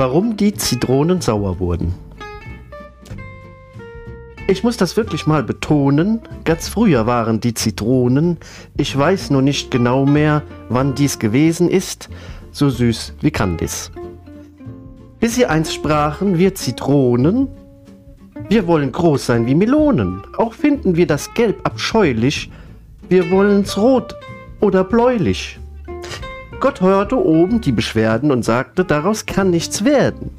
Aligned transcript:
warum 0.00 0.34
die 0.34 0.54
Zitronen 0.54 1.20
sauer 1.20 1.60
wurden. 1.60 1.94
Ich 4.48 4.64
muss 4.64 4.78
das 4.78 4.96
wirklich 4.96 5.26
mal 5.26 5.42
betonen. 5.42 6.22
Ganz 6.44 6.70
früher 6.70 7.06
waren 7.06 7.38
die 7.40 7.52
Zitronen. 7.52 8.38
Ich 8.78 8.96
weiß 8.96 9.28
nur 9.28 9.42
nicht 9.42 9.70
genau 9.70 10.06
mehr, 10.06 10.42
wann 10.70 10.94
dies 10.94 11.18
gewesen 11.18 11.68
ist. 11.68 12.08
So 12.50 12.70
süß 12.70 13.12
wie 13.20 13.30
Candice. 13.30 13.90
Bis 15.18 15.34
sie 15.34 15.44
einst 15.44 15.74
sprachen, 15.74 16.38
wir 16.38 16.54
Zitronen. 16.54 17.48
Wir 18.48 18.66
wollen 18.66 18.92
groß 18.92 19.26
sein 19.26 19.44
wie 19.44 19.54
Melonen. 19.54 20.22
Auch 20.38 20.54
finden 20.54 20.96
wir 20.96 21.06
das 21.06 21.34
Gelb 21.34 21.60
abscheulich. 21.64 22.50
Wir 23.10 23.30
wollen's 23.30 23.76
rot 23.76 24.16
oder 24.60 24.82
bläulich. 24.82 25.59
Gott 26.60 26.82
hörte 26.82 27.16
oben 27.16 27.62
die 27.62 27.72
Beschwerden 27.72 28.30
und 28.30 28.44
sagte, 28.44 28.84
daraus 28.84 29.24
kann 29.24 29.48
nichts 29.48 29.82
werden. 29.82 30.30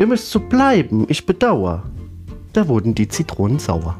Ihr 0.00 0.08
müsst 0.08 0.30
so 0.30 0.40
bleiben, 0.40 1.06
ich 1.08 1.24
bedauer. 1.24 1.84
Da 2.52 2.66
wurden 2.66 2.96
die 2.96 3.06
Zitronen 3.06 3.60
sauer. 3.60 3.96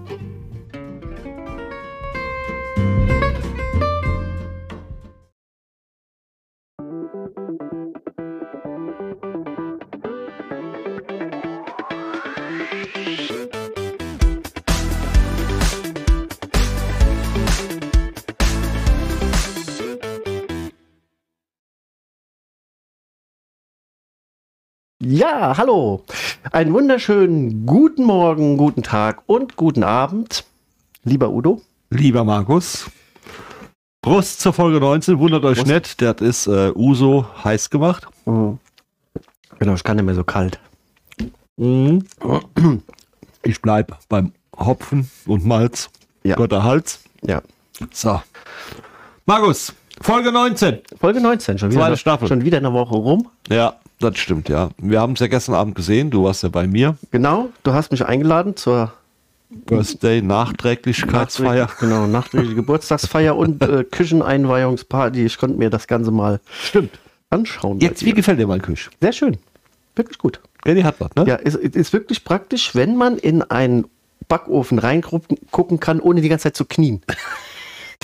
Ja, 25.23 25.57
hallo. 25.57 26.03
Einen 26.51 26.73
wunderschönen 26.73 27.65
guten 27.65 28.03
Morgen, 28.03 28.57
guten 28.57 28.83
Tag 28.83 29.23
und 29.27 29.55
guten 29.55 29.85
Abend, 29.85 30.45
lieber 31.05 31.31
Udo. 31.31 31.61
Lieber 31.91 32.25
Markus. 32.25 32.91
Prost 34.01 34.41
zur 34.41 34.53
Folge 34.53 34.81
19. 34.81 35.21
Wundert 35.21 35.45
euch 35.45 35.59
Prost. 35.59 35.71
nicht, 35.71 36.03
das 36.03 36.17
ist 36.21 36.47
äh, 36.49 36.73
Uso 36.75 37.25
heiß 37.45 37.71
gemacht. 37.71 38.09
Genau, 38.25 38.59
ich 39.77 39.85
kann 39.85 39.95
nicht 39.97 40.07
mehr 40.07 40.17
so 40.17 40.25
kalt. 40.25 40.59
Mhm. 41.57 42.05
Ich 43.45 43.63
bleib 43.63 43.97
beim 44.09 44.33
Hopfen 44.59 45.09
und 45.27 45.47
Malz. 45.47 45.89
Ja. 46.25 46.35
Gotter 46.35 46.65
Hals. 46.65 46.99
Ja. 47.25 47.43
So. 47.93 48.21
Markus, 49.27 49.73
Folge 50.01 50.33
19. 50.33 50.81
Folge 50.99 51.21
19, 51.21 51.59
schon 51.59 51.71
wieder, 51.71 51.81
Zweite 51.83 51.97
Staffel. 51.97 52.27
schon 52.27 52.45
wieder 52.45 52.59
eine 52.59 52.73
Woche 52.73 52.97
rum. 52.97 53.29
Ja, 53.49 53.77
das 54.03 54.19
stimmt, 54.19 54.49
ja. 54.49 54.71
Wir 54.79 55.01
haben 55.01 55.15
es 55.15 55.21
ja 55.21 55.27
gestern 55.27 55.55
Abend 55.55 55.75
gesehen. 55.75 56.11
Du 56.11 56.25
warst 56.25 56.43
ja 56.43 56.49
bei 56.49 56.67
mir. 56.67 56.97
Genau, 57.11 57.49
du 57.63 57.73
hast 57.73 57.91
mich 57.91 58.05
eingeladen 58.05 58.57
zur 58.57 58.93
Birthday 59.51 60.23
Nachträglichkeitsfeier. 60.23 61.69
Genau, 61.81 62.07
nachträgliche 62.07 62.55
Geburtstagsfeier 62.55 63.37
und 63.37 63.63
äh, 63.63 63.85
Kücheneinweihungsparty. 63.91 65.25
Ich 65.25 65.39
konnte 65.39 65.59
mir 65.59 65.71
das 65.71 65.87
Ganze 65.87 66.11
mal 66.11 66.41
Stimmt. 66.63 66.99
anschauen. 67.31 67.81
Jetzt, 67.81 68.05
wie 68.05 68.13
gefällt 68.13 68.39
dir 68.39 68.47
mein 68.47 68.63
Küche? 68.63 68.91
Sehr 69.01 69.13
schön. 69.13 69.39
Wirklich 69.95 70.19
gut. 70.19 70.41
Ja, 70.65 70.75
die 70.75 70.85
hat 70.85 70.97
was, 71.01 71.15
ne? 71.17 71.25
Ja, 71.27 71.35
ist, 71.37 71.57
ist 71.57 71.93
wirklich 71.93 72.25
praktisch, 72.25 72.75
wenn 72.75 72.97
man 72.97 73.19
in 73.19 73.43
einen 73.43 73.87
Backofen 74.29 74.79
reingucken 74.79 75.37
gucken 75.51 75.81
kann, 75.81 76.01
ohne 76.01 76.21
die 76.21 76.29
ganze 76.29 76.45
Zeit 76.45 76.57
zu 76.57 76.65
knien. 76.65 77.03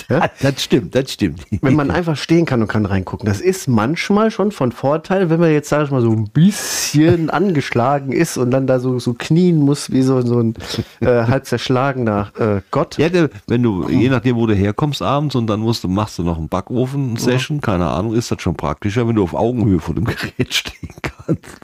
Ah, 0.09 0.29
Das 0.41 0.63
stimmt, 0.63 0.95
das 0.95 1.11
stimmt. 1.11 1.45
Wenn 1.61 1.75
man 1.75 1.91
einfach 1.91 2.17
stehen 2.17 2.45
kann 2.45 2.61
und 2.61 2.67
kann 2.67 2.85
reingucken. 2.85 3.27
Das 3.27 3.41
ist 3.41 3.67
manchmal 3.67 4.31
schon 4.31 4.51
von 4.51 4.71
Vorteil, 4.71 5.29
wenn 5.29 5.39
man 5.39 5.51
jetzt, 5.51 5.69
sag 5.69 5.85
ich 5.85 5.91
mal, 5.91 6.01
so 6.01 6.11
ein 6.11 6.25
bisschen 6.29 7.29
angeschlagen 7.29 8.11
ist 8.11 8.37
und 8.37 8.51
dann 8.51 8.65
da 8.67 8.79
so, 8.79 8.97
so 8.99 9.13
knien 9.13 9.57
muss, 9.57 9.91
wie 9.91 10.01
so, 10.01 10.21
so 10.21 10.39
ein 10.39 10.55
äh, 11.01 11.05
halb 11.23 11.45
zerschlagener 11.45 12.31
äh, 12.39 12.61
Gott. 12.71 12.97
Ja, 12.97 13.09
wenn 13.47 13.63
du, 13.63 13.87
je 13.89 14.09
nachdem, 14.09 14.35
wo 14.35 14.47
du 14.47 14.55
herkommst 14.55 15.01
abends 15.01 15.35
und 15.35 15.47
dann 15.47 15.59
musst 15.59 15.83
du, 15.83 15.87
machst 15.87 16.17
du 16.17 16.23
noch 16.23 16.37
einen 16.37 16.49
Backofen-Session, 16.49 17.61
keine 17.61 17.87
Ahnung, 17.87 18.13
ist 18.15 18.31
das 18.31 18.41
schon 18.41 18.55
praktischer, 18.55 19.07
wenn 19.07 19.15
du 19.15 19.23
auf 19.23 19.33
Augenhöhe 19.33 19.79
vor 19.79 19.95
dem 19.95 20.05
Gerät 20.05 20.53
stehen 20.53 20.89
kannst. 21.01 21.59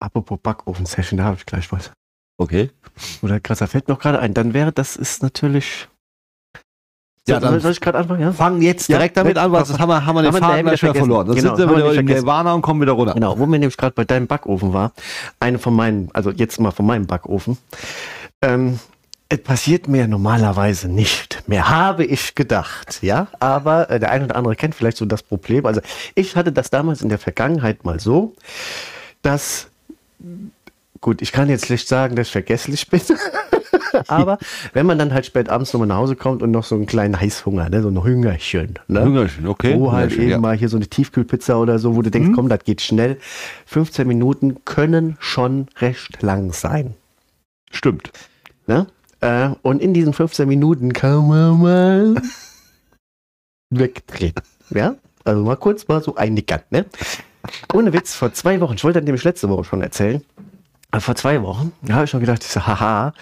Apropos 0.00 0.38
Backofen-Session, 0.42 1.18
da 1.18 1.24
habe 1.24 1.36
ich 1.38 1.46
gleich 1.46 1.70
was. 1.72 1.90
Okay. 2.40 2.70
Oder 3.22 3.40
krass, 3.40 3.58
da 3.58 3.66
fällt 3.66 3.88
mir 3.88 3.94
noch 3.94 4.00
gerade 4.00 4.20
ein. 4.20 4.32
Dann 4.32 4.54
wäre 4.54 4.72
das 4.72 4.94
ist 4.96 5.22
natürlich. 5.22 5.88
Ja, 7.28 7.40
dann- 7.40 7.60
soll 7.60 7.72
ich 7.72 7.80
gerade 7.80 7.98
anfangen? 7.98 8.20
Ja? 8.20 8.32
Fang 8.32 8.60
jetzt 8.62 8.88
Ja, 8.88 8.96
direkt 8.98 9.16
damit 9.16 9.36
an, 9.38 9.52
weil 9.52 9.64
sonst 9.64 9.78
haben 9.78 9.88
wir, 9.88 10.04
haben 10.04 10.16
wir 10.16 10.22
den 10.22 10.32
haben 10.34 10.40
Faden 10.40 10.56
den 10.56 10.66
gleich 10.66 10.82
wieder 10.82 10.94
verloren. 10.94 11.26
Dann 11.26 11.36
Genau, 11.36 11.56
sind 11.56 11.68
wir 11.70 11.76
wieder 11.76 11.92
vergessen. 11.94 12.20
Nirvana 12.24 12.54
und 12.54 12.62
kommen 12.62 12.80
wieder 12.80 12.92
runter. 12.92 13.14
Genau, 13.14 13.38
wo 13.38 13.46
wir 13.46 13.58
nämlich 13.58 13.76
gerade 13.76 13.94
bei 13.94 14.04
deinem 14.04 14.26
Backofen 14.26 14.72
war, 14.72 14.92
eine 15.40 15.58
von 15.58 15.74
meinen, 15.74 16.08
also 16.12 16.30
jetzt 16.30 16.58
mal 16.60 16.70
von 16.70 16.86
meinem 16.86 17.06
Backofen. 17.06 17.58
Ähm, 18.42 18.78
es 19.30 19.42
passiert 19.42 19.88
mir 19.88 20.08
normalerweise 20.08 20.88
nicht 20.88 21.42
mehr, 21.46 21.68
habe 21.68 22.04
ich 22.04 22.34
gedacht, 22.34 22.98
ja. 23.02 23.26
Aber 23.40 23.90
äh, 23.90 24.00
der 24.00 24.10
eine 24.10 24.24
oder 24.24 24.36
andere 24.36 24.56
kennt 24.56 24.74
vielleicht 24.74 24.96
so 24.96 25.04
das 25.04 25.22
Problem. 25.22 25.66
Also 25.66 25.82
ich 26.14 26.34
hatte 26.34 26.50
das 26.50 26.70
damals 26.70 27.02
in 27.02 27.10
der 27.10 27.18
Vergangenheit 27.18 27.84
mal 27.84 28.00
so, 28.00 28.34
dass 29.22 29.68
gut, 31.00 31.20
ich 31.22 31.30
kann 31.32 31.48
jetzt 31.50 31.66
schlecht 31.66 31.88
sagen, 31.88 32.16
dass 32.16 32.28
ich 32.28 32.32
vergesslich 32.32 32.88
bin. 32.88 33.00
Aber 34.08 34.38
wenn 34.72 34.86
man 34.86 34.98
dann 34.98 35.12
halt 35.12 35.26
spät 35.26 35.48
abends 35.48 35.72
nochmal 35.72 35.88
nach 35.88 35.96
Hause 35.96 36.16
kommt 36.16 36.42
und 36.42 36.50
noch 36.50 36.64
so 36.64 36.74
einen 36.74 36.86
kleinen 36.86 37.20
Heißhunger, 37.20 37.68
ne, 37.68 37.82
so 37.82 37.88
ein 37.88 38.02
Hüngerchen, 38.02 38.78
ne? 38.88 39.04
Hüngerchen, 39.04 39.46
okay. 39.46 39.74
Wo 39.78 39.92
halt 39.92 40.10
Hüngerchen, 40.10 40.22
eben 40.22 40.30
ja. 40.30 40.38
mal 40.38 40.56
hier 40.56 40.68
so 40.68 40.76
eine 40.76 40.86
Tiefkühlpizza 40.86 41.56
oder 41.56 41.78
so, 41.78 41.96
wo 41.96 42.02
du 42.02 42.10
denkst, 42.10 42.30
komm, 42.34 42.48
das 42.48 42.64
geht 42.64 42.80
schnell. 42.80 43.18
15 43.66 44.06
Minuten 44.06 44.64
können 44.64 45.16
schon 45.20 45.66
recht 45.78 46.22
lang 46.22 46.52
sein. 46.52 46.94
Stimmt. 47.70 48.10
Ne? 48.66 48.86
Äh, 49.20 49.50
und 49.62 49.82
in 49.82 49.94
diesen 49.94 50.12
15 50.12 50.48
Minuten 50.48 50.92
kann 50.92 51.28
man 51.28 51.60
mal 51.60 52.22
wegdrehen. 53.70 54.34
Ja? 54.70 54.94
Also 55.24 55.44
mal 55.44 55.56
kurz 55.56 55.88
mal 55.88 56.02
so 56.02 56.16
einnickern. 56.16 56.60
Ne? 56.70 56.86
Ohne 57.72 57.92
Witz, 57.92 58.14
vor 58.14 58.32
zwei 58.32 58.60
Wochen, 58.60 58.74
ich 58.74 58.84
wollte 58.84 59.00
das 59.00 59.06
nämlich 59.06 59.24
letzte 59.24 59.48
Woche 59.48 59.64
schon 59.64 59.82
erzählen, 59.82 60.22
vor 61.00 61.14
zwei 61.14 61.42
Wochen, 61.42 61.72
da 61.82 61.94
habe 61.94 62.04
ich 62.04 62.10
schon 62.10 62.20
gedacht, 62.20 62.42
ich 62.44 62.50
so, 62.50 62.66
haha, 62.66 63.12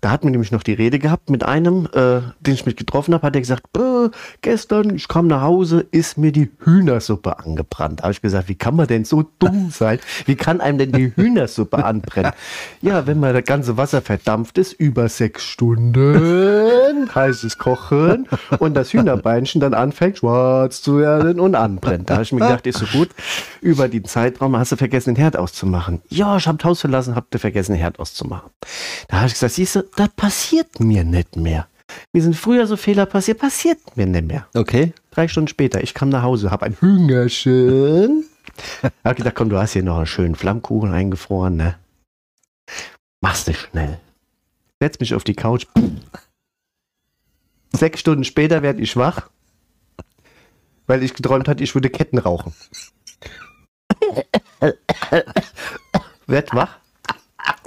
da 0.00 0.10
hat 0.10 0.24
mir 0.24 0.30
nämlich 0.30 0.52
noch 0.52 0.62
die 0.62 0.72
Rede 0.72 0.98
gehabt 0.98 1.28
mit 1.28 1.44
einem, 1.44 1.86
äh, 1.92 2.20
den 2.40 2.54
ich 2.54 2.64
mit 2.64 2.76
getroffen 2.76 3.12
habe, 3.12 3.26
hat 3.26 3.34
er 3.34 3.40
gesagt, 3.40 3.64
äh, 3.76 4.08
gestern, 4.40 4.94
ich 4.94 5.08
kam 5.08 5.26
nach 5.26 5.42
Hause, 5.42 5.86
ist 5.90 6.16
mir 6.16 6.32
die 6.32 6.50
Hühnersuppe 6.64 7.38
angebrannt. 7.38 8.00
Da 8.00 8.04
habe 8.04 8.12
ich 8.12 8.22
gesagt, 8.22 8.48
wie 8.48 8.54
kann 8.54 8.76
man 8.76 8.86
denn 8.86 9.04
so 9.04 9.24
dumm 9.38 9.70
sein? 9.72 9.98
Wie 10.24 10.36
kann 10.36 10.60
einem 10.60 10.78
denn 10.78 10.92
die 10.92 11.14
Hühnersuppe 11.14 11.84
anbrennen? 11.84 12.32
Ja, 12.80 13.06
wenn 13.06 13.20
mal 13.20 13.34
das 13.34 13.44
ganze 13.44 13.76
Wasser 13.76 14.00
verdampft 14.00 14.56
ist, 14.58 14.72
über 14.72 15.08
sechs 15.08 15.44
Stunden, 15.44 17.10
heißes 17.14 17.58
Kochen 17.58 18.26
und 18.58 18.74
das 18.74 18.92
Hühnerbeinchen 18.92 19.60
dann 19.60 19.74
anfängt 19.74 20.18
schwarz 20.18 20.80
zu 20.80 20.98
werden 20.98 21.40
und 21.40 21.54
anbrennt. 21.54 22.08
Da 22.08 22.14
habe 22.14 22.22
ich 22.22 22.32
mir 22.32 22.40
gedacht, 22.40 22.66
ist 22.66 22.78
so 22.78 22.86
gut, 22.86 23.10
über 23.60 23.88
den 23.88 24.04
Zeitraum 24.04 24.56
hast 24.56 24.72
du 24.72 24.76
vergessen, 24.76 25.14
den 25.14 25.20
Herd 25.20 25.36
auszumachen. 25.36 26.00
Ja, 26.08 26.36
ich 26.36 26.46
habe 26.46 26.58
das 26.58 26.64
Haus 26.64 26.80
verlassen, 26.80 27.14
habt 27.20 27.34
ihr 27.34 27.40
vergessen, 27.40 27.74
Herd 27.74 27.98
auszumachen. 27.98 28.50
Da 29.08 29.18
habe 29.18 29.26
ich 29.26 29.34
gesagt, 29.34 29.54
siehst 29.54 29.76
du, 29.76 29.82
das 29.96 30.08
passiert 30.10 30.80
mir 30.80 31.04
nicht 31.04 31.36
mehr. 31.36 31.68
Mir 32.12 32.22
sind 32.22 32.34
früher 32.34 32.66
so 32.66 32.76
Fehler 32.76 33.04
passiert, 33.06 33.38
passiert 33.38 33.78
mir 33.96 34.06
nicht 34.06 34.26
mehr. 34.26 34.46
Okay. 34.54 34.92
Drei 35.10 35.28
Stunden 35.28 35.48
später, 35.48 35.82
ich 35.82 35.92
kam 35.92 36.08
nach 36.08 36.22
Hause, 36.22 36.50
habe 36.50 36.66
ein 36.66 36.80
Hüngerchen. 36.80 38.24
Hab 39.04 39.16
gedacht, 39.16 39.34
komm, 39.34 39.50
du 39.50 39.58
hast 39.58 39.72
hier 39.72 39.82
noch 39.82 39.98
einen 39.98 40.06
schönen 40.06 40.34
Flammkuchen 40.34 40.92
eingefroren, 40.92 41.56
ne? 41.56 41.76
Machst 43.20 43.48
du 43.48 43.54
schnell. 43.54 43.98
Setz 44.80 44.98
mich 44.98 45.14
auf 45.14 45.24
die 45.24 45.34
Couch. 45.34 45.66
Sechs 47.72 48.00
Stunden 48.00 48.24
später 48.24 48.62
werde 48.62 48.80
ich 48.80 48.96
wach, 48.96 49.28
weil 50.86 51.02
ich 51.02 51.14
geträumt 51.14 51.48
hatte, 51.48 51.62
ich 51.62 51.74
würde 51.74 51.90
Ketten 51.90 52.18
rauchen. 52.18 52.54
Werd 56.26 56.54
wach. 56.54 56.78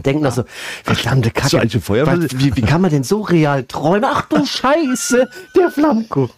Denk 0.06 0.22
noch 0.22 0.32
so, 0.32 0.44
verdammte 0.84 1.32
Kacke. 1.32 1.50
So 1.50 1.58
ein 1.58 1.70
Feuer- 1.70 2.06
Was, 2.08 2.38
wie, 2.40 2.56
wie 2.56 2.62
kann 2.62 2.82
man 2.82 2.92
denn 2.92 3.04
so 3.04 3.22
real 3.22 3.64
träumen? 3.64 4.06
Ach 4.06 4.24
du 4.30 4.46
Scheiße, 4.46 5.30
der 5.56 5.72
Flammkuchen. 5.72 6.34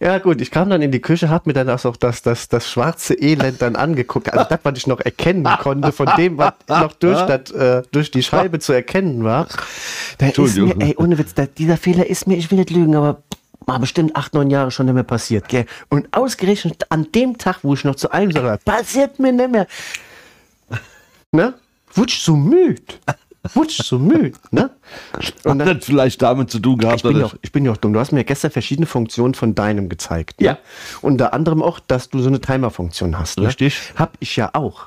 Ja 0.00 0.18
gut, 0.18 0.40
ich 0.40 0.52
kam 0.52 0.70
dann 0.70 0.80
in 0.80 0.92
die 0.92 1.00
Küche, 1.00 1.28
hab 1.28 1.46
mir 1.48 1.54
dann 1.54 1.68
auch 1.68 1.96
das, 1.96 2.22
das, 2.22 2.48
das 2.48 2.70
schwarze 2.70 3.14
Elend 3.14 3.60
dann 3.60 3.74
angeguckt. 3.74 4.32
Also 4.32 4.46
das, 4.48 4.60
was 4.62 4.78
ich 4.78 4.86
noch 4.86 5.00
erkennen 5.00 5.44
konnte, 5.60 5.90
von 5.90 6.08
dem, 6.16 6.38
was 6.38 6.52
noch 6.68 6.92
durch, 6.92 7.20
das, 7.22 7.50
äh, 7.50 7.82
durch 7.90 8.12
die 8.12 8.22
Scheibe 8.22 8.60
zu 8.60 8.72
erkennen 8.72 9.24
war. 9.24 9.46
Da 10.18 10.26
ist 10.26 10.38
Entschuldigung. 10.38 10.78
mir, 10.78 10.84
ey, 10.86 10.94
ohne 10.98 11.18
Witz, 11.18 11.34
da, 11.34 11.46
dieser 11.46 11.76
Fehler 11.76 12.06
ist 12.06 12.28
mir, 12.28 12.36
ich 12.36 12.48
will 12.52 12.58
nicht 12.58 12.70
lügen, 12.70 12.94
aber 12.94 13.22
mal 13.66 13.78
bestimmt 13.78 14.14
acht, 14.14 14.34
neun 14.34 14.50
Jahre 14.50 14.70
schon 14.70 14.86
nicht 14.86 14.94
mehr 14.94 15.02
passiert. 15.02 15.48
Gell? 15.48 15.66
Und 15.88 16.06
ausgerechnet 16.16 16.84
an 16.90 17.10
dem 17.12 17.36
Tag, 17.36 17.58
wo 17.62 17.74
ich 17.74 17.82
noch 17.82 17.96
zu 17.96 18.12
einem 18.12 18.30
sage, 18.30 18.56
passiert 18.64 19.18
mir 19.18 19.32
nicht 19.32 19.50
mehr. 19.50 19.66
Ne? 21.32 21.54
Wutsch 21.94 22.20
so 22.20 22.36
müde. 22.36 22.82
Wutsch 23.54 23.82
so 23.82 23.98
müde. 23.98 24.32
Ne? 24.50 24.70
Und 25.44 25.62
Hat 25.64 25.78
das 25.78 25.84
vielleicht 25.86 26.20
damit 26.22 26.50
zu 26.50 26.58
tun 26.58 26.78
gehabt, 26.78 26.96
ich 26.96 27.02
bin, 27.02 27.22
auch, 27.22 27.34
ich 27.40 27.52
bin 27.52 27.64
ja 27.64 27.72
auch 27.72 27.76
dumm. 27.76 27.92
Du 27.92 28.00
hast 28.00 28.12
mir 28.12 28.24
gestern 28.24 28.50
verschiedene 28.50 28.86
Funktionen 28.86 29.34
von 29.34 29.54
deinem 29.54 29.88
gezeigt. 29.88 30.40
Ne? 30.40 30.46
Ja. 30.48 30.58
Unter 31.00 31.32
anderem 31.32 31.62
auch, 31.62 31.80
dass 31.80 32.10
du 32.10 32.18
so 32.20 32.28
eine 32.28 32.40
Timer-Funktion 32.40 33.18
hast. 33.18 33.38
Ne? 33.38 33.46
Richtig. 33.46 33.78
Hab 33.96 34.16
ich 34.20 34.36
ja 34.36 34.50
auch. 34.52 34.86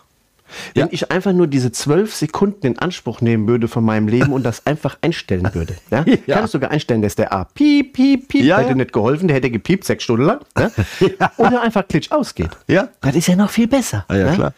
Wenn 0.73 0.87
Ja. 0.87 0.89
ich 0.91 1.09
einfach 1.11 1.31
nur 1.31 1.47
diese 1.47 1.71
zwölf 1.71 2.13
Sekunden 2.13 2.67
in 2.67 2.77
Anspruch 2.77 3.21
nehmen 3.21 3.47
würde 3.47 3.69
von 3.69 3.85
meinem 3.85 4.09
Leben 4.09 4.33
und 4.33 4.43
das 4.43 4.65
einfach 4.65 4.97
einstellen 5.01 5.49
würde. 5.55 5.77
Ja? 5.89 6.03
Ja. 6.27 6.35
Kann 6.35 6.45
ich 6.45 6.51
sogar 6.51 6.71
einstellen, 6.71 7.01
dass 7.01 7.15
der 7.15 7.31
A 7.33 7.45
piep, 7.45 7.93
piep, 7.93 8.27
piep, 8.27 8.43
Ja, 8.43 8.59
hätte 8.59 8.75
nicht 8.75 8.91
geholfen, 8.91 9.29
der 9.29 9.37
hätte 9.37 9.49
gepiept 9.49 9.85
sechs 9.85 10.03
Stunden 10.03 10.25
lang. 10.25 10.39
Ja? 10.99 11.31
Oder 11.37 11.61
einfach 11.61 11.87
klitsch 11.87 12.11
ausgeht. 12.11 12.51
Ja? 12.67 12.89
Das 12.99 13.15
ist 13.15 13.27
ja 13.27 13.37
noch 13.37 13.49
viel 13.49 13.67
besser. 13.67 14.03
Ah, 14.09 14.15
ja, 14.15 14.29
ne? 14.29 14.35
klar. 14.35 14.53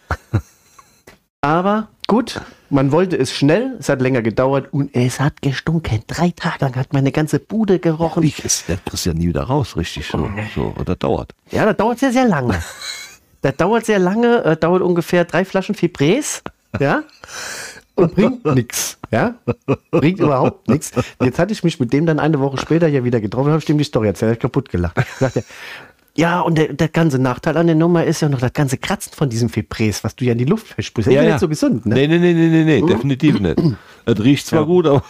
Aber 1.40 1.88
gut, 2.06 2.40
man 2.70 2.92
wollte 2.92 3.16
es 3.16 3.32
schnell, 3.32 3.76
es 3.78 3.88
hat 3.88 4.00
länger 4.00 4.22
gedauert 4.22 4.72
und 4.72 4.94
es 4.94 5.20
hat 5.20 5.42
gestunken. 5.42 6.02
Drei 6.06 6.32
Tage 6.34 6.64
lang 6.64 6.76
hat 6.76 6.92
meine 6.92 7.12
ganze 7.12 7.38
Bude 7.38 7.78
gerochen. 7.78 8.22
Ich, 8.22 8.36
das 8.42 8.64
kriegst 8.66 9.06
du 9.06 9.10
ja 9.10 9.14
nie 9.14 9.28
wieder 9.28 9.42
raus, 9.42 9.76
richtig 9.76 10.06
so. 10.06 10.28
so. 10.54 10.74
Und 10.76 10.88
das 10.88 10.98
dauert. 10.98 11.32
Ja, 11.50 11.64
das 11.64 11.76
dauert 11.76 11.98
sehr, 11.98 12.12
sehr 12.12 12.26
lange. 12.26 12.62
Das 13.44 13.58
dauert 13.58 13.84
sehr 13.84 13.98
lange, 13.98 14.42
äh, 14.42 14.56
dauert 14.56 14.80
ungefähr 14.80 15.26
drei 15.26 15.44
Flaschen 15.44 15.74
Fibres, 15.74 16.42
ja, 16.80 17.02
und 17.94 18.14
bringt 18.14 18.42
nichts, 18.54 18.96
ja, 19.10 19.34
bringt 19.90 20.18
überhaupt 20.18 20.66
nichts. 20.66 20.92
Jetzt 21.22 21.38
hatte 21.38 21.52
ich 21.52 21.62
mich 21.62 21.78
mit 21.78 21.92
dem 21.92 22.06
dann 22.06 22.18
eine 22.18 22.40
Woche 22.40 22.56
später 22.56 22.88
ja 22.88 23.04
wieder 23.04 23.20
getroffen, 23.20 23.50
habe 23.50 23.58
ich 23.58 23.66
dem 23.66 23.76
die 23.76 23.84
Story 23.84 24.06
erzählt, 24.06 24.30
er 24.30 24.32
hat 24.36 24.40
kaputt 24.40 24.70
gelacht. 24.70 24.96
Sagt 25.18 25.36
er, 25.36 25.44
ja, 26.16 26.40
und 26.40 26.56
der, 26.58 26.72
der 26.72 26.88
ganze 26.88 27.18
Nachteil 27.18 27.56
an 27.56 27.66
der 27.66 27.76
Nummer 27.76 28.04
ist 28.04 28.20
ja 28.20 28.28
noch 28.28 28.38
das 28.40 28.52
ganze 28.52 28.76
Kratzen 28.78 29.12
von 29.14 29.28
diesem 29.28 29.48
Fibres, 29.48 30.04
was 30.04 30.14
du 30.16 30.24
ja 30.24 30.32
in 30.32 30.38
die 30.38 30.44
Luft 30.44 30.68
versprühst. 30.68 31.08
Das 31.08 31.14
ist 31.14 31.20
ja, 31.20 31.24
nicht 31.28 31.40
so 31.40 31.48
gesund, 31.48 31.86
ne? 31.86 31.94
Nee, 31.94 32.06
nee, 32.06 32.18
nee, 32.18 32.32
nee, 32.32 32.48
nee, 32.48 32.64
nee 32.80 32.86
definitiv 32.86 33.40
nicht. 33.40 33.56
Es 34.06 34.22
riecht 34.22 34.46
zwar 34.46 34.66
gut, 34.66 34.86
aber, 34.86 35.02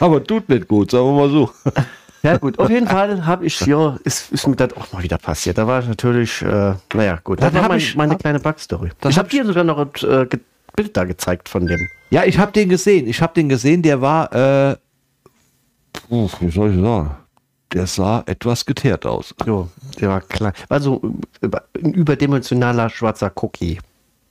aber 0.00 0.24
tut 0.24 0.48
nicht 0.48 0.66
gut, 0.66 0.90
sagen 0.90 1.06
wir 1.06 1.12
mal 1.12 1.30
so. 1.30 1.50
Ja 2.22 2.36
gut, 2.36 2.58
auf 2.58 2.68
jeden 2.68 2.86
Fall 2.96 3.24
habe 3.24 3.46
ich, 3.46 3.58
ja, 3.62 3.96
ist, 4.04 4.30
ist 4.30 4.46
mir 4.46 4.54
das 4.54 4.74
auch 4.76 4.92
mal 4.92 5.02
wieder 5.02 5.16
passiert. 5.16 5.56
Da 5.56 5.66
war 5.66 5.80
ich 5.80 5.88
natürlich, 5.88 6.42
äh, 6.42 6.74
naja 6.92 7.18
gut, 7.24 7.40
das 7.40 7.50
Da 7.50 7.60
war 7.62 7.68
mein, 7.68 7.78
ich- 7.78 7.96
meine 7.96 8.12
hab- 8.12 8.20
kleine 8.20 8.38
Backstory. 8.40 8.90
Das 9.00 9.12
Ich 9.12 9.18
hab 9.18 9.24
habe 9.26 9.30
dir 9.34 9.46
sogar 9.46 9.64
noch 9.64 9.78
ein 9.78 9.88
äh, 10.06 10.26
Bild 10.76 10.94
da 10.96 11.04
gezeigt 11.04 11.48
von 11.48 11.66
dem. 11.66 11.78
Ja, 12.10 12.24
ich 12.24 12.38
habe 12.38 12.52
den 12.52 12.68
gesehen. 12.68 13.06
Ich 13.06 13.22
habe 13.22 13.32
den 13.32 13.48
gesehen, 13.48 13.80
der 13.80 14.02
war, 14.02 14.32
äh, 14.34 14.76
wie 16.10 16.50
soll 16.50 16.74
ich 16.74 16.80
sagen? 16.80 17.10
Der 17.72 17.86
sah 17.86 18.22
etwas 18.26 18.66
geteert 18.66 19.06
aus. 19.06 19.34
Jo, 19.46 19.68
der 20.00 20.08
war 20.08 20.20
klein. 20.22 20.52
War 20.68 20.80
so 20.80 21.00
über- 21.40 21.64
ein 21.82 21.94
überdimensionaler 21.94 22.90
schwarzer 22.90 23.30
Cookie. 23.36 23.78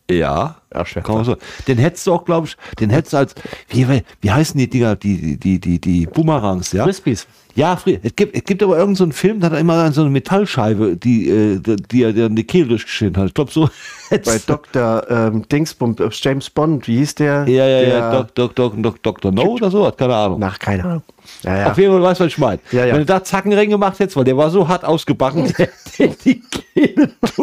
Ja, 0.09 0.56
Ja, 0.73 0.85
so. 1.23 1.35
Den 1.67 1.77
hättest 1.77 2.06
du 2.07 2.13
auch, 2.13 2.25
glaube 2.25 2.47
ich, 2.47 2.57
den 2.79 2.89
hättest 2.89 3.13
du 3.13 3.17
als, 3.17 3.35
wie, 3.69 3.88
wie 4.21 4.31
heißen 4.31 4.57
die 4.57 4.69
Dinger, 4.69 4.95
die, 4.95 5.38
die, 5.38 5.59
die, 5.59 5.79
die 5.79 6.06
Boomerangs, 6.06 6.71
ja? 6.73 6.83
Crispies. 6.83 7.27
Ja, 7.56 7.77
es 7.83 8.15
gibt, 8.15 8.35
es 8.35 8.44
gibt 8.44 8.63
aber 8.63 8.73
irgendeinen 8.73 8.95
so 8.95 9.03
einen 9.03 9.11
Film, 9.11 9.39
da 9.39 9.47
hat 9.47 9.53
er 9.53 9.59
immer 9.59 9.91
so 9.91 10.01
eine 10.01 10.11
Metallscheibe, 10.11 10.95
die, 10.95 11.29
äh, 11.29 11.59
die, 11.59 11.75
die 11.75 12.03
er 12.03 12.15
in 12.15 12.35
die 12.35 12.44
Kehle 12.44 12.67
durchgeschnitten 12.67 13.21
hat. 13.21 13.27
Ich 13.29 13.33
glaube, 13.33 13.51
so. 13.51 13.69
Bei 14.09 14.39
Dr. 14.45 15.03
Ähm, 15.09 15.47
Dingsbum, 15.50 15.95
äh, 16.00 16.09
James 16.11 16.50
Bond, 16.50 16.88
wie 16.88 16.97
hieß 16.97 17.15
der? 17.15 17.47
ja, 17.47 17.67
ja, 17.67 17.81
ja, 17.81 18.11
Doc, 18.11 18.35
Doc, 18.35 18.56
Doc, 18.56 18.81
Doc, 18.81 19.01
Dr. 19.01 19.31
No 19.31 19.44
oder 19.44 19.71
so, 19.71 19.91
keine 19.91 20.15
Ahnung. 20.15 20.39
Nach, 20.39 20.57
keine 20.57 20.85
Ahnung. 20.85 21.03
Ja, 21.44 21.57
ja. 21.57 21.71
Auf 21.71 21.77
jeden 21.77 21.91
Fall 21.91 22.01
weißt 22.01 22.19
du, 22.19 22.25
was 22.25 22.31
ich 22.31 22.38
meine. 22.38 22.59
Ja, 22.71 22.85
ja. 22.85 22.94
Wenn 22.94 23.01
du 23.01 23.06
da 23.06 23.23
Zackenring 23.23 23.71
gemacht 23.71 24.00
hättest, 24.00 24.15
weil 24.15 24.23
der 24.23 24.38
war 24.38 24.50
so 24.51 24.67
hart 24.67 24.85
ausgebacken, 24.85 25.51
der 25.57 25.69
hätte 25.97 26.17
die 26.23 26.41
Kehle 26.41 27.11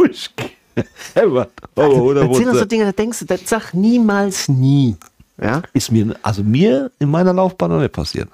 Oh, 1.77 1.83
oder 1.83 2.27
Das 2.27 2.37
sind 2.37 2.47
doch 2.49 2.55
so 2.55 2.65
Dinge, 2.65 2.85
da 2.85 2.93
denkst 2.93 3.21
du, 3.21 3.25
das 3.25 3.41
sag 3.47 3.73
niemals 3.75 4.49
nie. 4.49 4.97
Ja? 5.41 5.63
Ist 5.73 5.91
mir, 5.93 6.15
also 6.23 6.43
mir 6.43 6.91
in 6.99 7.11
meiner 7.11 7.33
Laufbahn 7.33 7.71
noch 7.71 7.81
nicht 7.81 7.93
passiert. 7.93 8.29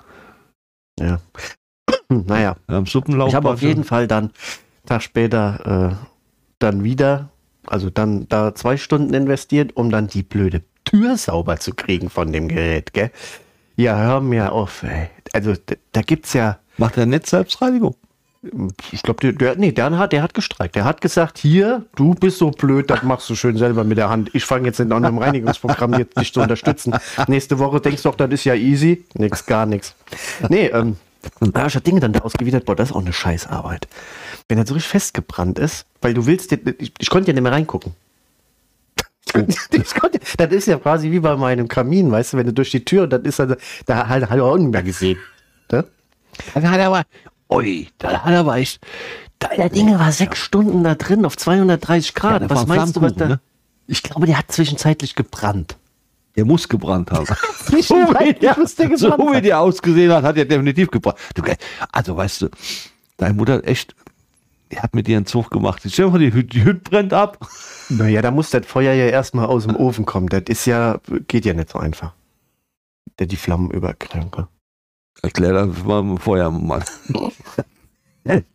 Ja. 0.98 1.20
Naja. 2.08 2.56
Am 2.66 2.84
Suppenlaufbahn. 2.86 3.28
Ich 3.30 3.34
habe 3.36 3.50
auf 3.50 3.62
jeden 3.62 3.84
Fall 3.84 4.06
dann, 4.06 4.30
Tag 4.84 5.02
später, 5.02 5.96
äh, 5.98 6.06
dann 6.58 6.84
wieder, 6.84 7.30
also 7.66 7.88
dann 7.88 8.28
da 8.28 8.54
zwei 8.54 8.76
Stunden 8.76 9.14
investiert, 9.14 9.76
um 9.76 9.90
dann 9.90 10.08
die 10.08 10.22
blöde 10.22 10.62
Tür 10.84 11.16
sauber 11.16 11.56
zu 11.58 11.72
kriegen 11.72 12.10
von 12.10 12.30
dem 12.32 12.48
Gerät, 12.48 12.92
gell? 12.92 13.10
Ja, 13.76 13.96
hör 13.96 14.20
mir 14.20 14.52
auf, 14.52 14.82
ey. 14.82 15.08
Also 15.32 15.54
d- 15.54 15.78
da 15.92 16.02
gibt's 16.02 16.34
ja, 16.34 16.58
Macht 16.76 16.96
er 16.98 17.06
nicht 17.06 17.26
Selbstreinigung? 17.26 17.94
Ich 18.90 19.02
glaube, 19.02 19.20
der, 19.20 19.32
der, 19.32 19.56
nee, 19.56 19.70
der 19.70 19.96
hat, 19.98 20.12
der 20.12 20.22
hat 20.22 20.34
gestreikt. 20.34 20.74
Der 20.74 20.84
hat 20.84 21.00
gesagt, 21.00 21.38
hier, 21.38 21.84
du 21.94 22.14
bist 22.14 22.38
so 22.38 22.50
blöd, 22.50 22.90
das 22.90 23.02
machst 23.04 23.30
du 23.30 23.36
schön 23.36 23.56
selber 23.56 23.84
mit 23.84 23.98
der 23.98 24.10
Hand. 24.10 24.30
Ich 24.34 24.44
fange 24.44 24.66
jetzt 24.66 24.80
in 24.80 24.92
einem 24.92 25.18
Reinigungsprogramm 25.18 25.94
jetzt 25.94 26.18
dich 26.18 26.32
zu 26.32 26.40
unterstützen. 26.40 26.94
Nächste 27.28 27.60
Woche 27.60 27.80
denkst 27.80 28.02
du 28.02 28.08
doch, 28.08 28.16
das 28.16 28.30
ist 28.30 28.44
ja 28.44 28.54
easy. 28.54 29.04
Nix, 29.14 29.46
gar 29.46 29.66
nichts. 29.66 29.94
Nee, 30.48 30.66
ähm, 30.66 30.96
da 31.40 31.66
ich 31.66 31.72
das 31.72 31.82
Ding 31.84 32.00
dann 32.00 32.12
da 32.12 32.20
ausgewidert, 32.20 32.64
boah, 32.64 32.74
das 32.74 32.90
ist 32.90 32.96
auch 32.96 33.00
eine 33.00 33.12
Scheißarbeit. 33.12 33.86
Wenn 34.48 34.58
das 34.58 34.68
so 34.68 34.74
richtig 34.74 34.90
festgebrannt 34.90 35.60
ist, 35.60 35.86
weil 36.00 36.14
du 36.14 36.26
willst, 36.26 36.50
ich, 36.50 36.92
ich 36.98 37.10
konnte 37.10 37.28
ja 37.28 37.34
nicht 37.34 37.42
mehr 37.42 37.52
reingucken. 37.52 37.94
Konnte, 39.32 40.20
das 40.36 40.52
ist 40.52 40.66
ja 40.66 40.76
quasi 40.76 41.10
wie 41.10 41.20
bei 41.20 41.34
meinem 41.36 41.66
Kamin, 41.66 42.10
weißt 42.10 42.34
du, 42.34 42.36
wenn 42.36 42.46
du 42.46 42.52
durch 42.52 42.70
die 42.70 42.84
Tür, 42.84 43.06
das 43.06 43.22
ist 43.22 43.38
dann, 43.38 43.56
da 43.86 44.06
hat 44.08 44.30
er 44.30 44.44
auch 44.44 44.58
nicht 44.58 44.70
mehr 44.70 44.82
gesehen. 44.82 45.18
Ne? 45.70 45.86
Dann 46.52 46.70
hat 46.70 46.78
er 46.78 46.86
aber, 46.88 47.04
ui, 47.56 47.88
dann 47.98 48.22
hat 48.24 48.32
er 48.32 48.40
aber 48.40 48.56
echt, 48.56 48.80
da, 49.38 49.48
Der 49.48 49.68
Ding 49.68 49.98
war 49.98 50.12
sechs 50.12 50.38
Stunden 50.38 50.84
da 50.84 50.94
drin 50.94 51.24
auf 51.24 51.36
230 51.36 52.14
Grad. 52.14 52.42
Ja, 52.42 52.50
was 52.50 52.66
meinst 52.66 52.96
du, 52.96 53.00
was 53.02 53.14
da? 53.14 53.28
Ne? 53.28 53.40
Ich 53.86 54.02
glaube, 54.02 54.26
der 54.26 54.38
hat 54.38 54.50
zwischenzeitlich 54.52 55.14
gebrannt. 55.16 55.76
der 56.36 56.44
muss 56.44 56.68
gebrannt 56.68 57.10
haben. 57.10 57.26
so, 57.26 57.34
wie 57.34 57.82
Zwischenzeitlich 57.82 58.38
der, 58.38 58.58
muss 58.58 58.74
der 58.76 58.96
so 58.96 59.10
wie 59.18 59.40
der 59.40 59.60
ausgesehen 59.60 60.12
hat, 60.12 60.24
hat 60.24 60.36
er 60.36 60.44
definitiv 60.44 60.90
gebrannt. 60.90 61.18
Du, 61.34 61.42
also 61.90 62.16
weißt 62.16 62.42
du, 62.42 62.48
deine 63.16 63.34
Mutter 63.34 63.54
hat 63.54 63.64
echt, 63.66 63.94
die 64.70 64.78
hat 64.80 64.94
mit 64.94 65.06
dir 65.08 65.16
einen 65.16 65.26
Zug 65.26 65.50
gemacht. 65.50 65.82
Stell 65.86 66.06
dir 66.06 66.10
mal, 66.12 66.18
die, 66.18 66.30
Hü- 66.32 66.44
die 66.48 66.64
Hütte 66.64 66.88
brennt 66.90 67.12
ab. 67.12 67.38
Naja, 67.88 68.22
da 68.22 68.30
muss 68.30 68.48
das 68.50 68.64
Feuer 68.64 68.94
ja 68.94 69.06
erstmal 69.06 69.46
aus 69.46 69.64
dem 69.66 69.76
Ofen 69.76 70.06
kommen. 70.06 70.28
Das 70.28 70.44
ist 70.46 70.64
ja, 70.66 70.98
geht 71.26 71.44
ja 71.44 71.52
nicht 71.52 71.68
so 71.70 71.78
einfach. 71.78 72.12
Der 73.18 73.26
die 73.26 73.36
Flammen 73.36 73.70
überkränke. 73.70 74.46
Erklär 75.20 75.52
das 75.52 75.84
mal 75.84 76.00
dem 76.02 76.16
Feuermann. 76.18 76.82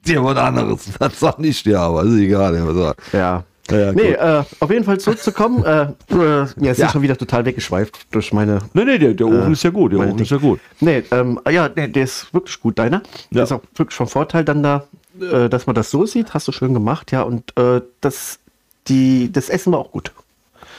Dir 0.05 0.23
was 0.23 0.37
anderes. 0.37 0.89
Das 0.99 1.19
sagt 1.19 1.39
nicht 1.39 1.65
der, 1.65 1.79
aber 1.81 2.03
ist 2.03 2.13
egal. 2.15 2.53
Der 2.53 2.73
sagt. 2.73 3.13
Ja. 3.13 3.43
Ja, 3.69 3.77
ja, 3.77 3.91
Nee, 3.91 4.11
gut. 4.11 4.19
äh, 4.19 4.43
auf 4.61 4.71
jeden 4.71 4.85
Fall 4.85 4.97
zurückzukommen. 4.97 5.61
äh, 5.65 5.81
äh, 6.09 6.45
ja, 6.57 6.71
es 6.71 6.77
Ja. 6.77 6.85
ist 6.85 6.93
schon 6.93 7.01
wieder 7.01 7.17
total 7.17 7.43
weggeschweift 7.43 8.07
durch 8.11 8.31
meine. 8.31 8.59
nee, 8.73 8.85
nee, 8.85 8.97
der, 8.97 9.13
der 9.13 9.27
Ofen 9.27 9.51
ist 9.51 9.63
ja 9.63 9.71
gut. 9.71 9.91
Der 9.91 9.99
Ofen 9.99 10.19
ist 10.19 10.31
ja 10.31 10.37
gut. 10.37 10.61
Nee, 10.79 11.03
ähm, 11.11 11.37
ja, 11.49 11.69
nee, 11.75 11.89
der 11.89 12.03
ist 12.05 12.33
wirklich 12.33 12.61
gut, 12.61 12.79
deiner. 12.79 12.99
Der 13.29 13.39
Ja. 13.39 13.43
ist 13.43 13.51
auch 13.51 13.61
wirklich 13.75 13.95
von 13.97 14.07
Vorteil 14.07 14.45
dann 14.45 14.63
da, 14.63 14.85
äh, 15.19 15.49
dass 15.49 15.65
man 15.67 15.75
das 15.75 15.91
so 15.91 16.05
sieht. 16.05 16.33
Hast 16.33 16.47
du 16.47 16.53
schön 16.53 16.73
gemacht, 16.73 17.11
ja. 17.11 17.23
Und 17.23 17.57
äh, 17.57 17.81
das, 17.99 18.39
die, 18.87 19.29
das 19.33 19.49
Essen 19.49 19.73
war 19.73 19.79
auch 19.79 19.91
gut. 19.91 20.13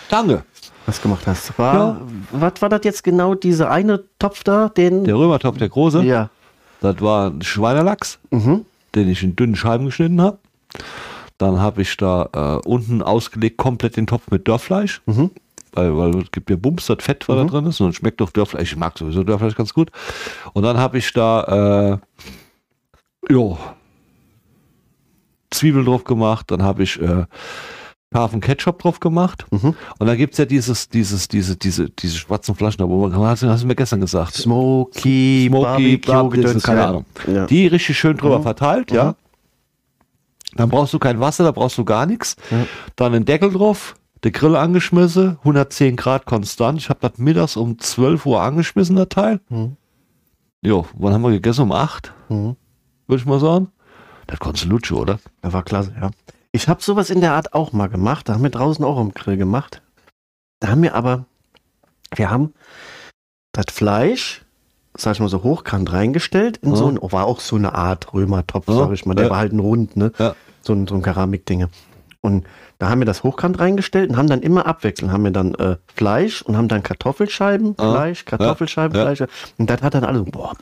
Danke. 0.09 0.45
Was 0.89 1.01
gemacht 1.03 1.27
hast. 1.27 1.57
War, 1.59 1.75
Ja. 1.75 2.01
Was 2.33 2.61
war 2.63 2.69
das 2.71 2.81
jetzt 2.85 3.05
genau, 3.05 3.35
diese 3.35 3.71
eine 3.71 4.03
Topf 4.19 4.43
da, 4.43 4.69
den. 4.71 5.05
Der 5.05 5.17
Römertopf, 5.17 5.59
der 5.59 5.69
große, 5.69 6.03
ja. 6.03 6.31
das 6.81 7.01
war 7.01 7.31
ein 7.31 7.43
Schweinerlachs, 7.43 8.19
Mhm. 8.31 8.65
den 8.95 9.09
ich 9.09 9.23
in 9.23 9.37
dünnen 9.37 9.55
Scheiben 9.55 9.87
geschnitten 9.87 10.21
habe. 10.21 10.39
Dann 11.37 11.61
habe 11.61 11.83
ich 11.83 11.97
da 11.97 12.29
äh, 12.65 12.69
unten 12.69 13.03
ausgelegt 13.03 13.59
komplett 13.59 13.97
den 13.97 14.07
Topf 14.09 14.31
mit 14.31 14.49
Dörrfleisch. 14.49 15.03
Mhm. 15.07 15.31
Weil, 15.75 15.97
weil 15.97 16.17
es 16.23 16.31
gibt 16.33 16.51
ja 16.51 16.57
Bums, 16.57 16.87
das 16.87 16.97
Fett, 17.05 17.29
was 17.29 17.37
da 17.37 17.45
drin 17.45 17.67
ist. 17.67 17.81
Und 17.81 17.95
schmeckt 17.95 18.21
doch 18.21 18.31
Dörrfleisch. 18.31 18.73
Ich 18.73 18.79
mag 18.79 18.99
sowieso 18.99 19.23
Dörrfleisch 19.23 19.55
ganz 19.55 19.73
gut. 19.75 19.91
Und 20.55 20.65
dann 20.65 20.79
habe 20.79 20.99
ich 20.99 21.13
da 21.13 22.01
äh, 23.29 23.33
jo, 23.33 23.57
Zwiebeln 25.51 25.85
drauf 25.85 26.03
gemacht. 26.05 26.51
Dann 26.51 26.63
habe 26.63 26.83
ich 26.83 27.01
äh, 27.01 27.27
scharfen 28.13 28.41
Ketchup 28.41 28.79
drauf 28.79 29.01
gemacht. 29.01 29.45
Mhm. 29.51 29.75
Und 29.99 30.07
dann 30.07 30.17
gibt 30.17 30.33
es 30.35 30.39
ja 30.39 30.45
dieses, 30.47 30.89
dieses, 30.89 31.29
diese, 31.29 31.57
diese, 31.57 31.91
diese 31.91 32.17
schwarzen 32.17 32.55
Flaschen, 32.55 32.79
da 32.79 32.89
wo 32.89 33.07
man, 33.07 33.15
hast, 33.27 33.43
du- 33.43 33.49
hast 33.49 33.63
du 33.63 33.67
mir 33.67 33.75
gestern 33.77 34.01
gesagt. 34.01 34.35
Smoky, 34.35 35.47
Smoky, 35.49 35.99
Barbecue, 35.99 36.13
Barbecue, 36.13 36.61
keine. 36.61 36.87
Ahnung. 36.87 37.05
Ja. 37.27 37.47
Die 37.47 37.67
richtig 37.67 37.99
schön 37.99 38.17
drüber 38.17 38.39
Mhm. 38.39 38.43
verteilt, 38.45 38.91
ja. 38.91 39.11
Mhm. 39.11 39.15
Dann 40.57 40.69
brauchst 40.71 40.95
du 40.95 40.99
kein 40.99 41.21
Wasser, 41.21 41.45
da 41.45 41.51
brauchst 41.53 41.77
du 41.79 41.85
gar 41.85 42.07
nichts. 42.07 42.37
Dann 42.97 43.15
einen 43.15 43.25
Deckel 43.27 43.53
drauf, 43.53 43.95
der 44.25 44.31
Grill 44.31 44.57
angeschmissen, 44.57 45.39
110 45.45 45.95
Grad 45.97 46.25
konstant. 46.25 46.79
Ich 46.79 46.89
habe 46.89 46.99
das 47.01 47.19
mittags 47.19 47.57
um 47.57 47.79
12 47.79 48.25
Uhr 48.27 48.41
angeschmissen, 48.41 48.97
der 48.97 49.09
Teil. 49.11 49.41
Mhm. 49.51 49.77
Jo, 50.63 50.87
wann 50.95 51.13
haben 51.13 51.23
wir 51.23 51.31
gegessen? 51.31 51.63
Um 51.63 51.73
8, 51.73 52.13
Mhm. 52.31 52.57
würde 53.07 53.21
ich 53.21 53.27
mal 53.27 53.39
sagen. 53.39 53.69
Das 54.27 54.39
konntest 54.41 54.65
du 54.65 54.71
lutschen, 54.71 54.97
oder? 54.97 55.19
Das 55.43 55.53
war 55.53 55.63
klasse, 55.63 55.95
ja. 56.01 56.11
Ich 56.59 56.67
habe 56.69 56.83
sowas 56.83 57.09
in 57.09 57.21
der 57.21 57.35
Art 57.35 57.55
auch 57.55 57.73
mal 57.73 57.87
gemacht. 57.89 58.29
Da 58.29 58.35
haben 58.35 58.43
wir 58.43 58.51
draußen 58.51 58.85
auch 58.85 58.99
am 58.99 59.13
Grill 59.15 59.37
gemacht. 59.37 59.81
Da 60.59 60.67
haben 60.71 60.83
wir 60.83 60.97
aber, 60.97 61.25
wir 62.17 62.31
haben 62.33 62.53
das 63.53 63.67
Fleisch, 63.73 64.45
sag 64.97 65.13
ich 65.13 65.21
mal 65.21 65.29
so 65.29 65.45
hochkant 65.45 65.93
reingestellt 65.93 66.57
in 66.57 66.71
Ja. 66.71 66.77
so 66.77 66.89
ein, 66.89 66.99
oh, 66.99 67.13
war 67.13 67.27
auch 67.27 67.39
so 67.39 67.55
eine 67.55 67.77
Art 67.77 68.13
Römertopf, 68.13 68.67
Ja, 68.67 68.75
sag 68.75 68.91
ich 68.93 69.07
mal. 69.07 69.15
Der 69.15 69.27
ja. 69.27 69.31
war 69.31 69.39
halt 69.39 69.53
ein 69.53 69.61
Rund, 69.61 69.97
ne? 69.97 70.11
Ja. 70.19 70.35
So 70.63 70.73
ein, 70.73 70.89
so 70.89 70.97
ein 70.97 71.03
Keramikdinge. 71.03 71.69
Und 72.23 72.45
da 72.81 72.89
haben 72.89 73.01
wir 73.01 73.07
das 73.07 73.23
hochkant 73.23 73.61
reingestellt 73.61 74.11
und 74.11 74.17
haben 74.17 74.29
dann 74.29 74.43
immer 74.43 74.67
abwechselnd, 74.67 75.13
haben 75.13 75.23
wir 75.23 75.31
dann 75.31 75.55
äh, 75.55 75.77
Fleisch 75.95 76.43
und 76.43 76.57
haben 76.57 76.67
dann 76.67 76.83
Kartoffelscheiben, 76.83 77.77
Ja. 77.79 77.93
Fleisch, 77.93 78.25
Kartoffelscheiben. 78.25 79.01
Fleisch. 79.01 79.23
Und 79.59 79.71
das 79.71 79.81
hat 79.83 79.95
dann 79.95 80.03
alles, 80.03 80.25
boah, 80.25 80.55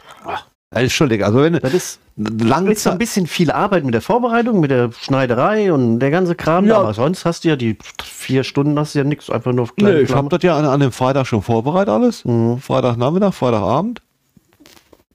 dick. 0.74 1.22
Also 1.22 1.42
wenn 1.42 1.54
Das 1.54 1.74
ist, 1.74 2.00
lange 2.16 2.72
ist 2.72 2.82
so 2.82 2.90
ein 2.90 2.98
bisschen 2.98 3.26
viel 3.26 3.50
Arbeit 3.50 3.84
mit 3.84 3.94
der 3.94 4.02
Vorbereitung, 4.02 4.60
mit 4.60 4.70
der 4.70 4.90
Schneiderei 4.92 5.72
und 5.72 6.00
der 6.00 6.10
ganze 6.10 6.34
Kram. 6.34 6.66
Ja. 6.66 6.78
Aber 6.78 6.94
sonst 6.94 7.24
hast 7.24 7.44
du 7.44 7.48
ja 7.48 7.56
die 7.56 7.78
vier 8.02 8.44
Stunden, 8.44 8.78
hast 8.78 8.94
du 8.94 8.98
ja 8.98 9.04
nichts, 9.04 9.30
einfach 9.30 9.52
nur 9.52 9.64
auf 9.64 9.72
Nee, 9.76 9.84
kleine 9.84 10.00
ich 10.00 10.14
habe 10.14 10.28
das 10.28 10.42
ja 10.42 10.56
an, 10.56 10.64
an 10.64 10.80
dem 10.80 10.92
Freitag 10.92 11.26
schon 11.26 11.42
vorbereitet 11.42 11.90
alles. 11.90 12.24
Mhm. 12.24 12.58
Freitagnachmittag, 12.58 13.32
Freitagabend. 13.32 14.02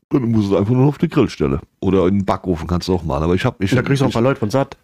Und 0.10 0.22
dann 0.22 0.32
musst 0.32 0.52
du 0.52 0.58
einfach 0.58 0.74
nur 0.74 0.88
auf 0.88 0.98
die 0.98 1.08
Grillstelle. 1.08 1.62
Oder 1.80 2.08
in 2.08 2.20
den 2.20 2.26
Backofen 2.26 2.68
kannst 2.68 2.88
du 2.88 2.96
auch 2.96 3.04
machen. 3.04 3.24
Aber 3.24 3.34
ich 3.34 3.46
habe... 3.46 3.64
Ich, 3.64 3.74
Da 3.74 3.82
kriegst 3.82 4.02
du 4.02 4.06
auch 4.06 4.10
ein 4.10 4.14
paar 4.14 4.22
Leute 4.22 4.40
von 4.40 4.50
satt. 4.50 4.76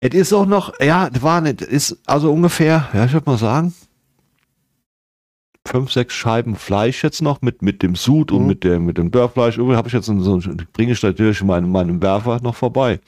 Es 0.00 0.14
ist 0.14 0.32
auch 0.32 0.46
noch, 0.46 0.72
ja, 0.80 1.08
war 1.20 1.40
nicht, 1.40 1.60
ist 1.60 1.98
also 2.06 2.32
ungefähr, 2.32 2.88
ja, 2.92 3.04
ich 3.04 3.12
würde 3.12 3.28
mal 3.28 3.36
sagen, 3.36 3.74
fünf, 5.68 5.92
sechs 5.92 6.14
Scheiben 6.14 6.56
Fleisch 6.56 7.04
jetzt 7.04 7.22
noch 7.22 7.42
mit, 7.42 7.62
mit 7.62 7.82
dem 7.82 7.94
Sud 7.94 8.32
und 8.32 8.42
Mhm. 8.42 8.46
mit 8.48 8.64
dem, 8.64 8.84
mit 8.86 8.98
dem 8.98 9.10
Dörrfleisch. 9.10 9.58
Übrigens 9.58 9.76
habe 9.76 9.88
ich 9.88 9.94
jetzt 9.94 10.06
so, 10.06 10.40
bringe 10.72 10.92
ich 10.92 11.02
natürlich 11.02 11.42
meinen, 11.42 11.70
meinen 11.70 12.00
Werfer 12.02 12.40
noch 12.42 12.54
vorbei. 12.56 13.00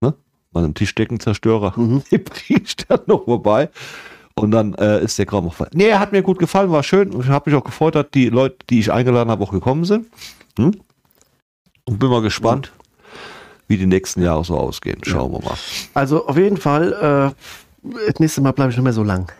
Ne? 0.00 0.14
Meinen 0.52 0.74
Tischdeckenzerstörer. 0.74 1.74
Mhm. 1.78 2.02
Den 2.10 2.24
bringe 2.24 2.60
ich 2.64 2.76
dann 2.76 3.00
noch 3.06 3.24
vorbei. 3.24 3.70
Und 4.38 4.50
dann 4.50 4.74
äh, 4.74 5.02
ist 5.02 5.18
der 5.18 5.24
Kram 5.24 5.46
auch 5.46 5.54
voll. 5.54 5.68
Nee, 5.72 5.86
er 5.86 5.98
hat 5.98 6.12
mir 6.12 6.22
gut 6.22 6.38
gefallen, 6.38 6.70
war 6.70 6.82
schön. 6.82 7.10
Und 7.12 7.24
ich 7.24 7.30
habe 7.30 7.48
mich 7.50 7.58
auch 7.58 7.64
gefreut, 7.64 7.94
dass 7.94 8.06
die 8.12 8.28
Leute, 8.28 8.56
die 8.68 8.80
ich 8.80 8.92
eingeladen 8.92 9.30
habe, 9.30 9.42
auch 9.42 9.50
gekommen 9.50 9.86
sind. 9.86 10.08
Hm? 10.58 10.72
Und 11.86 11.98
bin 11.98 12.10
mal 12.10 12.20
gespannt, 12.20 12.70
wie 13.68 13.78
die 13.78 13.86
nächsten 13.86 14.20
Jahre 14.22 14.44
so 14.44 14.58
ausgehen. 14.58 14.98
Schauen 15.04 15.32
wir 15.32 15.40
mal. 15.40 15.54
Also 15.94 16.26
auf 16.26 16.36
jeden 16.36 16.58
Fall, 16.58 17.34
äh, 17.84 17.90
das 18.10 18.18
nächste 18.20 18.42
Mal 18.42 18.52
bleibe 18.52 18.70
ich 18.72 18.76
nicht 18.76 18.84
mehr 18.84 18.92
so 18.92 19.02
lang. 19.04 19.32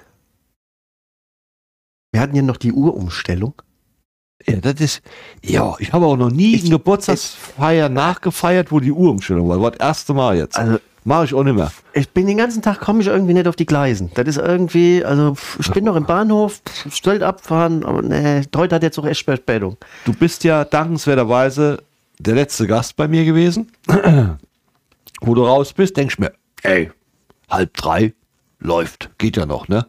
Wir 2.17 2.23
hatten 2.23 2.35
ja 2.35 2.41
noch 2.41 2.57
die 2.57 2.73
Uhrumstellung. 2.73 3.53
Ja, 4.47 4.57
das 4.57 4.81
ist, 4.81 5.03
ja, 5.45 5.75
ich 5.81 5.93
habe 5.93 6.07
auch 6.07 6.17
noch 6.17 6.31
nie 6.31 6.55
Ich- 6.55 6.63
eine 6.63 6.71
Geburtstagsfeier 6.71 7.91
nachgefeiert, 7.91 8.73
wo 8.73 8.81
die 8.81 8.91
Uhrumstellung 8.91 9.47
war. 9.51 9.61
War 9.61 9.73
das 9.73 9.81
erste 9.81 10.15
Mal 10.15 10.39
jetzt. 10.39 10.57
Also 10.57 10.79
Mache 11.05 11.27
ich 11.27 11.35
auch 11.35 11.45
nicht 11.45 11.57
mehr. 11.57 11.71
ich 11.93 12.09
bin 12.09 12.27
den 12.27 12.39
ganzen 12.39 12.63
Tag, 12.63 12.81
komme 12.81 13.03
ich 13.03 13.09
irgendwie 13.09 13.35
nicht 13.35 13.47
auf 13.47 13.55
die 13.55 13.67
Gleisen. 13.67 14.11
Das 14.15 14.27
ist 14.27 14.39
irgendwie, 14.39 15.05
also 15.05 15.37
ich 15.59 15.71
bin 15.73 15.85
noch 15.85 15.95
im 15.95 16.07
Bahnhof, 16.07 16.63
stellt 16.91 17.23
abfahren, 17.23 17.85
aber 17.85 18.01
nee, 18.01 18.41
heute 18.57 18.75
hat 18.77 18.83
jetzt 18.83 18.99
auch 18.99 19.05
echt 19.07 19.25
Verspätung. 19.27 19.77
Du 20.07 20.15
bist 20.15 20.43
ja 20.43 20.65
dankenswerterweise 20.65 21.83
der 22.19 22.35
letzte 22.35 22.67
Gast 22.67 22.97
bei 22.97 23.09
mir 23.09 23.27
gewesen. 23.27 23.71
wo 25.21 25.35
du 25.35 25.45
raus 25.45 25.75
bist, 25.75 25.99
denkst 25.99 26.19
mir, 26.19 26.33
ey, 26.63 26.91
halb 27.51 27.75
drei 27.75 28.15
läuft, 28.59 29.11
geht 29.19 29.37
ja 29.37 29.45
noch, 29.45 29.69
ne? 29.69 29.87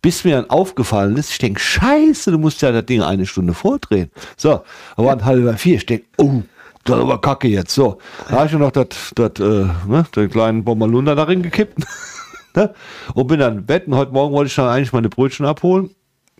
Bis 0.00 0.24
mir 0.24 0.36
dann 0.36 0.50
aufgefallen 0.50 1.16
ist, 1.16 1.30
ich 1.30 1.38
denke, 1.38 1.60
scheiße, 1.60 2.30
du 2.30 2.38
musst 2.38 2.62
ja 2.62 2.70
das 2.70 2.86
Ding 2.86 3.02
eine 3.02 3.26
Stunde 3.26 3.54
vordrehen. 3.54 4.10
So, 4.36 4.62
aber 4.96 5.12
an 5.12 5.24
halb 5.24 5.40
über 5.40 5.56
vier, 5.56 5.76
ich 5.76 5.86
denke, 5.86 6.06
oh, 6.18 6.42
das 6.84 6.96
ist 6.96 7.02
aber 7.02 7.20
kacke 7.20 7.48
jetzt. 7.48 7.74
So, 7.74 7.98
da 8.28 8.36
habe 8.38 8.46
ich 8.46 8.52
noch 8.52 8.70
das, 8.70 8.86
das, 9.14 9.32
äh, 9.40 9.66
ne, 9.86 10.06
den 10.14 10.30
kleinen 10.30 10.64
Bommerlunder 10.64 11.14
darin 11.14 11.42
gekippt. 11.42 11.78
ne? 12.56 12.74
Und 13.14 13.26
bin 13.26 13.40
dann 13.40 13.58
im 13.58 13.66
Bett 13.66 13.86
und 13.86 13.94
heute 13.94 14.12
Morgen 14.12 14.32
wollte 14.34 14.48
ich 14.48 14.54
dann 14.54 14.68
eigentlich 14.68 14.92
meine 14.92 15.08
Brötchen 15.08 15.44
abholen. 15.44 15.90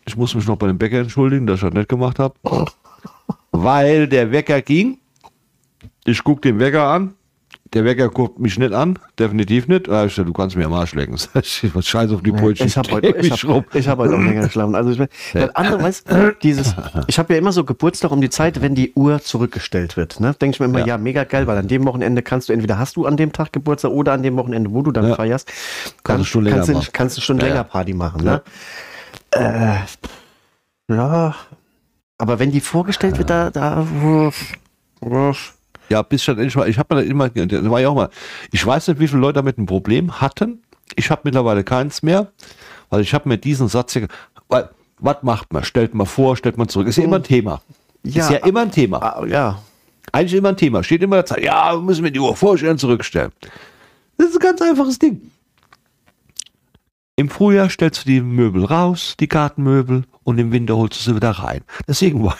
Ich 0.06 0.16
muss 0.16 0.34
mich 0.34 0.46
noch 0.46 0.56
bei 0.56 0.66
dem 0.66 0.78
Bäcker 0.78 1.00
entschuldigen, 1.00 1.46
dass 1.46 1.56
ich 1.56 1.64
das 1.64 1.74
nicht 1.74 1.88
gemacht 1.88 2.18
habe. 2.18 2.34
Weil 3.50 4.08
der 4.08 4.32
Wecker 4.32 4.62
ging. 4.62 4.98
Ich 6.04 6.24
gucke 6.24 6.40
den 6.40 6.58
Wecker 6.58 6.84
an. 6.84 7.14
Der 7.74 7.84
Wecker 7.84 8.08
guckt 8.08 8.38
mich 8.38 8.58
nicht 8.58 8.72
an, 8.72 8.98
definitiv 9.18 9.68
nicht. 9.68 9.88
Ich 9.88 10.14
du 10.14 10.32
kannst 10.32 10.56
mir 10.56 10.64
am 10.64 10.72
Arsch 10.72 10.94
lecken. 10.94 11.16
Was 11.34 11.86
scheiß 11.86 12.10
auf 12.12 12.22
die 12.22 12.32
Brötchen. 12.32 12.66
Ich 12.66 12.76
habe 12.78 12.90
heute, 12.92 13.08
ich 13.18 13.30
hab, 13.44 13.74
ich 13.74 13.88
hab 13.88 13.98
heute 13.98 14.14
auch 14.14 14.20
länger 14.20 14.42
geschlafen. 14.42 14.74
Also 14.74 14.90
ich, 14.90 15.00
andere, 15.54 15.82
weißt 15.82 16.06
dieses, 16.42 16.74
ich 17.08 17.18
habe 17.18 17.34
ja 17.34 17.38
immer 17.38 17.52
so 17.52 17.64
Geburtstag 17.64 18.10
um 18.10 18.20
die 18.22 18.30
Zeit, 18.30 18.62
wenn 18.62 18.74
die 18.74 18.92
Uhr 18.94 19.20
zurückgestellt 19.20 19.96
wird. 19.98 20.18
Ne? 20.20 20.34
Denke 20.40 20.54
ich 20.54 20.60
mir 20.60 20.66
immer, 20.66 20.78
Ja. 20.80 20.86
ja. 20.86 20.98
mega 20.98 21.24
geil, 21.24 21.46
weil 21.46 21.58
an 21.58 21.68
dem 21.68 21.84
Wochenende 21.84 22.22
kannst 22.22 22.48
du 22.48 22.54
entweder 22.54 22.78
hast 22.78 22.96
du 22.96 23.04
an 23.04 23.16
dem 23.18 23.32
Tag 23.32 23.52
Geburtstag 23.52 23.90
oder 23.90 24.12
an 24.12 24.22
dem 24.22 24.36
Wochenende, 24.36 24.70
wo 24.72 24.82
du 24.82 24.90
dann 24.90 25.08
Ja. 25.08 25.14
feierst, 25.14 25.52
Kannst 26.04 26.22
du 26.22 26.24
schon 26.24 26.44
länger 26.44 26.64
kannst, 26.64 26.70
du, 26.88 26.90
kannst 26.92 27.16
du 27.18 27.20
schon 27.20 27.36
Ja, 27.38 27.44
länger 27.44 27.56
ja. 27.56 27.64
Party 27.64 27.92
machen. 27.92 28.24
Ne? 28.24 28.42
Äh, 29.32 29.74
ja, 30.90 31.34
aber 32.16 32.38
wenn 32.38 32.50
die 32.50 32.60
vorgestellt 32.60 33.18
wird, 33.18 33.28
da, 33.30 33.50
da 33.50 33.86
Ja, 35.88 36.02
bis 36.02 36.22
schon 36.22 36.36
endlich 36.36 36.56
mal. 36.56 36.68
Ich 36.68 36.78
habe 36.78 36.94
mir 36.94 37.02
da 37.02 37.08
immer, 37.08 37.28
da 37.28 37.70
war 37.70 37.80
ja 37.80 37.88
auch 37.88 37.94
mal. 37.94 38.10
Ich 38.52 38.64
weiß 38.64 38.88
nicht, 38.88 39.00
wie 39.00 39.08
viele 39.08 39.20
Leute 39.20 39.34
damit 39.34 39.58
ein 39.58 39.66
Problem 39.66 40.20
hatten. 40.20 40.62
Ich 40.96 41.10
habe 41.10 41.22
mittlerweile 41.24 41.64
keins 41.64 42.02
mehr, 42.02 42.28
weil 42.90 43.00
ich 43.00 43.14
habe 43.14 43.28
mir 43.28 43.38
diesen 43.38 43.68
Satz 43.68 43.92
hier, 43.92 44.08
weil, 44.48 44.70
was 44.98 45.22
macht 45.22 45.52
man? 45.52 45.64
Stellt 45.64 45.94
man 45.94 46.06
vor, 46.06 46.36
stellt 46.36 46.58
man 46.58 46.68
zurück. 46.68 46.88
Ist 46.88 46.96
ja 46.96 47.04
immer 47.04 47.16
ein 47.16 47.22
Thema. 47.22 47.62
Ja. 48.04 48.24
ist 48.24 48.30
ja 48.30 48.46
immer 48.46 48.62
ein 48.62 48.70
Thema. 48.70 48.98
Ah, 48.98 49.26
ja, 49.26 49.58
Eigentlich 50.12 50.34
immer 50.34 50.50
ein 50.50 50.56
Thema. 50.56 50.82
Steht 50.82 51.02
immer 51.02 51.16
der 51.16 51.26
Zeit, 51.26 51.42
ja, 51.42 51.74
wir 51.74 51.82
müssen 51.82 52.04
wir 52.04 52.10
die 52.10 52.20
Uhr 52.20 52.34
vorstellen, 52.36 52.78
zurückstellen. 52.78 53.32
Das 54.16 54.28
ist 54.28 54.36
ein 54.36 54.40
ganz 54.40 54.62
einfaches 54.62 54.98
Ding. 54.98 55.30
Im 57.16 57.28
Frühjahr 57.28 57.68
stellst 57.68 58.04
du 58.04 58.08
die 58.08 58.20
Möbel 58.20 58.64
raus, 58.64 59.16
die 59.18 59.28
Gartenmöbel, 59.28 60.04
und 60.22 60.38
im 60.38 60.52
Winter 60.52 60.76
holst 60.76 60.98
du 61.00 61.10
sie 61.10 61.16
wieder 61.16 61.30
rein. 61.30 61.62
Deswegen 61.86 62.22
war 62.22 62.36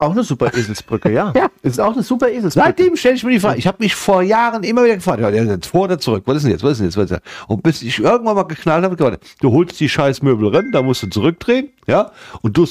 auch 0.00 0.12
eine 0.12 0.24
super 0.24 0.52
Eselsbrücke, 0.52 1.10
ja. 1.10 1.32
Ja. 1.40 1.48
Ist 1.62 1.80
auch 1.80 1.92
eine 1.92 2.02
super 2.02 2.28
Eselsbrücke. 2.28 2.66
Seitdem 2.66 2.96
stelle 2.96 3.14
ich 3.14 3.24
mir 3.24 3.32
die 3.32 3.40
Frage. 3.40 3.58
Ich 3.58 3.66
habe 3.66 3.76
mich 3.80 3.94
vor 3.94 4.22
Jahren 4.22 4.62
immer 4.62 4.84
wieder 4.84 4.96
gefragt, 4.96 5.20
ja, 5.20 5.28
jetzt 5.28 5.66
vor 5.66 5.82
oder 5.82 5.98
zurück, 5.98 6.22
was 6.26 6.38
ist 6.38 6.42
denn 6.44 6.52
jetzt, 6.52 6.62
was 6.64 6.72
ist 6.72 6.78
denn 6.78 6.86
jetzt, 6.86 6.96
was 6.96 7.04
ist 7.04 7.10
denn 7.10 7.20
jetzt? 7.24 7.48
Und 7.48 7.62
bis 7.62 7.82
ich 7.82 7.98
irgendwann 7.98 8.34
mal 8.34 8.44
geknallt 8.44 8.84
habe, 8.84 8.96
gedacht, 8.96 9.20
du 9.40 9.52
holst 9.52 9.78
die 9.78 9.88
scheiß 9.88 10.22
Möbel 10.22 10.54
rein, 10.54 10.70
da 10.72 10.82
musst 10.82 11.02
du 11.02 11.06
zurückdrehen, 11.08 11.70
ja, 11.86 12.10
und 12.42 12.56
du 12.56 12.66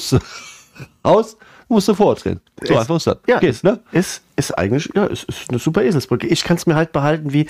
raus, 1.04 1.36
musst 1.68 1.88
du 1.88 1.94
vordrehen. 1.94 2.40
So 2.62 2.76
einfach 2.76 2.96
ist 2.96 3.06
das. 3.06 3.18
Ja, 3.26 3.38
Geht, 3.38 3.50
ist, 3.50 3.64
ne? 3.64 3.80
ist, 3.92 4.22
ist 4.36 4.58
eigentlich, 4.58 4.90
ja, 4.94 5.06
ist, 5.06 5.24
ist 5.24 5.50
eine 5.50 5.58
super 5.58 5.82
Eselsbrücke. 5.82 6.26
Ich 6.26 6.44
kann 6.44 6.56
es 6.56 6.66
mir 6.66 6.74
halt 6.74 6.92
behalten 6.92 7.32
wie, 7.32 7.46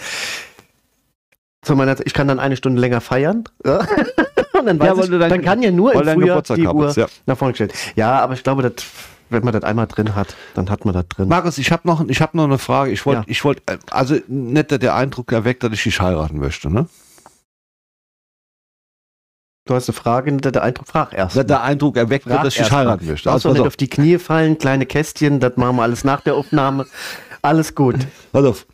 zu 1.62 1.76
meiner, 1.76 1.96
ich 2.04 2.14
kann 2.14 2.26
dann 2.28 2.40
eine 2.40 2.56
Stunde 2.56 2.80
länger 2.80 3.00
feiern. 3.00 3.44
Ja. 3.64 3.78
Und 4.58 4.66
dann, 4.66 4.78
weiß 4.80 4.96
Ja, 4.98 5.04
ich, 5.04 5.10
dein- 5.10 5.30
dann 5.30 5.42
kann 5.42 5.62
ja 5.62 5.70
nur 5.70 5.92
im 5.94 6.00
Frühjahr 6.04 6.42
die 6.42 6.66
Uhr 6.66 6.90
ja. 6.96 7.06
nach 7.26 7.36
vorne 7.38 7.52
gestellt. 7.52 7.72
Ja, 7.96 8.18
aber 8.20 8.34
ich 8.34 8.42
glaube, 8.42 8.62
das, 8.62 8.84
wenn 9.30 9.42
man 9.44 9.52
das 9.54 9.62
einmal 9.64 9.86
drin 9.86 10.14
hat, 10.14 10.34
dann 10.54 10.68
hat 10.70 10.84
man 10.84 10.92
das 10.94 11.06
drin. 11.08 11.28
Markus, 11.28 11.56
ich 11.58 11.70
habe 11.72 11.86
noch, 11.88 12.06
ich 12.08 12.20
hab 12.20 12.34
noch 12.34 12.44
eine 12.44 12.58
Frage. 12.58 12.90
Ich 12.90 13.06
wollte, 13.06 13.20
Ja. 13.22 13.24
ich 13.28 13.44
wollte, 13.44 13.62
also 13.90 14.16
nicht 14.26 14.70
dass 14.72 14.78
der 14.78 14.94
Eindruck 14.94 15.32
erweckt, 15.32 15.62
dass 15.62 15.72
ich 15.72 15.82
dich 15.82 16.00
heiraten 16.00 16.38
möchte, 16.38 16.70
ne? 16.70 16.86
Du 19.66 19.74
hast 19.74 19.88
eine 19.88 19.94
Frage, 19.96 20.32
der, 20.36 20.52
der 20.52 20.62
Eindruck, 20.62 20.88
frag 20.88 21.12
erst. 21.14 21.36
Dass 21.36 21.46
der 21.46 21.62
Eindruck 21.62 21.96
erweckt 21.96 22.24
Frag 22.24 22.42
dass 22.42 22.54
ich 22.54 22.62
dich 22.62 22.70
mal. 22.72 22.78
heiraten 22.78 23.06
möchte. 23.06 23.28
Du 23.28 23.32
Also, 23.32 23.52
nicht 23.52 23.60
auf 23.60 23.76
die 23.76 23.88
Knie 23.88 24.18
fallen, 24.18 24.58
kleine 24.58 24.84
Kästchen, 24.86 25.38
das 25.38 25.56
machen 25.56 25.76
wir 25.76 25.82
alles 25.82 26.02
nach 26.02 26.22
der 26.22 26.34
Aufnahme. 26.34 26.86
Alles 27.42 27.74
gut. 27.74 27.96
Pass 28.32 28.44
auf. 28.44 28.66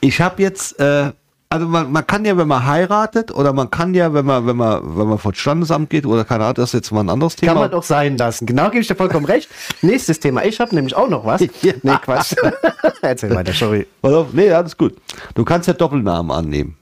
Ich 0.00 0.20
habe 0.20 0.40
jetzt, 0.42 0.80
äh, 0.80 1.12
also 1.52 1.68
man, 1.68 1.92
man 1.92 2.06
kann 2.06 2.24
ja, 2.24 2.36
wenn 2.36 2.48
man 2.48 2.64
heiratet, 2.66 3.30
oder 3.30 3.52
man 3.52 3.70
kann 3.70 3.94
ja, 3.94 4.12
wenn 4.14 4.24
man, 4.24 4.46
wenn 4.46 4.56
man, 4.56 4.96
wenn 4.96 5.06
man 5.06 5.18
vor 5.18 5.32
das 5.32 5.40
Standesamt 5.40 5.90
geht, 5.90 6.06
oder 6.06 6.24
keine 6.24 6.44
Ahnung, 6.44 6.54
das 6.54 6.70
ist 6.70 6.72
jetzt 6.74 6.92
mal 6.92 7.00
ein 7.00 7.10
anderes 7.10 7.36
Thema. 7.36 7.52
Kann 7.52 7.60
man 7.62 7.70
doch 7.70 7.82
sein 7.82 8.16
lassen. 8.16 8.46
Genau, 8.46 8.66
gebe 8.70 8.80
ich 8.80 8.86
dir 8.88 8.94
vollkommen 8.96 9.26
recht. 9.26 9.48
Nächstes 9.82 10.18
Thema. 10.20 10.44
Ich 10.44 10.60
habe 10.60 10.74
nämlich 10.74 10.94
auch 10.96 11.08
noch 11.08 11.24
was. 11.26 11.40
Ja. 11.62 11.72
Nee, 11.82 11.96
Quatsch. 12.02 12.34
Erzähl 13.02 13.34
weiter, 13.34 13.52
sorry. 13.52 13.86
Auf, 14.02 14.32
nee, 14.32 14.50
alles 14.50 14.76
gut. 14.76 14.96
Du 15.34 15.44
kannst 15.44 15.68
ja 15.68 15.74
Doppelnamen 15.74 16.30
annehmen. 16.30 16.76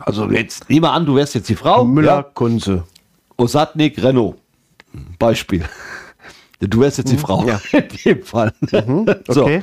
Also 0.00 0.30
jetzt, 0.30 0.68
nehmen 0.68 0.82
wir 0.84 0.92
an, 0.92 1.06
du 1.06 1.14
wärst 1.16 1.34
jetzt 1.34 1.48
die 1.48 1.54
Frau. 1.56 1.84
Müller, 1.84 2.16
Ja? 2.16 2.22
Kunze. 2.22 2.84
Osatnik, 3.36 4.02
Renault. 4.02 4.36
Beispiel. 5.18 5.64
Du 6.60 6.80
wärst 6.80 6.98
jetzt 6.98 7.10
die 7.12 7.18
Frau. 7.18 7.44
ja. 7.46 7.60
In 7.72 7.88
dem 8.04 8.22
Fall. 8.22 8.52
So. 9.28 9.42
Okay. 9.42 9.62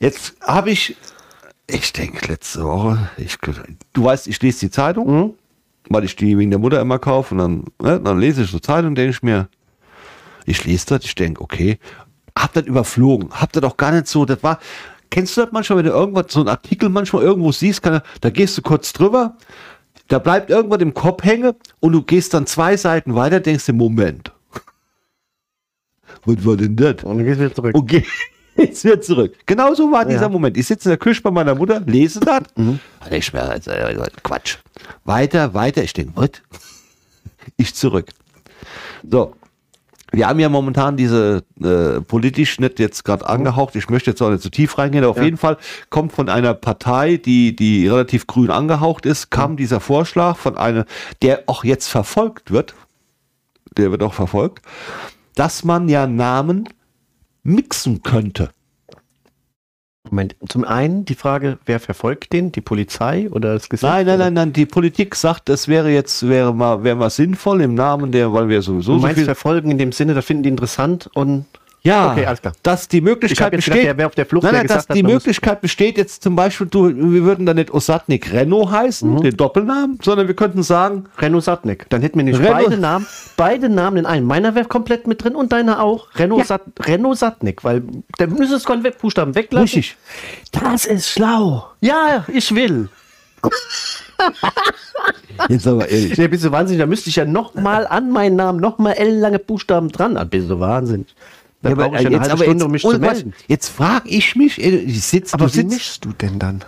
Jetzt 0.00 0.34
habe 0.42 0.70
ich, 0.70 0.96
ich 1.66 1.92
denke 1.92 2.26
letzte 2.28 2.64
Woche, 2.64 3.10
ich, 3.16 3.38
du 3.92 4.04
weißt, 4.04 4.26
ich 4.28 4.40
lese 4.42 4.60
die 4.60 4.70
Zeitung, 4.70 5.06
Mhm. 5.06 5.32
weil 5.88 6.04
ich 6.04 6.16
die 6.16 6.36
wegen 6.38 6.50
der 6.50 6.58
Mutter 6.58 6.80
immer 6.80 6.98
kaufe 6.98 7.34
und 7.34 7.38
dann, 7.38 7.64
ne, 7.82 8.00
dann 8.00 8.18
lese 8.18 8.42
ich 8.42 8.50
so 8.50 8.58
Zeitung, 8.58 8.94
denke 8.94 9.10
ich 9.10 9.22
mir, 9.22 9.48
ich 10.46 10.64
lese 10.64 10.86
das, 10.86 11.04
ich 11.04 11.14
denke, 11.14 11.40
okay, 11.40 11.78
hab 12.38 12.52
das 12.52 12.64
überflogen, 12.66 13.30
hab 13.30 13.52
das 13.52 13.62
auch 13.64 13.76
gar 13.76 13.92
nicht 13.92 14.06
so, 14.06 14.24
das 14.24 14.42
war, 14.42 14.58
kennst 15.10 15.36
du 15.36 15.42
das 15.42 15.52
manchmal, 15.52 15.78
wenn 15.78 15.86
du 15.86 15.92
irgendwas, 15.92 16.26
so 16.32 16.40
einen 16.40 16.48
Artikel 16.48 16.88
manchmal 16.88 17.22
irgendwo 17.22 17.52
siehst, 17.52 17.82
kann, 17.82 18.00
da 18.20 18.30
gehst 18.30 18.58
du 18.58 18.62
kurz 18.62 18.92
drüber, 18.92 19.36
da 20.08 20.18
bleibt 20.18 20.50
irgendwas 20.50 20.80
im 20.80 20.92
Kopf 20.92 21.24
hängen 21.24 21.54
und 21.80 21.92
du 21.92 22.02
gehst 22.02 22.34
dann 22.34 22.46
zwei 22.46 22.76
Seiten 22.76 23.14
weiter, 23.14 23.40
denkst 23.40 23.64
dir, 23.66 23.72
Moment. 23.72 24.32
Was 26.26 26.44
war 26.44 26.56
denn 26.56 26.76
das? 26.76 27.04
Und 27.04 27.18
dann 27.18 27.24
gehst 27.24 27.40
du 27.40 27.44
wieder 27.44 27.54
zurück. 27.54 27.74
Und 27.74 27.86
gehe 27.86 28.04
jetzt 28.56 28.84
wieder 28.84 29.00
zurück. 29.00 29.34
Genau 29.46 29.74
so 29.74 29.90
war 29.90 30.04
dieser 30.04 30.22
Ja. 30.22 30.28
Moment. 30.28 30.56
Ich 30.56 30.66
sitze 30.66 30.88
in 30.88 30.90
der 30.90 30.98
Küche 30.98 31.22
bei 31.22 31.30
meiner 31.30 31.54
Mutter, 31.54 31.80
lese 31.80 32.20
das. 32.20 32.42
Ich 33.10 33.32
mir, 33.32 33.42
also, 33.42 33.70
äh, 33.70 34.08
Quatsch. 34.22 34.58
Weiter, 35.04 35.54
weiter. 35.54 35.82
Ich 35.82 35.92
denke, 35.92 36.12
was? 36.14 36.30
Ich 37.56 37.74
zurück. 37.74 38.06
So. 39.08 39.34
Wir 40.12 40.28
haben 40.28 40.38
ja 40.38 40.48
momentan 40.48 40.96
diese 40.96 41.42
äh, 41.60 42.00
politisch 42.00 42.60
nicht 42.60 42.78
jetzt 42.78 43.04
gerade 43.04 43.28
angehaucht. 43.28 43.74
Ich 43.74 43.90
möchte 43.90 44.10
jetzt 44.10 44.22
auch 44.22 44.30
nicht 44.30 44.42
zu 44.42 44.48
tief 44.50 44.78
reingehen. 44.78 45.02
aber 45.02 45.10
Auf 45.10 45.16
Ja. 45.18 45.24
jeden 45.24 45.36
Fall 45.36 45.56
kommt 45.90 46.12
von 46.12 46.28
einer 46.28 46.54
Partei, 46.54 47.16
die, 47.16 47.54
die 47.56 47.88
relativ 47.88 48.26
grün 48.28 48.50
angehaucht 48.50 49.06
ist, 49.06 49.30
kam 49.30 49.56
dieser 49.56 49.80
Vorschlag 49.80 50.36
von 50.36 50.56
einer, 50.56 50.86
der 51.20 51.42
auch 51.46 51.64
jetzt 51.64 51.88
verfolgt 51.88 52.52
wird. 52.52 52.74
Der 53.76 53.90
wird 53.90 54.04
auch 54.04 54.14
verfolgt, 54.14 54.64
dass 55.34 55.64
man 55.64 55.88
ja 55.88 56.06
Namen 56.06 56.68
mixen 57.44 58.02
könnte. 58.02 58.50
Moment, 60.10 60.36
zum 60.48 60.64
einen 60.64 61.06
die 61.06 61.14
Frage, 61.14 61.58
wer 61.64 61.80
verfolgt 61.80 62.32
den? 62.34 62.52
Die 62.52 62.60
Polizei 62.60 63.28
oder 63.30 63.54
das 63.54 63.70
Gesetz? 63.70 63.88
Nein, 63.88 64.04
nein, 64.06 64.18
nein, 64.18 64.34
nein, 64.34 64.52
die 64.52 64.66
Politik 64.66 65.14
sagt, 65.14 65.48
das 65.48 65.66
wäre 65.66 65.90
jetzt, 65.90 66.28
wäre 66.28 66.54
mal, 66.54 66.84
wäre 66.84 66.96
mal 66.96 67.08
sinnvoll 67.10 67.62
im 67.62 67.74
Namen 67.74 68.12
der, 68.12 68.32
weil 68.32 68.48
wir 68.48 68.60
sowieso 68.60 68.92
Du 68.92 68.98
so 68.98 69.02
meinst 69.02 69.16
viel. 69.16 69.24
verfolgen 69.24 69.70
in 69.70 69.78
dem 69.78 69.92
Sinne, 69.92 70.12
da 70.12 70.20
finden 70.20 70.42
die 70.42 70.50
interessant 70.50 71.08
und 71.14 71.46
Ja, 71.86 72.12
Okay, 72.12 72.24
alles 72.24 72.40
klar. 72.40 72.54
dass 72.62 72.88
die 72.88 72.96
ich 72.96 73.02
Möglichkeit 73.02 73.52
besteht. 73.52 73.82
gedacht, 73.82 73.98
der 73.98 74.06
auf 74.06 74.14
der 74.14 74.24
Flucht, 74.24 74.44
Nein, 74.44 74.54
nein, 74.54 74.66
dass 74.66 74.88
hat, 74.88 74.96
die 74.96 75.02
Möglichkeit 75.02 75.60
besteht 75.60 75.98
jetzt 75.98 76.22
zum 76.22 76.34
Beispiel, 76.34 76.66
du, 76.66 76.86
wir 76.88 77.24
würden 77.24 77.44
da 77.44 77.52
nicht 77.52 77.70
Osatnik 77.74 78.32
Renault 78.32 78.70
heißen, 78.70 79.10
Mhm. 79.12 79.20
den 79.22 79.36
Doppelnamen, 79.36 79.98
sondern 80.02 80.26
wir 80.26 80.34
könnten 80.34 80.62
sagen, 80.62 81.04
Renault 81.18 81.44
Satnik. 81.44 81.84
Dann 81.90 82.00
hätten 82.00 82.16
wir 82.18 82.24
nicht 82.24 82.40
Renault- 82.40 82.64
beide 82.70 82.78
Namen, 82.78 83.06
beide 83.36 83.68
Namen 83.68 83.98
in 83.98 84.06
einem. 84.06 84.26
Meiner 84.26 84.54
wäre 84.54 84.64
komplett 84.64 85.06
mit 85.06 85.22
drin 85.22 85.34
und 85.34 85.52
deiner 85.52 85.82
auch. 85.82 86.06
Renault, 86.16 86.40
Ja. 86.40 86.46
Sat, 86.46 86.62
Renault 86.86 87.18
Satnik, 87.18 87.64
weil 87.64 87.82
der 88.18 88.28
müsste 88.28 88.56
es 88.56 88.64
Konve- 88.64 88.94
Buchstaben 88.98 89.34
weglassen. 89.34 89.64
Richtig. 89.64 89.96
Das 90.52 90.86
ist 90.86 91.10
schlau. 91.10 91.66
Ja, 91.82 92.24
ich 92.32 92.54
will. 92.54 92.88
jetzt 95.48 95.66
aber 95.66 95.88
ehrlich. 95.88 96.16
Nee, 96.16 96.28
bist 96.28 96.44
du 96.44 96.50
wahnsinnig? 96.50 96.80
Da 96.80 96.86
müsste 96.86 97.10
ich 97.10 97.16
ja 97.16 97.24
noch 97.24 97.54
mal 97.54 97.86
an 97.86 98.10
meinen 98.10 98.36
Namen 98.36 98.60
noch 98.60 98.78
mal 98.78 98.92
ellenlange 98.92 99.38
Buchstaben 99.38 99.90
dran. 99.90 100.16
Ah, 100.16 100.24
bist 100.24 100.48
du 100.48 100.58
wahnsinnig? 100.60 101.14
Da 101.64 101.70
Ja, 101.70 101.74
brauche 101.76 101.96
ich 101.98 102.06
eine 102.06 102.10
jetzt, 102.16 102.28
halbe 102.30 102.42
Stunde, 102.44 102.52
jetzt, 102.52 102.62
um 102.64 102.70
mich 102.72 102.82
zu 102.82 102.98
melden. 102.98 103.34
jetzt 103.48 103.68
frage 103.70 104.08
ich 104.10 104.36
mich, 104.36 104.62
ey, 104.62 104.76
ich 104.76 105.02
sitz, 105.02 105.32
Aber 105.34 105.46
du 105.46 105.50
wie 105.52 105.56
sitzt, 105.56 105.70
mischst 105.72 106.04
du 106.04 106.12
denn 106.12 106.38
dann? 106.38 106.62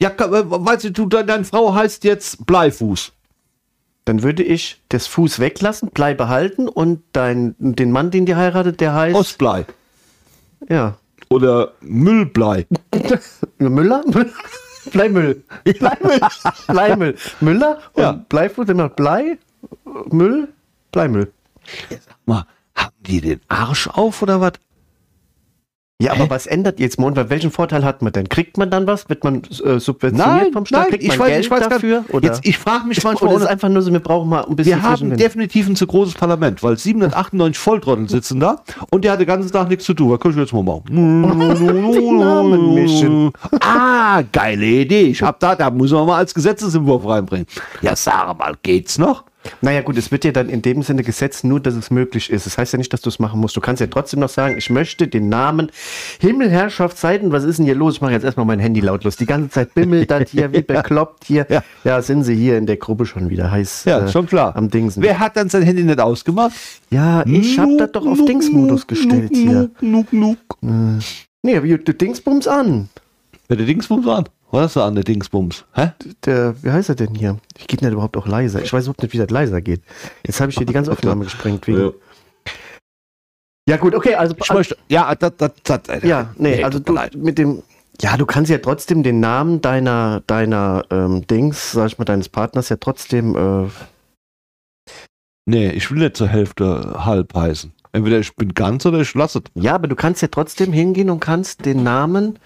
ja, 0.00 0.10
äh, 0.10 0.14
weißt 0.50 0.84
du, 0.84 0.92
du, 0.92 1.06
de- 1.06 1.24
deine 1.24 1.44
Frau 1.44 1.74
heißt 1.74 2.04
jetzt 2.04 2.44
Bleifuß. 2.46 3.12
Dann 4.04 4.22
würde 4.22 4.42
ich 4.42 4.82
das 4.90 5.06
Fuß 5.06 5.38
weglassen, 5.40 5.88
Blei 5.88 6.12
behalten 6.12 6.68
und 6.68 7.02
dein, 7.12 7.54
den 7.58 7.90
Mann, 7.90 8.10
den 8.10 8.26
die 8.26 8.36
heiratet, 8.36 8.80
der 8.80 8.92
heißt. 8.94 9.16
Ostblei. 9.16 9.64
ja. 10.68 10.98
Oder 11.30 11.72
Müllblei. 11.80 12.66
Müller? 13.58 14.04
Bleimüll. 14.92 15.42
Bleimüll. 15.64 16.20
Bleimüll. 16.68 17.16
Müller 17.40 17.78
und 17.94 18.02
Ja. 18.02 18.12
Bleifuß 18.28 18.68
immer 18.68 18.90
Blei, 18.90 19.38
Müll, 20.10 20.48
Bleimüll. 20.92 21.32
Mal, 22.26 22.44
haben 22.76 22.94
die 23.00 23.20
den 23.20 23.40
Arsch 23.48 23.88
auf 23.88 24.22
oder 24.22 24.40
was? 24.40 24.52
Ja, 26.02 26.12
aber 26.12 26.28
was 26.28 26.46
ändert 26.46 26.80
jetzt 26.80 26.98
Mond? 26.98 27.16
Weil 27.16 27.30
welchen 27.30 27.52
Vorteil 27.52 27.84
hat 27.84 28.02
man 28.02 28.12
denn? 28.12 28.28
Kriegt 28.28 28.58
man 28.58 28.68
dann 28.68 28.84
was? 28.88 29.08
Wird 29.08 29.22
man 29.22 29.42
äh, 29.64 29.78
subventioniert 29.78 30.42
Nein, 30.42 30.52
vom 30.52 30.66
Staat? 30.66 30.80
nein, 30.80 30.90
Kriegt 30.90 31.04
ich 31.04 31.08
man 31.10 31.18
weiß, 31.20 31.28
Geld 31.28 31.44
ich 31.44 31.50
weiß 31.50 31.68
dafür? 31.68 32.04
Oder? 32.10 32.26
Jetzt, 32.26 32.40
ich 32.44 32.58
frage 32.58 32.88
mich 32.88 32.98
Oder 32.98 33.10
manchmal, 33.14 33.36
ist 33.36 33.46
einfach 33.46 33.68
nur 33.68 33.80
so, 33.80 33.92
wir 33.92 34.00
brauchen 34.00 34.28
mal 34.28 34.44
ein 34.44 34.56
bisschen 34.56 34.82
wir 34.82 34.82
haben 34.82 35.16
definitiv 35.16 35.68
ein 35.68 35.76
zu 35.76 35.86
großes 35.86 36.14
Parlament, 36.14 36.64
weil 36.64 36.76
798 36.76 37.56
Volltrottel 37.58 38.08
sitzen 38.08 38.40
da 38.40 38.60
und 38.90 39.04
der 39.04 39.12
hat 39.12 39.20
den 39.20 39.28
ganzen 39.28 39.52
Tag 39.52 39.68
nichts 39.68 39.84
zu 39.84 39.94
tun. 39.94 40.10
Was 40.10 40.18
kann 40.18 40.32
ich 40.32 40.36
jetzt 40.36 40.52
mal 40.52 40.64
machen? 40.64 40.84
Ah, 43.60 44.22
geile 44.32 44.64
Idee. 44.66 45.02
Ich 45.02 45.22
hab 45.22 45.38
da, 45.40 45.54
da 45.54 45.70
muss 45.70 45.92
man 45.92 46.06
mal 46.06 46.18
als 46.18 46.34
Gesetzesentwurf 46.34 47.06
reinbringen. 47.06 47.46
Ja, 47.82 47.94
sag 47.96 48.36
mal, 48.36 48.54
geht's 48.62 48.98
noch? 48.98 49.24
Naja 49.60 49.82
gut, 49.82 49.96
es 49.98 50.10
wird 50.10 50.24
ja 50.24 50.32
dann 50.32 50.48
in 50.48 50.62
dem 50.62 50.82
Sinne 50.82 51.02
gesetzt, 51.02 51.44
nur 51.44 51.60
dass 51.60 51.74
es 51.74 51.90
möglich 51.90 52.30
ist. 52.30 52.46
Das 52.46 52.58
heißt 52.58 52.72
ja 52.72 52.78
nicht, 52.78 52.92
dass 52.92 53.00
du 53.00 53.08
es 53.08 53.18
machen 53.18 53.40
musst. 53.40 53.56
Du 53.56 53.60
kannst 53.60 53.80
ja 53.80 53.86
trotzdem 53.86 54.20
noch 54.20 54.28
sagen, 54.28 54.56
ich 54.58 54.70
möchte 54.70 55.08
den 55.08 55.28
Namen 55.28 55.70
Himmel, 56.20 56.50
Herrschaft, 56.50 56.98
Zeiten, 56.98 57.32
was 57.32 57.44
ist 57.44 57.58
denn 57.58 57.66
hier 57.66 57.74
los? 57.74 57.94
Ich 57.94 58.00
mache 58.00 58.12
jetzt 58.12 58.24
erstmal 58.24 58.46
mein 58.46 58.58
Handy 58.58 58.80
lautlos. 58.80 59.16
Die 59.16 59.26
ganze 59.26 59.50
Zeit 59.50 59.74
bimmelt 59.74 60.10
das 60.10 60.30
hier, 60.30 60.52
wie 60.52 60.62
bekloppt 60.62 61.24
hier. 61.24 61.46
Ja. 61.48 61.62
Ja. 61.84 62.02
sind 62.02 62.24
sie 62.24 62.34
hier 62.34 62.58
in 62.58 62.66
der 62.66 62.76
Gruppe 62.76 63.06
schon 63.06 63.30
wieder 63.30 63.50
heiß. 63.50 63.84
Ja, 63.84 64.04
äh, 64.04 64.08
schon 64.08 64.26
klar. 64.26 64.56
Am 64.56 64.70
Dingsen. 64.70 65.02
Wer 65.02 65.18
hat 65.18 65.36
dann 65.36 65.48
sein 65.48 65.62
Handy 65.62 65.82
nicht 65.82 66.00
ausgemacht? 66.00 66.54
Ja, 66.90 67.24
ich 67.26 67.58
hab 67.58 67.68
das 67.78 67.92
doch 67.92 68.06
auf 68.06 68.24
Dingsmodus 68.24 68.86
gestellt 68.86 69.30
hier. 69.34 69.70
Nuck, 69.80 70.12
nuck. 70.12 70.38
Nee, 70.60 71.62
wie 71.62 71.76
du 71.76 71.92
Dingsbums 71.92 72.46
an. 72.48 72.88
Wer 73.48 73.56
der 73.58 73.66
Dingsbums 73.66 74.06
an? 74.06 74.24
Was 74.54 74.66
ist 74.66 74.76
da 74.76 74.86
an 74.86 74.94
der 74.94 75.02
Dingsbums? 75.02 75.64
Hä? 75.74 75.90
Der, 76.26 76.54
wie 76.62 76.70
heißt 76.70 76.88
er 76.88 76.94
denn 76.94 77.12
hier? 77.16 77.38
Ich 77.58 77.66
geht 77.66 77.82
nicht 77.82 77.90
überhaupt 77.90 78.16
auch 78.16 78.28
leiser. 78.28 78.62
Ich 78.62 78.72
weiß 78.72 78.84
überhaupt 78.84 79.02
nicht, 79.02 79.12
wie 79.12 79.18
das 79.18 79.30
leiser 79.30 79.60
geht. 79.60 79.82
Jetzt 80.24 80.40
habe 80.40 80.52
ich 80.52 80.56
hier 80.56 80.64
die 80.64 80.72
ganze 80.72 80.92
Aufnahme 80.92 81.24
gesprengt. 81.24 81.66
Wegen. 81.66 81.78
Ja. 81.78 81.90
Ja. 83.68 83.76
gut, 83.78 83.96
okay, 83.96 84.14
also 84.14 84.32
Ich 84.40 84.52
möchte, 84.52 84.76
ja, 84.88 85.12
das, 85.16 85.32
das, 85.38 85.50
das, 85.64 86.02
Ja, 86.04 86.32
nee, 86.36 86.62
also 86.62 86.78
du 86.78 86.96
mit 87.16 87.36
dem. 87.36 87.64
Ja, 88.00 88.16
du 88.16 88.26
kannst 88.26 88.48
ja 88.48 88.58
trotzdem 88.58 89.02
den 89.02 89.18
Namen 89.18 89.60
deiner, 89.60 90.22
deiner 90.28 90.84
ähm, 90.90 91.26
Dings, 91.26 91.72
sag 91.72 91.88
ich 91.88 91.98
mal, 91.98 92.04
deines 92.04 92.28
Partners 92.28 92.68
ja 92.68 92.76
trotzdem. 92.76 93.34
Äh, 93.36 93.70
Nee, 95.46 95.70
ich 95.70 95.90
will 95.90 95.98
nicht 95.98 96.16
zur 96.16 96.28
Hälfte 96.28 97.04
halb 97.04 97.34
heißen. 97.34 97.73
Entweder 97.94 98.18
ich 98.18 98.34
bin 98.34 98.52
ganz 98.54 98.84
oder 98.86 99.00
ich 99.00 99.14
lasse 99.14 99.38
es. 99.38 99.62
ja, 99.62 99.74
aber 99.76 99.86
du 99.86 99.94
kannst 99.94 100.20
ja 100.20 100.26
trotzdem 100.28 100.72
hingehen 100.72 101.10
und 101.10 101.20
kannst 101.20 101.64
den 101.64 101.84
Namen 101.84 102.40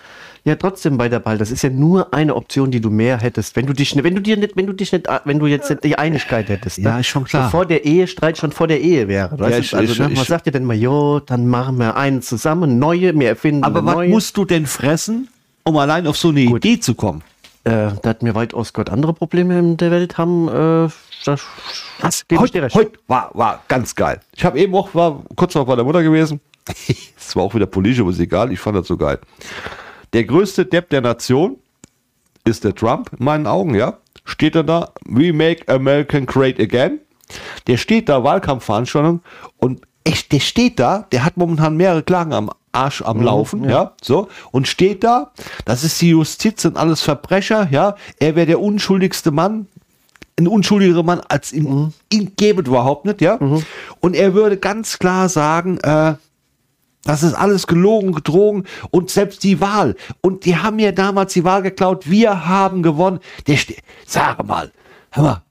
ja 0.45 0.57
trotzdem 0.57 0.99
bei 0.99 1.09
der 1.09 1.21
Ball. 1.21 1.39
Das 1.39 1.51
ist 1.51 1.63
ja 1.63 1.71
nur 1.71 2.13
eine 2.13 2.35
Option, 2.37 2.71
die 2.71 2.81
du 2.83 2.91
mehr 2.91 3.19
hättest. 3.19 3.57
Wenn 3.57 3.65
du 3.67 3.73
dich, 3.73 3.97
wenn 4.05 4.15
du 4.15 4.21
dir 4.21 4.37
nicht, 4.37 4.57
wenn 4.57 4.67
du 4.67 4.75
dich 4.75 4.93
nicht, 4.93 5.07
wenn 5.25 5.39
du 5.39 5.47
jetzt 5.47 5.71
nicht 5.71 5.85
die 5.85 5.97
Einigkeit 5.99 6.51
hättest. 6.51 6.77
Ja, 6.79 6.95
ne? 6.95 7.01
ist 7.01 7.07
schon 7.07 7.25
klar. 7.25 7.47
Bevor 7.47 7.65
der 7.65 7.87
Ehestreit 7.87 8.37
schon 8.37 8.53
vor 8.53 8.67
der 8.69 8.81
Ehe 8.83 9.09
wäre. 9.09 9.39
Weißt 9.39 9.59
ich- 9.59 9.75
also, 9.75 9.93
ich- 9.95 9.99
ne, 9.99 10.11
man 10.11 10.25
sagt 10.27 10.45
ja 10.45 10.53
dann 10.53 10.65
mal, 10.65 10.77
jo, 10.77 11.21
dann 11.21 11.47
machen 11.49 11.79
wir 11.79 11.97
einen 11.97 12.21
zusammen, 12.21 12.79
neue, 12.79 13.19
wir 13.19 13.29
erfinden 13.29 13.65
Aber 13.65 13.83
was 13.85 13.95
neue. 13.95 14.11
musst 14.11 14.37
du 14.37 14.45
denn 14.45 14.67
fressen, 14.67 15.29
um 15.65 15.77
allein 15.79 16.07
auf 16.07 16.19
so 16.19 16.29
eine 16.29 16.45
Gut. 16.45 16.63
Idee 16.65 16.79
zu 16.79 16.95
kommen? 16.95 17.23
Äh, 17.69 17.93
da 18.01 18.11
hatten 18.11 18.25
wir 18.25 18.35
weitaus 18.35 18.73
Gott 18.73 18.89
andere 18.89 19.13
Probleme 19.13 19.59
in 19.59 19.77
der 19.77 19.91
Welt 19.91 20.17
haben. 20.17 20.49
Äh, 20.49 20.89
das 21.25 22.27
dir 22.31 22.41
heute, 22.41 22.69
heute 22.73 22.93
war, 23.07 23.31
war 23.35 23.63
ganz 23.69 23.95
geil. 23.95 24.21
Ich 24.35 24.45
habe 24.45 24.59
eben 24.59 24.75
auch, 24.75 24.95
war 24.95 25.23
kurz 25.37 25.55
noch 25.55 25.67
bei 25.67 25.77
der 25.77 25.85
Mutter 25.85 26.03
gewesen. 26.03 26.41
Es 27.19 27.37
war 27.37 27.43
auch 27.43 27.55
wieder 27.55 27.67
politisch, 27.67 28.01
aber 28.01 28.09
ist 28.11 28.21
egal. 28.21 28.51
Ich 28.53 28.59
fand 28.59 28.79
das 28.79 28.87
so 28.87 28.97
geil. 28.97 29.19
Der 30.15 30.25
größte 30.25 30.65
Depp 30.65 30.89
der 30.89 31.03
Nation 31.03 31.59
ist 32.45 32.65
der 32.65 32.75
Trump, 32.75 33.11
in 33.19 33.23
meinen 33.23 33.47
Augen, 33.47 33.75
ja. 33.75 33.99
Steht 34.25 34.55
er 34.55 34.65
da, 34.65 34.93
we 35.05 35.35
make 35.35 35.69
American 35.69 36.25
great 36.25 36.59
again. 36.59 37.01
Der 37.67 37.77
steht 37.77 38.09
da, 38.09 38.25
Wahlkampfveranstaltung 38.25 39.21
und 39.59 39.83
echt, 40.05 40.33
der 40.33 40.41
steht 40.41 40.79
da, 40.79 41.07
der 41.13 41.27
hat 41.27 41.37
momentan 41.37 41.77
mehrere 41.77 42.03
Klagen 42.03 42.33
am 42.33 42.51
Arsch 42.73 43.03
am 43.03 43.23
Laufen, 43.23 43.69
ja. 43.69 43.93
so, 44.03 44.29
und 44.51 44.69
steht 44.69 45.05
da, 45.05 45.33
das 45.65 45.85
ist 45.85 46.01
die 46.01 46.11
Justiz, 46.11 46.63
sind 46.63 46.77
alles 46.77 47.01
Verbrecher, 47.01 47.69
ja, 47.71 47.97
er 48.19 48.37
wäre 48.37 48.47
der 48.47 48.61
unschuldigste 48.61 49.31
Mann, 49.31 49.67
ein 50.39 50.47
unschuldigerer 50.47 51.03
Mann 51.03 51.21
als 51.29 51.53
ihn, 51.53 51.93
ihn 52.13 52.33
gäbe 52.37 52.63
überhaupt 52.63 53.05
nicht, 53.05 53.21
ja. 53.21 53.39
Und 54.01 54.15
er 54.15 54.35
würde 54.35 54.57
ganz 54.57 54.99
klar 54.99 55.29
sagen, 55.29 55.79
äh, 55.79 56.15
das 57.05 57.23
ist 57.23 57.35
alles 57.35 57.67
gelogen, 57.67 58.13
gedrogen 58.13 58.65
und 58.91 59.11
selbst 59.11 59.43
die 59.43 59.61
Wahl. 59.61 59.97
Und 60.21 60.45
die 60.45 60.57
haben 60.57 60.77
mir 60.77 60.93
damals 60.93 61.33
die 61.33 61.45
Wahl 61.45 61.63
geklaut. 61.63 62.11
Wir 62.11 62.47
haben 62.47 62.83
gewonnen. 62.83 63.21
Der 63.47 63.57
ste 63.57 63.77
Sag 64.07 64.47
mal, 64.47 64.71
hör 65.11 65.23
mal. 65.23 65.43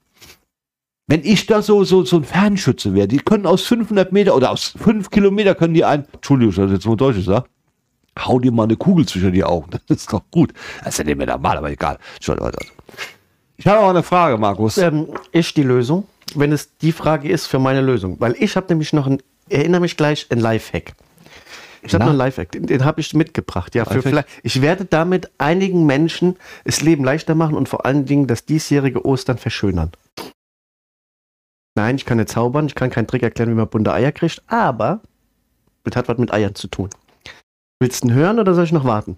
Wenn 1.10 1.24
ich 1.24 1.46
da 1.46 1.62
so, 1.62 1.86
so, 1.86 2.04
so 2.04 2.17
ein 2.17 2.26
Fernschütze 2.26 2.93
wäre, 2.93 3.08
die 3.08 3.20
können 3.20 3.46
aus 3.46 3.63
500 3.63 4.12
Meter 4.12 4.36
oder 4.36 4.52
aus 4.52 4.76
5 4.78 5.10
Kilometer 5.10 5.56
können 5.56 5.74
die 5.74 5.86
ein, 5.86 6.06
Entschuldigung, 6.12 6.54
das 6.54 6.65
ist 6.65 6.72
jetzt 6.74 6.86
nur 6.86 6.98
Deutsch 6.98 7.15
gesagt, 7.15 7.50
hau 8.20 8.39
dir 8.39 8.52
mal 8.52 8.63
eine 8.63 8.76
Kugel 8.76 9.06
zwischen 9.06 9.32
die 9.32 9.43
Augen. 9.43 9.70
Das 9.88 9.98
ist 9.98 10.12
doch 10.12 10.24
gut. 10.32 10.54
Das 10.80 10.89
ist 10.89 10.98
ja 10.98 11.04
nicht 11.06 11.17
mehr 11.17 11.28
normal, 11.28 11.58
aber 11.58 11.72
egal. 11.72 11.98
Entschuldigung. 12.15 12.52
Ich 13.56 13.65
habe 13.65 13.80
auch 13.80 13.89
eine 13.89 14.04
Frage, 14.04 14.38
Markus. 14.38 14.78
ähm, 14.78 15.08
ist 15.32 15.56
die 15.56 15.63
Lösung, 15.63 16.06
wenn 16.36 16.52
es 16.52 16.76
die 16.78 16.91
Frage 16.91 17.30
ist 17.30 17.48
für 17.48 17.60
meine 17.60 17.80
Lösung. 17.80 18.20
Weil 18.20 18.36
ich 18.38 18.58
habe 18.58 18.67
nämlich 18.67 18.91
noch 18.91 19.08
ein, 19.08 19.22
erinnere 19.50 19.80
mich 19.80 19.96
gleich, 19.96 20.28
ein 20.30 20.39
Lifehack. 20.39 20.93
Ich 21.84 21.93
habe 21.93 22.04
noch 22.04 22.10
einen 22.10 22.17
Lifehack, 22.17 22.52
den, 22.52 22.67
den 22.67 22.84
habe 22.84 23.00
ich 23.00 23.13
mitgebracht. 23.13 23.74
Ja, 23.76 23.86
ich 24.43 24.62
werde 24.62 24.84
damit 24.84 25.32
einigen 25.38 25.86
Menschen 25.86 26.36
das 26.65 26.82
Leben 26.82 27.06
leichter 27.06 27.34
machen 27.34 27.56
und 27.56 27.70
vor 27.70 27.86
allen 27.86 28.06
Dingen 28.06 28.28
das 28.28 28.43
diesjährige 28.46 29.06
Ostern 29.06 29.38
verschönern. 29.38 29.91
Nein, 31.78 31.96
ich 31.96 32.06
kann 32.06 32.18
nicht 32.18 32.30
zaubern, 32.30 32.66
ich 32.66 32.74
kann 32.74 32.90
keinen 32.90 33.06
Trick 33.06 33.22
erklären, 33.22 33.52
wie 33.52 33.54
man 33.54 33.68
bunte 33.70 33.94
Eier 33.94 34.12
kriegt, 34.12 34.42
aber 34.48 35.00
das 35.84 35.96
hat 35.96 36.08
was 36.08 36.18
mit 36.18 36.34
Eiern 36.34 36.56
zu 36.56 36.68
tun. 36.68 36.90
Willst 37.80 38.04
du 38.04 38.08
ihn 38.08 38.13
hören 38.16 38.40
oder 38.40 38.56
soll 38.56 38.63
ich 38.63 38.72
noch 38.72 38.84
warten? 38.84 39.16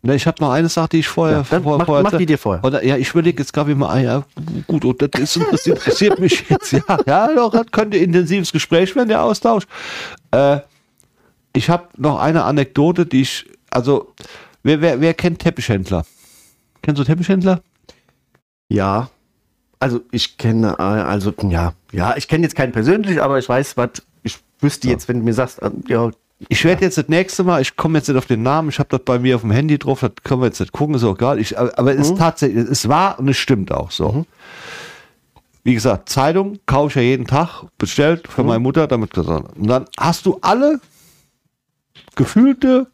Ne, 0.00 0.14
ich 0.14 0.26
habe 0.26 0.42
noch 0.42 0.50
eine 0.52 0.70
Sache, 0.70 0.88
die 0.92 1.00
ich 1.00 1.08
vorher, 1.08 1.36
Ja, 1.38 1.44
vorher, 1.44 1.76
mach- 1.76 1.84
vorher 1.84 2.02
mach 2.02 2.16
die 2.16 2.24
dir 2.24 2.38
vorher. 2.38 2.64
Oder, 2.64 2.82
ja, 2.82 2.96
ich 2.96 3.10
überlege 3.10 3.42
jetzt 3.42 3.52
gerade, 3.52 3.68
wie 3.68 3.74
man, 3.74 3.90
ah, 3.90 3.98
ja, 4.00 4.24
gut, 4.66 4.86
und 4.86 5.02
das, 5.02 5.20
ist, 5.20 5.38
das 5.52 5.66
interessiert 5.66 6.18
mich 6.18 6.48
jetzt, 6.48 6.72
ja, 6.72 6.82
ja, 7.06 7.34
doch, 7.34 7.50
das 7.52 7.66
könnte 7.70 7.98
ein 7.98 8.04
intensives 8.04 8.50
Gespräch 8.52 8.96
werden, 8.96 9.08
der 9.10 9.22
Austausch. 9.22 9.64
Äh, 10.30 10.60
ich 11.52 11.68
habe 11.68 11.88
noch 11.98 12.18
eine 12.18 12.44
Anekdote, 12.44 13.04
die 13.04 13.20
ich, 13.20 13.44
also, 13.70 14.14
wer, 14.62 14.80
wer, 14.80 14.98
wer 15.02 15.12
kennt 15.12 15.40
Teppichhändler? 15.40 16.06
Kennst 16.80 16.98
du 16.98 17.04
Teppichhändler? 17.04 17.60
Ja. 18.70 19.10
Also 19.80 20.02
ich 20.12 20.36
kenne, 20.36 20.76
äh, 20.78 20.82
also 20.82 21.32
ja, 21.48 21.72
ja, 21.90 22.14
ich 22.16 22.28
kenne 22.28 22.44
jetzt 22.44 22.54
keinen 22.54 22.72
persönlich, 22.72 23.20
aber 23.22 23.38
ich 23.38 23.48
weiß, 23.48 23.76
was, 23.78 23.90
ich 24.22 24.38
wüsste 24.60 24.88
jetzt, 24.88 25.08
wenn 25.08 25.18
du 25.20 25.24
mir 25.24 25.32
sagst, 25.32 25.60
äh, 25.62 25.70
ja, 25.88 26.10
Ich 26.48 26.64
werde 26.64 26.84
jetzt 26.84 26.98
das 26.98 27.08
nächste 27.08 27.44
Mal, 27.44 27.62
ich 27.62 27.76
komme 27.76 27.98
jetzt 27.98 28.08
nicht 28.08 28.16
auf 28.16 28.26
den 28.26 28.42
Namen, 28.42 28.68
ich 28.68 28.78
habe 28.78 28.90
das 28.90 29.00
bei 29.04 29.18
mir 29.18 29.36
auf 29.36 29.40
dem 29.40 29.50
Handy 29.50 29.78
drauf, 29.78 30.00
das 30.00 30.12
können 30.22 30.42
wir 30.42 30.46
jetzt 30.46 30.60
nicht 30.60 30.72
gucken, 30.72 30.94
ist 30.94 31.04
auch 31.04 31.14
egal. 31.14 31.38
Ich, 31.38 31.58
aber 31.58 31.94
es 31.94 32.10
ist 32.10 32.18
tatsächlich, 32.18 32.68
es 32.68 32.88
war 32.88 33.18
und 33.18 33.28
es 33.28 33.38
stimmt 33.38 33.72
auch 33.72 33.90
so. 33.90 34.26
Wie 35.64 35.74
gesagt, 35.74 36.08
Zeitung 36.08 36.58
kaufe 36.66 36.88
ich 36.88 36.94
ja 36.96 37.02
jeden 37.02 37.26
Tag, 37.26 37.64
bestellt 37.76 38.28
für 38.28 38.42
meine 38.42 38.60
Mutter, 38.60 38.86
damit 38.86 39.12
gesagt. 39.12 39.56
Und 39.56 39.66
dann 39.66 39.86
hast 39.98 40.24
du 40.24 40.38
alle 40.40 40.80
gefühlte 42.16 42.86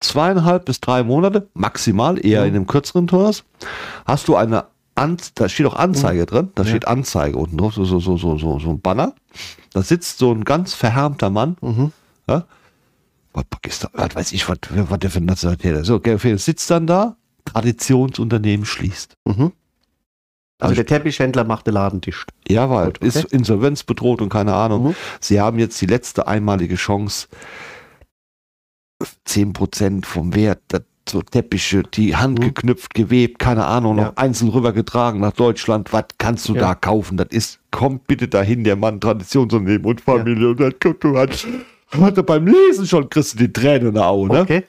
zweieinhalb 0.00 0.66
bis 0.66 0.80
drei 0.80 1.02
Monate, 1.02 1.48
maximal, 1.54 2.24
eher 2.24 2.44
in 2.44 2.54
einem 2.54 2.66
kürzeren 2.66 3.06
Kurs, 3.06 3.44
hast 4.06 4.28
du 4.28 4.36
eine 4.36 4.64
An 4.98 5.16
da 5.34 5.48
steht 5.48 5.66
auch 5.66 5.76
Anzeige 5.76 6.26
drin, 6.26 6.50
da 6.54 6.64
steht 6.64 6.86
Anzeige 6.86 7.36
unten 7.36 7.56
drauf, 7.56 7.74
so, 7.74 7.84
so, 7.84 8.00
so, 8.00 8.16
so, 8.16 8.38
so, 8.38 8.58
so 8.58 8.70
ein 8.70 8.80
Banner. 8.80 9.14
Da 9.72 9.82
sitzt 9.82 10.18
so 10.18 10.32
ein 10.32 10.44
ganz 10.44 10.74
verhärmter 10.74 11.30
Mann. 11.30 11.56
Ja? 12.28 12.44
Was, 13.32 13.44
Pakistan, 13.44 13.90
was 13.94 14.14
weiß 14.14 14.32
ich, 14.32 14.48
was, 14.48 14.58
was 14.70 14.98
der 14.98 15.10
für 15.10 15.18
eine 15.18 15.26
Nationalität 15.26 15.76
ist. 15.76 15.86
So, 15.86 15.94
okay, 15.94 16.36
sitzt 16.36 16.70
dann 16.70 16.86
da, 16.86 17.16
Traditionsunternehmen 17.44 18.66
schließt. 18.66 19.14
Mhm. 19.24 19.52
Also 20.60 20.72
Also 20.72 20.74
der 20.74 20.86
Teppichhändler 20.86 21.44
macht 21.44 21.68
den 21.68 21.74
Laden 21.74 22.00
dicht. 22.00 22.32
Ja, 22.48 22.68
weil 22.68 22.88
okay. 22.88 23.06
ist 23.06 23.24
Insolvenz 23.26 23.84
bedroht 23.84 24.20
und 24.20 24.28
keine 24.28 24.54
Ahnung. 24.54 24.88
Mhm. 24.88 24.94
Sie 25.20 25.40
haben 25.40 25.58
jetzt 25.58 25.80
die 25.80 25.86
letzte 25.86 26.26
einmalige 26.26 26.74
Chance, 26.74 27.28
10% 29.26 30.04
vom 30.04 30.34
Wert, 30.34 30.60
das, 30.68 30.82
so 31.10 31.22
Teppiche, 31.22 31.82
die 31.82 32.16
Hand 32.16 32.38
Mhm. 32.38 32.44
geknüpft, 32.44 32.94
gewebt, 32.94 33.38
keine 33.38 33.64
Ahnung, 33.66 33.96
noch 33.96 34.02
Ja. 34.04 34.12
einzeln 34.16 34.48
rübergetragen 34.50 35.20
nach 35.20 35.32
Deutschland. 35.32 35.92
Was 35.92 36.04
kannst 36.18 36.48
du 36.48 36.54
Ja. 36.54 36.60
da 36.60 36.74
kaufen? 36.74 37.16
Das 37.16 37.28
ist, 37.30 37.58
kommt 37.70 38.06
bitte 38.06 38.28
dahin, 38.28 38.64
der 38.64 38.76
Mann, 38.76 39.00
Traditionsunternehmen 39.00 39.84
und 39.84 40.00
Familie. 40.00 40.48
Und 40.50 40.60
dann 40.60 40.74
kommt 40.82 41.02
du 41.04 41.16
hat, 41.18 41.46
hat 42.00 42.16
er 42.16 42.22
beim 42.22 42.46
Lesen 42.46 42.86
schon, 42.86 43.08
kriegst 43.08 43.34
du 43.34 43.38
die 43.38 43.52
Tränen 43.52 43.88
in 43.88 43.94
der 43.94 44.06
Augen, 44.06 44.28
ne? 44.28 44.40
Okay. 44.42 44.64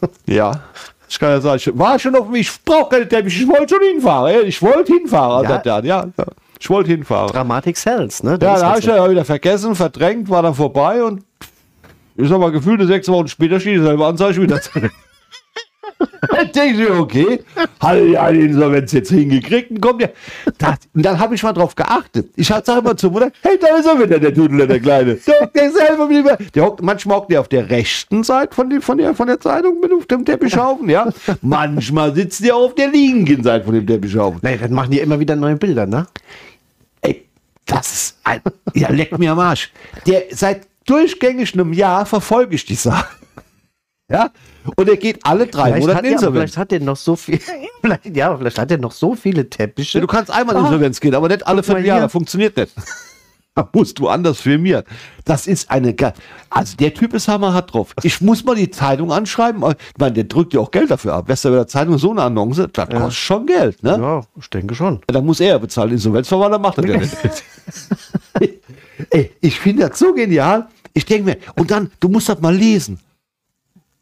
Ja. 0.26 0.60
Ich 1.08 1.18
kann 1.18 1.30
ja 1.30 1.40
sagen, 1.40 1.56
ich 1.56 1.78
war 1.78 1.98
schon 1.98 2.14
auf 2.16 2.28
mich, 2.28 2.48
ich 2.48 2.64
brauche 2.64 2.90
keine 2.90 3.08
Teppiche, 3.08 3.42
ich 3.44 3.48
wollte 3.48 3.74
schon 3.76 3.84
hinfahren. 3.92 4.30
ey. 4.34 4.42
Ich 4.42 4.60
wollte 4.60 4.92
hinfahren. 4.92 5.44
Ja. 5.44 5.62
Ja, 5.64 5.78
ja, 5.80 6.06
ja. 6.16 6.24
Ich 6.58 6.68
wollte 6.68 6.90
hinfahren. 6.90 7.28
Dramatik 7.30 7.76
sells, 7.76 8.22
ne? 8.22 8.38
Das 8.38 8.46
Ja, 8.46 8.58
da 8.60 8.70
habe 8.70 8.80
ich 8.80 8.84
ja 8.86 9.10
wieder 9.10 9.24
vergessen, 9.24 9.74
verdrängt, 9.74 10.28
war 10.28 10.42
dann 10.42 10.54
vorbei 10.54 11.02
und 11.04 11.22
ist 12.16 12.32
aber 12.32 12.50
gefühlt 12.50 12.84
sechs 12.88 13.08
Wochen 13.08 13.28
später 13.28 13.60
steht 13.60 13.76
dieselbe 13.78 14.04
Anzeige 14.04 14.40
wieder 14.42 14.58
drin. 14.58 14.90
Dann 15.98 16.52
denke 16.52 16.84
ich 16.84 16.90
okay, 16.90 17.40
hat 17.80 17.98
ja 17.98 18.30
die 18.30 18.40
Insolvenz 18.40 18.92
jetzt 18.92 19.10
hingekriegt 19.10 19.70
und 19.70 19.80
kommt 19.80 20.02
ja. 20.02 20.08
Das, 20.58 20.76
und 20.94 21.04
dann 21.04 21.18
habe 21.18 21.34
ich 21.34 21.42
mal 21.42 21.52
drauf 21.52 21.74
geachtet. 21.74 22.30
Ich 22.36 22.46
sage 22.48 22.72
immer 22.78 22.96
zur 22.96 23.10
Mutter, 23.10 23.30
hey, 23.42 23.58
da 23.60 23.76
ist 23.76 23.86
er 23.86 23.98
wieder, 23.98 24.18
der 24.18 24.32
Dudel, 24.32 24.66
der 24.66 24.80
Kleine. 24.80 25.18
Der, 25.54 25.70
selber 25.72 26.08
wieder. 26.08 26.36
Der 26.54 26.64
hockt, 26.64 26.82
manchmal 26.82 27.18
hockt 27.18 27.30
der 27.30 27.40
auf 27.40 27.48
der 27.48 27.70
rechten 27.70 28.22
Seite 28.24 28.54
von, 28.54 28.68
die, 28.68 28.80
von, 28.80 28.98
der, 28.98 29.14
von 29.14 29.26
der 29.26 29.40
Zeitung 29.40 29.80
mit 29.80 29.92
auf 29.92 30.06
dem 30.06 30.24
Teppichhaufen, 30.24 30.88
ja. 30.88 31.10
Manchmal 31.42 32.14
sitzt 32.14 32.44
der 32.44 32.56
auf 32.56 32.74
der 32.74 32.88
linken 32.88 33.42
Seite 33.42 33.64
von 33.64 33.74
dem 33.74 33.86
Teppichhaufen. 33.86 34.40
Nee, 34.42 34.58
dann 34.58 34.72
machen 34.72 34.90
die 34.90 35.00
immer 35.00 35.18
wieder 35.18 35.36
neue 35.36 35.56
Bilder, 35.56 35.86
ne? 35.86 36.06
Ey, 37.00 37.26
das 37.64 37.92
ist 37.92 38.18
ein. 38.24 38.40
Ja, 38.74 38.90
leck 38.90 39.16
mir 39.18 39.32
am 39.32 39.38
Arsch. 39.38 39.72
Der 40.06 40.24
seit 40.30 40.66
durchgängig 40.86 41.54
einem 41.54 41.72
Jahr 41.72 42.06
verfolge 42.06 42.54
ich 42.54 42.64
die 42.64 42.74
Sache. 42.74 43.06
Ja? 44.08 44.30
Und 44.76 44.88
er 44.88 44.96
geht 44.96 45.18
alle 45.24 45.46
drei 45.46 45.64
Vielleicht 45.72 45.80
Monate 45.88 46.06
in 46.06 46.12
ja, 46.12 46.30
vielleicht 46.30 46.56
hat 46.56 46.72
er 46.72 46.80
noch 46.80 46.96
so 46.96 47.16
viel. 47.16 47.40
vielleicht, 47.80 48.16
ja, 48.16 48.36
vielleicht 48.36 48.58
hat 48.58 48.70
er 48.70 48.78
noch 48.78 48.92
so 48.92 49.14
viele 49.16 49.48
Teppiche. 49.50 49.98
Ja, 49.98 50.02
du 50.02 50.06
kannst 50.06 50.30
einmal 50.30 50.54
in 50.56 50.62
Ah. 50.62 50.66
Insolvenz 50.66 51.00
gehen, 51.00 51.14
aber 51.14 51.28
nicht 51.28 51.46
alle 51.46 51.62
fünf 51.62 51.84
Jahre. 51.84 52.08
Funktioniert 52.08 52.56
nicht. 52.56 52.72
Da 53.58 53.66
musst 53.72 53.98
du 53.98 54.06
anders 54.06 54.38
firmieren. 54.38 54.84
Das 55.24 55.46
ist 55.46 55.70
eine. 55.70 55.94
ge- 55.94 56.12
Also 56.50 56.76
der 56.76 56.92
Typ 56.92 57.14
ist 57.14 57.26
hammerhart 57.26 57.72
drauf. 57.72 57.94
Ich 58.02 58.20
muss 58.20 58.44
mal 58.44 58.54
die 58.54 58.70
Zeitung 58.70 59.10
anschreiben. 59.10 59.64
Ich 59.70 59.76
meine, 59.98 60.12
der 60.12 60.24
drückt 60.24 60.52
ja 60.52 60.60
auch 60.60 60.70
Geld 60.70 60.90
dafür 60.90 61.14
ab. 61.14 61.30
Weißt 61.30 61.46
du, 61.46 61.48
bei 61.48 61.54
der 61.54 61.66
Zeitung 61.66 61.96
so 61.96 62.10
eine 62.10 62.20
Annonce, 62.20 62.68
das 62.70 62.86
kostet 62.90 63.14
schon 63.14 63.46
Geld, 63.46 63.82
ne? 63.82 63.92
ja, 63.98 64.20
ich 64.38 64.50
denke 64.50 64.74
schon. 64.74 64.96
Ja, 64.96 65.14
dann 65.14 65.24
muss 65.24 65.40
er 65.40 65.58
bezahlen. 65.58 65.90
Insolvenzverwalter 65.92 66.58
macht 66.58 66.76
das 66.76 66.84
ja 66.84 66.98
nicht. 66.98 67.16
Ey, 69.10 69.30
ich 69.40 69.58
finde 69.58 69.88
das 69.88 69.98
so 69.98 70.12
genial. 70.12 70.66
Ich 70.92 71.06
denke 71.06 71.24
mir, 71.30 71.36
und 71.56 71.70
dann, 71.70 71.90
du 71.98 72.08
musst 72.10 72.28
das 72.28 72.38
mal 72.42 72.54
lesen. 72.54 72.98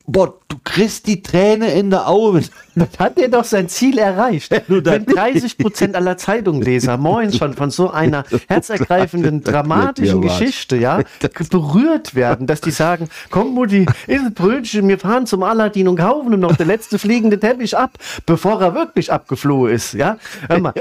Boah, 0.06 0.34
du 0.48 0.58
kriegst 0.62 1.06
die 1.06 1.22
Träne 1.22 1.72
in 1.72 1.88
der 1.88 2.06
Auge. 2.08 2.42
Dann 2.74 2.88
hat 2.98 3.18
er 3.18 3.28
doch 3.28 3.44
sein 3.44 3.70
Ziel 3.70 3.96
erreicht. 3.98 4.50
Wenn 4.50 4.82
dann- 4.82 5.06
30 5.06 5.56
Prozent 5.56 5.96
aller 5.96 6.18
Zeitungleser 6.18 6.96
moins 6.98 7.36
schon 7.38 7.54
von 7.54 7.70
so 7.70 7.90
einer 7.90 8.24
herzergreifenden, 8.48 9.42
dramatischen. 9.42 10.20
Geschichte, 10.20 10.76
ja, 10.76 11.00
berührt 11.50 12.14
werden, 12.14 12.46
dass 12.46 12.60
die 12.60 12.70
sagen, 12.70 13.08
komm 13.30 13.54
Mutti, 13.54 13.86
isst 14.06 14.26
ein 14.26 14.34
Brötchen, 14.34 14.88
wir 14.88 14.98
fahren 14.98 15.26
zum 15.26 15.42
Aladdin 15.42 15.88
und 15.88 15.96
kaufen 15.96 16.32
ihm 16.32 16.40
noch 16.40 16.56
der 16.56 16.66
letzte 16.66 16.98
fliegende 16.98 17.38
Teppich 17.38 17.76
ab, 17.76 17.92
bevor 18.26 18.60
er 18.60 18.74
wirklich 18.74 19.12
abgeflohen 19.12 19.72
ist, 19.72 19.94
ja. 19.94 20.18
Hör 20.48 20.60
mal, 20.60 20.74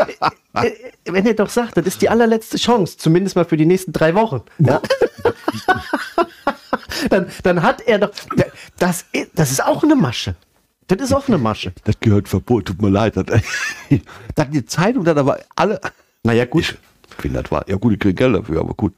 äh, 0.56 0.68
äh, 0.68 0.72
wenn 1.06 1.26
er 1.26 1.34
doch 1.34 1.50
sagt, 1.50 1.78
das 1.78 1.86
ist 1.86 2.02
die 2.02 2.10
allerletzte 2.10 2.58
Chance, 2.58 2.98
zumindest 2.98 3.36
mal 3.36 3.46
für 3.46 3.58
die 3.58 3.66
nächsten 3.66 3.94
drei 3.94 4.16
Wochen, 4.16 4.42
ja. 4.60 4.82
Dann, 7.10 7.28
dann 7.44 7.62
hat 7.62 7.82
er 7.82 8.00
doch, 8.00 8.12
das, 8.78 9.06
ist- 9.12 9.30
das 9.36 9.52
ist 9.52 9.64
auch 9.64 9.84
eine 9.84 9.96
Masche. 9.96 10.36
Das 10.88 11.00
ist 11.02 11.14
auch 11.14 11.28
eine 11.28 11.38
Masche. 11.38 11.72
Das 11.86 12.00
gehört 12.00 12.28
verboten, 12.28 12.66
tut 12.66 12.82
mir 12.82 12.90
leid. 12.90 13.16
Das, 13.16 13.26
dann 14.36 14.52
die 14.52 14.66
Zeitung, 14.66 15.04
dann 15.04 15.18
aber 15.18 15.40
alle. 15.56 15.80
Naja, 16.24 16.46
gut. 16.46 16.78
Ich 17.10 17.16
finde 17.22 17.42
das 17.42 17.52
war. 17.52 17.68
Ja, 17.70 17.76
gut, 17.78 17.94
ich 17.94 18.00
kriege 18.00 18.14
Geld 18.16 18.36
dafür, 18.36 18.60
aber 18.62 18.74
gut. 18.74 18.94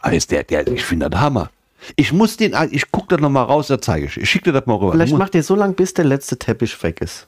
Aber 0.00 0.14
ist 0.14 0.30
der, 0.30 0.44
der, 0.44 0.66
ich 0.68 0.84
finde 0.84 1.10
das 1.10 1.20
Hammer. 1.20 1.50
Ich 1.96 2.12
muss 2.12 2.36
den, 2.36 2.54
ich 2.70 2.90
gucke 2.92 3.08
das 3.08 3.20
nochmal 3.20 3.44
raus, 3.44 3.68
da 3.68 3.80
zeige 3.80 4.06
ich. 4.06 4.16
Ich 4.18 4.28
schicke 4.30 4.46
dir 4.46 4.52
das 4.52 4.66
mal 4.66 4.74
rüber. 4.74 4.92
Vielleicht 4.92 5.16
macht 5.16 5.34
ihr 5.34 5.42
so 5.42 5.54
lange, 5.54 5.72
bis 5.72 5.94
der 5.94 6.04
letzte 6.04 6.38
Teppich 6.38 6.80
weg 6.82 7.00
ist. 7.00 7.26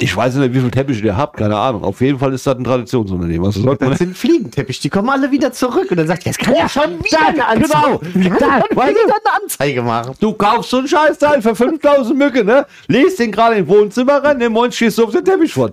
Ich 0.00 0.16
weiß 0.16 0.34
nicht, 0.36 0.54
wie 0.54 0.60
viel 0.60 0.70
Teppiche 0.70 1.02
der 1.02 1.16
habt, 1.16 1.36
keine 1.36 1.56
Ahnung. 1.56 1.84
Auf 1.84 2.00
jeden 2.00 2.18
Fall 2.18 2.32
ist 2.32 2.46
das 2.46 2.56
ein 2.56 2.64
Traditionsunternehmen. 2.64 3.50
Sollte 3.52 3.84
man 3.84 3.90
Das 3.92 3.98
sind 3.98 4.16
Fliegenteppich, 4.16 4.80
die 4.80 4.88
kommen 4.88 5.08
alle 5.10 5.30
wieder 5.30 5.52
zurück. 5.52 5.90
Und 5.90 5.96
dann 5.98 6.06
sagt 6.06 6.24
jetzt 6.24 6.38
kann 6.38 6.54
ja 6.54 6.68
schon 6.68 6.98
wieder 7.04 7.18
eine 7.46 7.60
genau. 7.62 7.98
Anzeige, 7.98 8.30
Da, 8.38 8.46
kann 8.60 8.62
weißt 8.76 8.96
du? 8.96 9.02
wieder 9.04 9.14
eine 9.14 9.42
Anzeige 9.42 9.82
machen. 9.82 10.14
Du 10.20 10.32
kaufst 10.32 10.70
so 10.70 10.78
einen 10.78 10.88
Scheißteil 10.88 11.42
für 11.42 11.54
5000 11.54 12.18
Mücke, 12.18 12.44
ne? 12.44 12.66
Lest 12.88 13.18
den 13.18 13.30
gerade 13.30 13.56
im 13.56 13.68
Wohnzimmer 13.68 14.22
rein, 14.24 14.38
den 14.38 14.52
Mond 14.52 14.74
schießt 14.74 14.98
du 14.98 15.04
auf 15.04 15.12
den 15.12 15.24
Teppich 15.24 15.52
von. 15.52 15.70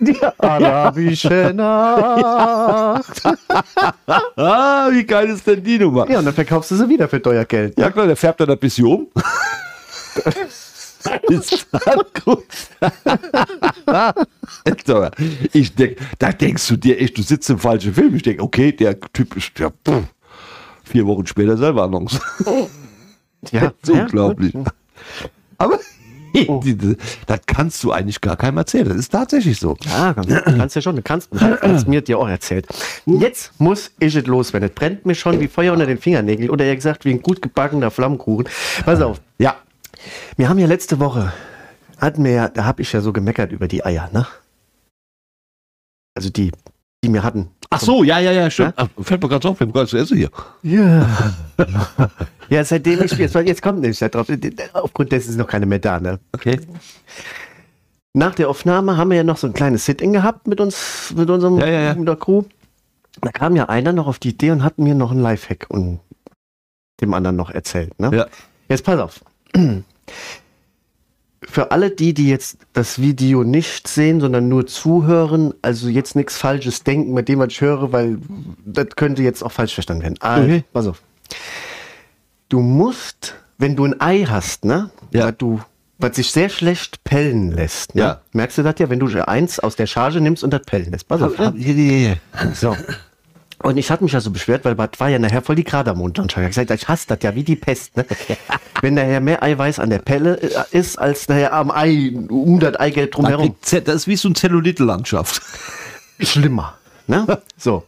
Die 0.00 0.16
arabische 0.38 1.52
Nacht. 1.54 3.22
ah, 4.36 4.88
wie 4.90 5.04
geil 5.04 5.28
ist 5.30 5.46
denn 5.46 5.62
die 5.62 5.78
Nummer? 5.78 6.08
Ja, 6.10 6.18
und 6.18 6.24
dann 6.26 6.34
verkaufst 6.34 6.70
du 6.70 6.76
sie 6.76 6.88
wieder 6.88 7.08
für 7.08 7.20
teuer 7.22 7.44
Geld. 7.44 7.78
Ja 7.78 7.90
klar, 7.90 8.06
der 8.06 8.16
färbt 8.16 8.40
dann 8.40 8.50
ein 8.50 8.58
bisschen 8.58 8.86
um. 8.86 9.06
ist 11.28 11.66
das 11.72 11.96
gut? 12.24 12.44
So, 14.86 15.06
ich 15.52 15.74
denk, 15.74 15.96
da 16.18 16.32
denkst 16.32 16.66
du 16.68 16.76
dir 16.76 17.00
echt, 17.00 17.16
du 17.18 17.22
sitzt 17.22 17.48
im 17.50 17.58
falschen 17.58 17.94
Film. 17.94 18.14
Ich 18.14 18.22
denke, 18.22 18.42
okay, 18.42 18.72
der 18.72 18.98
Typ 19.12 19.36
ist 19.36 19.58
ja, 19.58 19.70
pff, 19.70 20.02
vier 20.84 21.06
Wochen 21.06 21.26
später 21.26 21.56
selber. 21.56 21.88
Ja, 21.92 22.00
Das 22.00 23.72
ist 23.82 23.88
ja, 23.94 24.02
unglaublich. 24.02 24.54
Aber 25.58 25.78
die- 26.34 26.96
das 27.26 27.40
kannst 27.46 27.82
du 27.84 27.92
eigentlich 27.92 28.20
gar 28.20 28.36
keinem 28.36 28.58
erzählen. 28.58 28.88
Das 28.88 28.96
ist 28.96 29.10
tatsächlich 29.10 29.58
so. 29.58 29.76
Ja, 29.84 30.14
kannst, 30.14 30.30
kannst 30.44 30.76
ja 30.76 30.82
schon. 30.82 30.96
Du 30.96 31.02
kannst, 31.02 31.28
hast 31.40 31.88
mir 31.88 32.00
dir 32.02 32.18
auch 32.18 32.28
erzählt. 32.28 32.66
Jetzt 33.06 33.52
muss 33.58 33.90
ich 33.98 34.14
es 34.14 34.26
loswerden. 34.26 34.68
Es 34.68 34.74
brennt 34.74 35.04
mir 35.06 35.14
schon 35.14 35.40
wie 35.40 35.48
Feuer 35.48 35.72
unter 35.72 35.86
den 35.86 35.98
Fingernägeln. 35.98 36.50
Oder 36.50 36.64
eher 36.66 36.76
gesagt, 36.76 37.04
wie 37.04 37.10
ein 37.10 37.22
gut 37.22 37.42
gebackener 37.42 37.90
Flammkuchen. 37.90 38.48
Pass 38.84 39.00
auf. 39.00 39.20
Ja. 39.38 39.56
Wir 40.36 40.48
haben 40.48 40.58
ja 40.58 40.66
letzte 40.66 41.00
Woche, 41.00 41.32
hatten 41.98 42.24
wir 42.24 42.32
ja, 42.32 42.48
da 42.48 42.64
habe 42.64 42.82
ich 42.82 42.92
ja 42.92 43.00
so 43.00 43.12
gemeckert 43.12 43.52
über 43.52 43.68
die 43.68 43.84
Eier, 43.84 44.08
ne? 44.12 44.26
Also 46.14 46.30
die, 46.30 46.52
die 47.04 47.12
wir 47.12 47.22
hatten. 47.22 47.50
Ach 47.70 47.80
so, 47.80 48.02
ja, 48.02 48.18
ja, 48.18 48.32
ja, 48.32 48.50
stimmt. 48.50 48.74
Ach, 48.76 48.88
fällt 49.00 49.22
mir 49.22 49.28
gerade 49.28 49.48
auf, 49.48 49.60
wir 49.60 49.66
haben 49.66 49.72
gerade 49.72 49.86
zu 49.86 49.96
essen 49.96 50.16
hier. 50.16 50.30
Ja. 50.62 51.08
ja, 52.48 52.64
seitdem 52.64 53.02
ich, 53.02 53.12
jetzt, 53.12 53.34
jetzt 53.34 53.62
kommt 53.62 53.80
nämlich 53.80 53.98
drauf, 53.98 54.26
aufgrund 54.72 55.12
dessen 55.12 55.30
ist 55.30 55.36
noch 55.36 55.46
keine 55.46 55.66
mehr 55.66 55.78
da, 55.78 56.00
ne? 56.00 56.18
Okay. 56.32 56.58
Nach 58.12 58.34
der 58.34 58.48
Aufnahme 58.48 58.96
haben 58.96 59.10
wir 59.10 59.18
ja 59.18 59.22
noch 59.22 59.36
so 59.36 59.46
ein 59.46 59.52
kleines 59.52 59.84
Sit-In 59.84 60.12
gehabt 60.12 60.48
mit 60.48 60.60
uns, 60.60 61.14
mit 61.16 61.30
unserem, 61.30 61.60
Ja, 61.60 61.66
ja, 61.66 61.80
ja. 61.80 61.94
mit 61.94 62.08
der 62.08 62.16
Crew. 62.16 62.42
Da 63.20 63.30
kam 63.30 63.54
ja 63.54 63.68
einer 63.68 63.92
noch 63.92 64.08
auf 64.08 64.18
die 64.18 64.30
Idee 64.30 64.50
und 64.50 64.64
hat 64.64 64.78
mir 64.78 64.94
noch 64.96 65.12
einen 65.12 65.20
Lifehack 65.20 65.66
und 65.68 66.00
dem 67.00 67.14
anderen 67.14 67.36
noch 67.36 67.50
erzählt, 67.50 67.98
ne? 68.00 68.10
Ja. 68.12 68.26
Jetzt 68.68 68.84
pass 68.84 68.98
auf. 68.98 69.20
Für 71.42 71.70
alle 71.72 71.90
die, 71.90 72.12
die 72.14 72.28
jetzt 72.28 72.58
das 72.74 73.00
Video 73.00 73.42
nicht 73.44 73.88
sehen, 73.88 74.20
sondern 74.20 74.48
nur 74.48 74.66
zuhören, 74.66 75.54
also 75.62 75.88
jetzt 75.88 76.14
nichts 76.14 76.36
Falsches 76.36 76.84
denken 76.84 77.14
mit 77.14 77.28
dem, 77.28 77.38
was 77.38 77.48
ich 77.48 77.60
höre, 77.62 77.92
weil 77.92 78.18
das 78.64 78.88
könnte 78.94 79.22
jetzt 79.22 79.42
auch 79.42 79.50
falsch 79.50 79.74
verstanden 79.74 80.02
werden. 80.02 80.16
Also, 80.20 80.44
Okay. 80.44 80.64
pass 80.72 80.86
auf. 80.86 81.02
Du 82.50 82.60
musst, 82.60 83.34
wenn 83.58 83.74
du 83.74 83.84
ein 83.86 84.00
Ei 84.00 84.24
hast, 84.28 84.64
ne, 84.64 84.90
Ja. 85.12 85.28
was 85.28 85.34
du, 85.38 85.60
was 85.98 86.16
sich 86.16 86.30
sehr 86.30 86.50
schlecht 86.50 87.02
pellen 87.04 87.52
lässt, 87.52 87.94
ne? 87.94 88.00
Ja. 88.02 88.20
merkst 88.32 88.58
du 88.58 88.62
das 88.62 88.74
ja, 88.78 88.90
wenn 88.90 89.00
du 89.00 89.06
eins 89.26 89.58
aus 89.60 89.76
der 89.76 89.86
Charge 89.86 90.20
nimmst 90.20 90.44
und 90.44 90.50
das 90.52 90.62
pellen 90.62 90.90
lässt. 90.92 91.08
Pass 91.08 91.22
auf. 91.22 91.36
Hier, 91.36 91.52
hier, 91.74 91.74
hier. 91.74 92.16
So. 92.54 92.76
Und 93.62 93.76
ich 93.76 93.90
hatte 93.90 94.04
mich 94.04 94.12
ja 94.12 94.20
so 94.20 94.30
beschwert, 94.30 94.64
weil 94.64 94.74
das 94.74 94.98
war 94.98 95.08
ja 95.08 95.18
nachher 95.18 95.42
voll 95.42 95.56
die 95.56 95.64
Kradermundlandschaft. 95.64 96.40
Ich 96.40 96.44
hab 96.44 96.66
gesagt, 96.66 96.82
ich 96.82 96.88
hasse 96.88 97.06
das 97.08 97.18
ja 97.22 97.34
wie 97.34 97.42
die 97.42 97.56
Pest. 97.56 97.96
Ne? 97.96 98.06
Wenn 98.80 98.94
nachher 98.94 99.20
mehr 99.20 99.42
Eiweiß 99.42 99.78
an 99.78 99.90
der 99.90 99.98
Pelle 99.98 100.40
äh, 100.40 100.64
ist, 100.70 100.98
als 100.98 101.28
nachher 101.28 101.52
am 101.52 101.70
Ei, 101.70 102.10
um 102.28 102.58
das 102.58 102.76
Eigelb 102.76 103.12
drumherum. 103.12 103.54
Das 103.60 103.94
ist 103.94 104.06
wie 104.06 104.16
so 104.16 104.28
eine 104.28 104.34
Zellulite-Landschaft. 104.34 105.42
Schlimmer. 106.20 106.78
Ne? 107.06 107.42
So. 107.58 107.84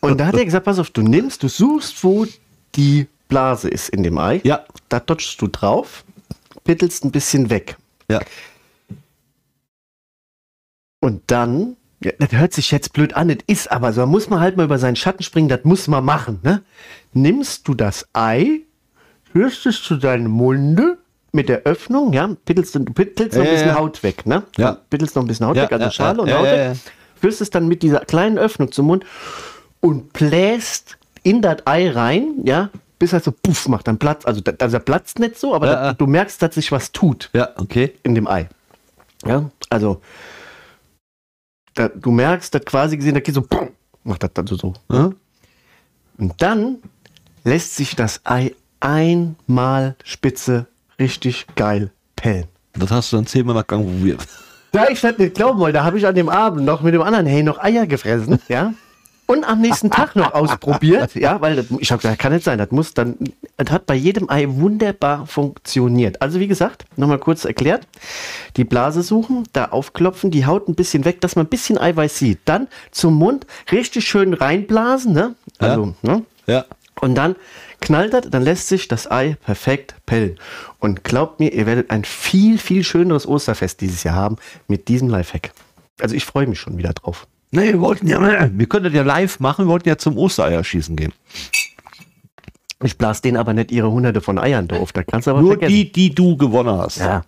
Und 0.00 0.18
da 0.18 0.26
hat 0.26 0.36
er 0.36 0.46
gesagt, 0.46 0.64
pass 0.64 0.78
auf, 0.78 0.88
du 0.88 1.02
nimmst, 1.02 1.42
du 1.42 1.48
suchst, 1.48 2.02
wo 2.02 2.26
die 2.74 3.06
Blase 3.28 3.68
ist 3.68 3.90
in 3.90 4.02
dem 4.02 4.16
Ei. 4.16 4.40
Ja. 4.44 4.64
Da 4.88 5.00
dodgst 5.00 5.42
du 5.42 5.48
drauf, 5.48 6.04
pittelst 6.64 7.04
ein 7.04 7.10
bisschen 7.10 7.50
weg. 7.50 7.76
Ja. 8.10 8.20
Und 11.00 11.20
dann, 11.26 11.76
ja, 12.04 12.12
das 12.18 12.32
hört 12.32 12.52
sich 12.52 12.70
jetzt 12.70 12.92
blöd 12.92 13.14
an, 13.14 13.28
das 13.28 13.38
ist 13.46 13.70
aber 13.72 13.92
so, 13.92 14.02
da 14.02 14.06
muss 14.06 14.28
man 14.30 14.40
halt 14.40 14.56
mal 14.56 14.64
über 14.64 14.78
seinen 14.78 14.96
Schatten 14.96 15.22
springen, 15.22 15.48
das 15.48 15.64
muss 15.64 15.88
man 15.88 16.04
machen. 16.04 16.40
Ne? 16.42 16.62
Nimmst 17.12 17.66
du 17.68 17.74
das 17.74 18.06
Ei, 18.12 18.60
rührst 19.34 19.66
es 19.66 19.82
zu 19.82 19.96
deinem 19.96 20.30
Munde 20.30 20.98
mit 21.32 21.48
der 21.48 21.62
Öffnung, 21.62 22.12
ja, 22.12 22.28
pittelst, 22.44 22.78
pittelst 22.94 23.36
noch 23.36 23.44
ein 23.44 23.50
bisschen. 23.50 23.74
Haut 23.74 24.02
weg, 24.02 24.24
ne? 24.26 24.44
Ja. 24.56 24.78
Pittelst 24.88 25.16
noch 25.16 25.24
ein 25.24 25.26
bisschen 25.26 25.46
Haut 25.46 25.56
Ja, 25.56 25.64
weg, 25.64 25.72
also 25.72 25.84
ja, 25.86 25.90
Schale 25.90 26.22
und 26.22 26.32
Haut 26.32 26.44
weg, 26.44 26.76
führst 27.20 27.40
es 27.40 27.50
dann 27.50 27.66
mit 27.66 27.82
dieser 27.82 28.00
kleinen 28.00 28.38
Öffnung 28.38 28.70
zum 28.70 28.86
Mund 28.86 29.04
und 29.80 30.12
bläst 30.12 30.96
in 31.22 31.42
das 31.42 31.66
Ei 31.66 31.90
rein, 31.90 32.34
ja, 32.44 32.70
bis 32.98 33.12
er 33.12 33.20
so 33.20 33.32
puff 33.32 33.66
macht, 33.68 33.88
dann 33.88 33.98
platzt, 33.98 34.26
also, 34.26 34.40
also 34.60 34.76
er 34.76 34.80
platzt 34.80 35.18
nicht 35.18 35.38
so, 35.38 35.54
aber 35.54 35.66
Ja, 35.66 35.72
da, 35.74 35.84
ja. 35.86 35.92
du 35.94 36.06
merkst, 36.06 36.40
dass 36.40 36.54
sich 36.54 36.70
was 36.70 36.92
tut 36.92 37.30
Ja, 37.32 37.48
okay. 37.56 37.94
in 38.04 38.14
dem 38.14 38.28
Ei. 38.28 38.48
Ja, 39.26 39.50
also 39.70 40.00
da, 41.74 41.88
du 41.88 42.10
merkst, 42.10 42.54
dass 42.54 42.64
quasi 42.64 42.96
gesehen, 42.96 43.14
da 43.14 43.20
geht 43.20 43.34
so, 43.34 43.42
pum, 43.42 43.70
macht 44.04 44.22
das 44.22 44.32
dann 44.34 44.46
so, 44.46 44.56
so. 44.56 44.74
Hm? 44.90 45.16
Und 46.18 46.34
dann 46.40 46.78
lässt 47.44 47.76
sich 47.76 47.96
das 47.96 48.20
Ei 48.24 48.54
einmal 48.80 49.96
spitze 50.04 50.66
richtig 50.98 51.46
geil 51.56 51.90
pellen. 52.16 52.46
Das 52.74 52.90
hast 52.90 53.12
du 53.12 53.16
dann 53.16 53.26
zehnmal 53.26 53.54
nach 53.54 53.66
Gang 53.66 53.84
probiert. 53.84 54.26
Da 54.72 54.88
ich 54.88 55.00
das 55.00 55.18
nicht 55.18 55.34
glauben 55.34 55.60
wollte, 55.60 55.74
da 55.74 55.84
habe 55.84 55.98
ich 55.98 56.06
an 56.06 56.14
dem 56.14 56.28
Abend 56.28 56.64
noch 56.64 56.82
mit 56.82 56.94
dem 56.94 57.02
anderen 57.02 57.26
Hey 57.26 57.42
noch 57.42 57.58
Eier 57.58 57.86
gefressen, 57.86 58.40
ja. 58.48 58.74
Und 59.26 59.44
am 59.44 59.60
nächsten 59.60 59.90
Tag 59.90 60.16
noch 60.16 60.34
ausprobiert, 60.34 61.14
ja, 61.14 61.40
weil 61.40 61.64
ich 61.78 61.90
habe 61.90 62.02
gesagt, 62.02 62.18
kann 62.18 62.32
nicht 62.32 62.44
sein, 62.44 62.58
das 62.58 62.70
muss 62.70 62.92
dann, 62.92 63.16
das 63.56 63.70
hat 63.70 63.86
bei 63.86 63.94
jedem 63.94 64.28
Ei 64.28 64.46
wunderbar 64.48 65.26
funktioniert. 65.26 66.20
Also 66.20 66.40
wie 66.40 66.46
gesagt, 66.46 66.84
nochmal 66.96 67.18
kurz 67.18 67.46
erklärt, 67.46 67.86
die 68.56 68.64
Blase 68.64 69.02
suchen, 69.02 69.44
da 69.54 69.66
aufklopfen, 69.66 70.30
die 70.30 70.44
Haut 70.44 70.68
ein 70.68 70.74
bisschen 70.74 71.06
weg, 71.06 71.22
dass 71.22 71.36
man 71.36 71.46
ein 71.46 71.48
bisschen 71.48 71.78
Eiweiß 71.78 72.18
sieht. 72.18 72.40
Dann 72.44 72.68
zum 72.90 73.14
Mund 73.14 73.46
richtig 73.72 74.06
schön 74.06 74.34
reinblasen, 74.34 75.14
ne? 75.14 75.34
Also, 75.58 75.94
ne? 76.02 76.22
Ja. 76.46 76.66
Und 77.00 77.14
dann 77.14 77.34
knallt 77.80 78.12
das, 78.12 78.28
dann 78.28 78.42
lässt 78.42 78.68
sich 78.68 78.88
das 78.88 79.10
Ei 79.10 79.36
perfekt 79.44 79.94
pellen. 80.04 80.38
Und 80.78 81.02
glaubt 81.02 81.40
mir, 81.40 81.52
ihr 81.52 81.66
werdet 81.66 81.90
ein 81.90 82.04
viel, 82.04 82.58
viel 82.58 82.84
schöneres 82.84 83.26
Osterfest 83.26 83.80
dieses 83.80 84.04
Jahr 84.04 84.16
haben 84.16 84.36
mit 84.68 84.88
diesem 84.88 85.08
Lifehack. 85.08 85.52
Also 86.00 86.14
ich 86.14 86.24
freue 86.24 86.46
mich 86.46 86.60
schon 86.60 86.76
wieder 86.76 86.92
drauf. 86.92 87.26
Nee, 87.54 87.72
wir 87.72 87.80
wollten 87.80 88.06
ja, 88.08 88.20
wir 88.52 88.66
können 88.66 88.84
das 88.84 88.92
ja 88.94 89.02
live 89.02 89.40
machen, 89.40 89.66
wir 89.66 89.70
wollten 89.70 89.88
ja 89.88 89.96
zum 89.96 90.18
Ostereierschießen 90.18 90.96
gehen. 90.96 91.12
Ich 92.82 92.98
blas 92.98 93.22
denen 93.22 93.36
aber 93.36 93.54
nicht 93.54 93.70
ihre 93.70 93.90
hunderte 93.90 94.20
von 94.20 94.38
Eiern 94.38 94.68
drauf. 94.68 94.92
Da 94.92 95.02
kannst 95.02 95.26
du 95.26 95.30
aber 95.30 95.40
Nur 95.40 95.52
vergessen. 95.52 95.72
die, 95.72 95.92
die 95.92 96.14
du 96.14 96.36
gewonnen 96.36 96.76
hast. 96.76 96.98
Ja, 96.98 97.24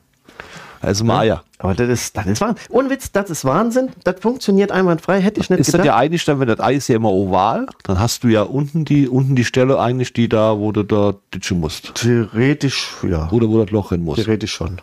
Also 0.82 1.04
mal 1.04 1.20
Eier. 1.20 1.44
aber 1.58 1.74
das 1.74 1.88
ist, 1.88 2.16
das 2.16 2.26
ist 2.26 2.40
Wahnsinn. 2.42 2.64
Ohne 2.68 2.90
Witz, 2.90 3.10
das 3.12 3.30
ist 3.30 3.44
Wahnsinn. 3.46 3.88
Das 4.04 4.16
funktioniert 4.20 4.70
einwandfrei. 4.70 5.20
Hätte 5.20 5.40
ich 5.40 5.48
nicht 5.48 5.60
Ist 5.60 5.68
das 5.68 5.72
gedacht. 5.72 5.86
ja 5.86 5.96
eigentlich 5.96 6.24
dann, 6.26 6.40
wenn 6.40 6.48
das 6.48 6.60
Ei 6.60 6.74
ist 6.74 6.88
ja 6.88 6.96
immer 6.96 7.10
oval, 7.10 7.66
dann 7.84 7.98
hast 7.98 8.24
du 8.24 8.28
ja 8.28 8.42
unten 8.42 8.84
die, 8.84 9.08
unten 9.08 9.34
die 9.34 9.44
Stelle 9.46 9.78
eigentlich, 9.80 10.12
die 10.12 10.28
da, 10.28 10.58
wo 10.58 10.72
du 10.72 10.82
da 10.82 11.14
ditchen 11.32 11.60
musst. 11.60 11.94
Theoretisch, 11.94 12.88
ja. 13.08 13.30
Oder 13.30 13.48
wo 13.48 13.62
das 13.62 13.70
Loch 13.70 13.90
hin 13.90 14.02
muss. 14.04 14.16
Theoretisch 14.16 14.52
schon. 14.52 14.78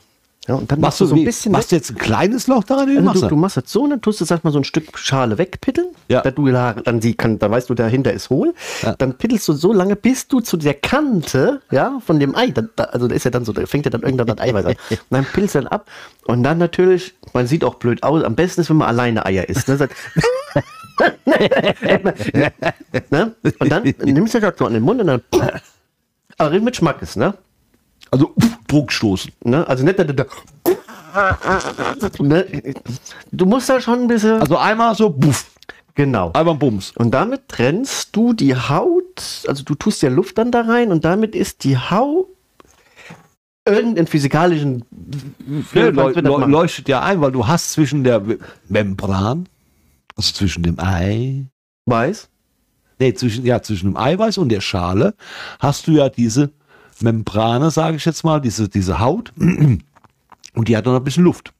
Ja, 0.47 0.55
und 0.55 0.69
dann 0.69 0.81
Machst 0.81 0.99
du 0.99 1.05
so 1.05 1.15
ein 1.15 1.21
wie- 1.21 1.25
bisschen 1.25 1.53
Machst 1.53 1.71
du 1.71 1.77
jetzt 1.77 1.89
ein 1.89 1.97
kleines 1.97 2.47
Loch 2.47 2.65
daran? 2.65 2.89
Also 2.89 3.01
machst 3.01 3.23
du, 3.23 3.27
du 3.27 3.35
machst 3.37 3.55
das 3.57 3.63
so, 3.67 3.87
dann 3.87 4.01
tust 4.01 4.19
du, 4.19 4.25
sag 4.25 4.43
mal, 4.43 4.51
so 4.51 4.59
ein 4.59 4.65
Stück 4.65 4.97
Schale 4.97 5.37
wegpitteln. 5.37 5.87
Ja. 6.09 6.21
Da 6.21 6.31
du 6.31 6.47
da, 6.51 6.73
dann 6.73 6.99
die 6.99 7.13
kann, 7.15 7.39
da 7.39 7.49
weißt 7.49 7.69
du, 7.69 7.73
dahinter 7.75 8.11
ist 8.11 8.29
hohl. 8.29 8.53
Ja. 8.81 8.93
Dann 8.97 9.17
pittelst 9.17 9.47
du 9.47 9.53
so 9.53 9.71
lange, 9.71 9.95
bis 9.95 10.27
du 10.27 10.41
zu 10.41 10.57
der 10.57 10.73
Kante, 10.73 11.61
ja, 11.71 12.01
von 12.05 12.19
dem 12.19 12.35
Ei, 12.35 12.47
da, 12.51 12.63
da, 12.75 12.83
also 12.85 13.07
da 13.07 13.15
ist 13.15 13.23
ja 13.23 13.31
dann 13.31 13.45
so, 13.45 13.53
da 13.53 13.65
fängt 13.65 13.85
ja 13.85 13.91
dann 13.91 14.01
irgendwann 14.01 14.27
das 14.27 14.39
Eiweiß 14.39 14.65
an. 14.65 14.75
Und 14.89 14.99
dann 15.11 15.23
pittelst 15.25 15.55
du 15.55 15.59
dann 15.59 15.67
ab. 15.69 15.87
Und 16.25 16.43
dann 16.43 16.57
natürlich, 16.57 17.13
man 17.33 17.47
sieht 17.47 17.63
auch 17.63 17.75
blöd 17.75 18.03
aus, 18.03 18.23
am 18.23 18.35
besten 18.35 18.61
ist, 18.61 18.69
wenn 18.69 18.77
man 18.77 18.89
alleine 18.89 19.25
Eier 19.25 19.47
isst. 19.47 19.69
Ne? 19.69 19.77
Ne? 23.09 23.33
Und 23.59 23.71
dann 23.71 23.83
nimmst 24.03 24.33
du 24.35 24.39
das 24.39 24.53
so 24.57 24.65
an 24.65 24.73
den 24.73 24.83
Mund 24.83 25.01
und 25.01 25.07
dann, 25.07 25.21
aber 26.37 26.59
mit 26.59 26.75
Schmackes, 26.75 27.15
ne? 27.15 27.33
Also 28.13 28.31
pff, 28.39 28.57
Druckstoßen. 28.67 29.31
ne? 29.43 29.67
Also 29.67 29.83
nicht, 29.83 29.97
da, 29.97 30.03
da, 30.03 30.13
da, 30.13 30.25
ne? 32.19 32.45
Du 33.31 33.45
musst 33.47 33.67
da 33.69 33.81
schon 33.81 34.01
ein 34.01 34.07
bisschen, 34.07 34.39
Also 34.39 34.55
einmal 34.55 34.93
so, 34.93 35.09
buff, 35.09 35.47
genau. 35.95 36.31
einmal 36.33 36.53
Bums. 36.53 36.91
Und 36.95 37.09
damit 37.11 37.47
trennst 37.47 38.15
du 38.15 38.33
die 38.33 38.55
Haut, 38.55 39.43
also 39.47 39.63
du 39.63 39.73
tust 39.73 40.03
ja 40.03 40.09
Luft 40.09 40.37
dann 40.37 40.51
da 40.51 40.61
rein 40.61 40.91
und 40.91 41.03
damit 41.05 41.33
ist 41.35 41.63
die 41.63 41.75
Haut 41.75 42.27
irgendeinen 43.67 44.05
physikalischen 44.05 44.85
was 45.73 45.73
leu 45.73 46.11
leu 46.11 46.45
leuchtet 46.45 46.89
ja 46.89 47.01
ein, 47.01 47.19
weil 47.19 47.31
du 47.31 47.47
hast 47.47 47.71
zwischen 47.71 48.03
der 48.03 48.21
Membran, 48.69 49.49
also 50.15 50.33
zwischen 50.33 50.61
dem 50.61 50.79
Ei, 50.79 51.45
weiß. 51.87 52.29
nee, 52.99 53.13
zwischen, 53.15 53.43
ja, 53.43 53.59
zwischen 53.63 53.87
dem 53.91 53.97
Eiweiß 53.97 54.37
und 54.37 54.49
der 54.49 54.61
Schale 54.61 55.15
hast 55.59 55.87
du 55.87 55.93
ja 55.93 56.09
diese 56.09 56.51
Membrane, 57.01 57.71
sage 57.71 57.97
ich 57.97 58.05
jetzt 58.05 58.23
mal, 58.23 58.39
diese, 58.39 58.69
diese 58.69 58.99
Haut. 58.99 59.31
Und 60.55 60.67
die 60.67 60.77
hat 60.77 60.85
noch 60.85 60.95
ein 60.95 61.03
bisschen 61.03 61.23
Luft. 61.23 61.51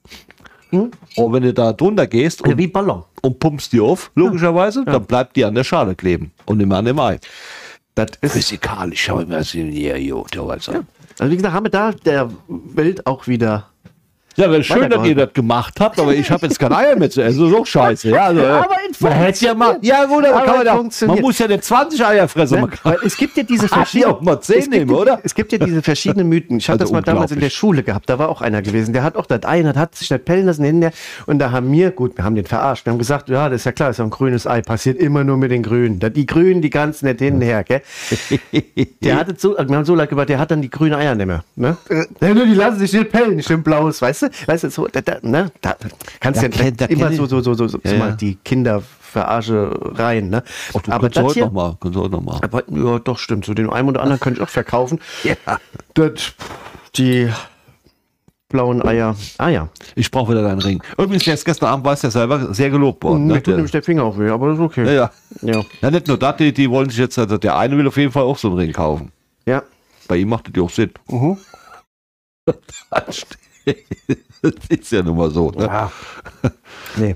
Hm? 0.69 0.91
Und 1.15 1.33
wenn 1.33 1.43
du 1.43 1.53
da 1.53 1.73
drunter 1.73 2.07
gehst 2.07 2.41
Ja, 2.45 2.51
und, 2.51 2.57
wie 2.57 2.67
Ballon. 2.67 3.03
und 3.21 3.39
pumpst 3.39 3.73
die 3.73 3.79
auf, 3.79 4.11
logischerweise, 4.15 4.83
dann 4.85 5.05
bleibt 5.05 5.35
die 5.35 5.45
an 5.45 5.53
der 5.55 5.63
Schale 5.63 5.95
kleben 5.95 6.31
und 6.45 6.59
immer 6.59 6.77
an 6.77 6.85
dem 6.85 6.99
Ei. 6.99 7.19
Das 7.95 8.09
ist, 8.21 8.33
Physikalisch 8.33 9.09
habe 9.09 9.21
ich 9.23 9.27
mir 9.27 9.37
das 9.37 9.53
in 9.53 9.71
ja, 9.71 9.95
jo, 9.95 10.25
ja. 10.33 10.43
also 10.47 10.73
wie 11.19 11.35
gesagt, 11.35 11.53
haben 11.53 11.65
wir 11.65 11.69
da 11.69 11.91
der 11.91 12.31
Welt 12.47 13.05
auch 13.05 13.27
wieder. 13.27 13.67
Ja, 14.35 14.49
wäre 14.49 14.63
schön, 14.63 14.89
dass 14.89 15.05
ihr 15.05 15.15
das 15.15 15.33
gemacht 15.33 15.79
habt, 15.79 15.99
aber 15.99 16.13
ich 16.13 16.29
habe 16.31 16.45
jetzt 16.47 16.59
kein 16.59 16.73
Eier 16.73 16.95
mehr 16.97 17.09
zu 17.09 17.21
essen. 17.21 17.39
Das 17.41 17.49
ist 17.51 17.55
auch 17.55 17.65
scheiße. 17.65 18.09
Ja, 18.09 18.25
also, 18.25 18.41
äh, 18.41 18.45
Aber 18.45 18.67
es 18.89 18.99
man 18.99 19.11
hätte 19.13 19.45
ja 19.45 19.53
mal. 19.53 19.71
funktioniert. 19.73 19.99
Ja, 19.99 20.05
gut, 20.05 20.25
aber 20.25 20.35
Aber 20.37 20.45
kann 20.45 20.55
man, 20.57 20.89
da, 20.99 21.07
man 21.07 21.21
muss 21.21 21.39
ja 21.39 21.47
nicht 21.47 21.63
20 21.63 22.05
Eier 22.05 22.27
fressen. 22.27 22.55
Ne? 22.55 22.61
Man 22.61 22.69
kann, 22.71 22.79
Weil 22.93 22.99
es 23.05 23.15
gibt 23.15 23.37
ja 23.37 23.43
diese 23.43 23.67
verschiedenen. 23.69 24.13
auch 24.15 24.21
mal 24.21 24.41
10 24.41 24.55
es 24.57 24.63
gibt, 24.65 24.75
nehmen, 24.75 24.91
oder? 24.91 25.19
Es 25.23 25.35
gibt 25.35 25.51
ja 25.51 25.57
diese 25.59 25.81
verschiedenen 25.81 26.27
Mythen. 26.29 26.57
Ich 26.57 26.67
habe 26.69 26.79
Also 26.79 26.85
das 26.85 26.91
mal 26.91 27.01
damals 27.01 27.31
in 27.31 27.39
der. 27.39 27.49
Schule 27.49 27.83
gehabt. 27.83 28.09
Da 28.09 28.17
war 28.17 28.29
auch 28.29 28.41
einer 28.41 28.61
gewesen. 28.63 28.93
Der 28.93 29.03
hat 29.03 29.15
auch 29.15 29.25
das 29.27 29.43
Ei, 29.45 29.59
und 29.59 29.65
das 29.65 29.75
hat 29.77 29.95
sich 29.95 30.09
nicht 30.09 30.25
pellen 30.25 30.47
lassen 30.47 30.63
hinterher. 30.63 30.93
Und 31.27 31.37
da 31.39 31.51
haben 31.51 31.71
wir, 31.71 31.91
gut, 31.91 32.17
wir 32.17 32.23
haben 32.23 32.35
den 32.35 32.45
verarscht. 32.45 32.85
Wir 32.85 32.91
haben 32.91 32.97
gesagt, 32.99 33.29
ja, 33.29 33.47
das 33.49 33.61
ist 33.61 33.65
ja 33.65 33.71
klar, 33.71 33.89
das 33.89 33.95
ist 33.95 33.99
ja 33.99 34.05
ein 34.05 34.09
grünes 34.09 34.47
Ei. 34.47 34.61
Passiert 34.61 34.97
immer 34.97 35.23
nur 35.23 35.37
mit 35.37 35.51
den 35.51 35.61
Grünen. 35.61 35.99
Da- 35.99 36.09
Die 36.09 36.25
Grünen, 36.25 36.61
die 36.63 36.71
ganz 36.71 37.03
nicht 37.03 37.19
hinterher, 37.19 37.63
gell? 37.63 37.81
Der 39.01 39.15
hat 39.17 39.29
es 39.29 39.41
so, 39.41 39.55
wir 39.57 39.75
haben 39.75 39.85
so 39.85 39.95
lange 39.95 40.07
gemacht, 40.09 40.29
der 40.29 40.39
hat 40.39 40.51
dann 40.51 40.61
die 40.61 40.69
grünen 40.69 40.93
Eier 40.95 41.15
nicht 41.15 41.25
mehr. 41.27 41.43
Ne? 41.55 41.77
Nur 42.21 42.45
die 42.45 42.53
lassen 42.53 42.79
sich 42.79 42.93
nicht 42.93 43.11
pellen, 43.11 43.35
nicht 43.35 43.49
im 43.49 43.61
Blaues, 43.63 44.01
weißt 44.01 44.22
du? 44.22 44.22
Weißt 44.45 44.63
du, 44.63 44.69
so, 44.69 44.87
da, 44.87 45.01
da, 45.01 45.17
ne? 45.21 45.51
da 45.61 45.75
kannst 46.19 46.41
ja 46.41 46.47
kenn- 46.49 46.75
da 46.77 46.85
immer 46.85 47.11
so, 47.13 47.25
so, 47.25 47.41
so, 47.41 47.53
so, 47.53 47.67
so 47.67 47.79
Ja, 47.83 47.93
mal 47.97 48.09
ja. 48.09 48.15
die 48.15 48.35
Kinderverarsche 48.35 49.71
rein, 49.95 50.29
ne? 50.29 50.43
Ach, 50.75 50.81
du 50.81 50.91
Aber 50.91 51.09
das 51.09 51.23
heute 51.23 51.33
hier, 51.35 51.45
noch 51.45 51.51
mal. 51.53 51.77
Kannst 51.79 51.97
heute 51.97 52.11
noch 52.11 52.21
mal. 52.21 52.39
aber, 52.41 52.63
ja, 52.69 52.99
doch, 52.99 53.17
stimmt. 53.17 53.45
So 53.45 53.53
den 53.53 53.69
einen 53.69 53.89
oder 53.89 54.01
anderen 54.01 54.19
könnte 54.19 54.39
ich 54.39 54.43
auch 54.45 54.49
verkaufen. 54.51 54.99
Ja. 55.23 55.35
Das, 55.93 56.33
die 56.95 57.29
blauen 58.49 58.81
Eier. 58.85 59.15
Ah 59.39 59.49
ja. 59.49 59.69
Ich 59.95 60.11
brauche 60.11 60.31
wieder 60.33 60.43
deinen 60.43 60.61
Ring. 60.61 60.83
Übrigens, 60.97 61.25
ist 61.25 61.43
gestern 61.43 61.69
Abend, 61.69 61.85
weiß 61.85 62.03
ja 62.03 62.11
selber, 62.11 62.53
sehr 62.53 62.69
gelobt 62.69 63.03
worden. 63.03 63.25
Mir 63.25 63.33
Ne? 63.33 63.41
tut 63.43 63.55
nämlich 63.55 63.71
der 63.71 63.81
Finger 63.81 64.03
auch 64.03 64.17
weh, 64.19 64.29
aber 64.29 64.49
das 64.49 64.57
ist 64.59 64.63
okay. 64.63 64.85
ja, 64.85 64.91
ja. 64.93 65.11
Ja. 65.41 65.63
Ja, 65.81 65.89
nicht 65.91 66.07
nur 66.07 66.17
das, 66.19 66.37
die, 66.37 66.53
die 66.53 66.69
wollen 66.69 66.87
sich 66.89 66.99
jetzt, 66.99 67.17
also 67.17 67.37
der 67.39 67.57
eine 67.57 67.75
will 67.77 67.87
auf 67.87 67.97
jeden 67.97 68.11
Fall 68.11 68.21
auch 68.23 68.37
so 68.37 68.49
einen 68.49 68.57
Ring 68.57 68.71
kaufen. 68.73 69.11
ja. 69.45 69.63
Bei 70.07 70.17
ihm 70.17 70.27
macht 70.29 70.47
das 70.47 70.53
ja 70.57 70.61
auch 70.63 70.69
Sinn. 70.69 70.91
Mhm. 71.09 71.37
das 74.41 74.53
ist 74.69 74.91
ja 74.91 75.01
nun 75.03 75.17
mal 75.17 75.31
so. 75.31 75.49
Ne? 75.51 75.65
ja. 75.65 75.91
Nee. 76.95 77.15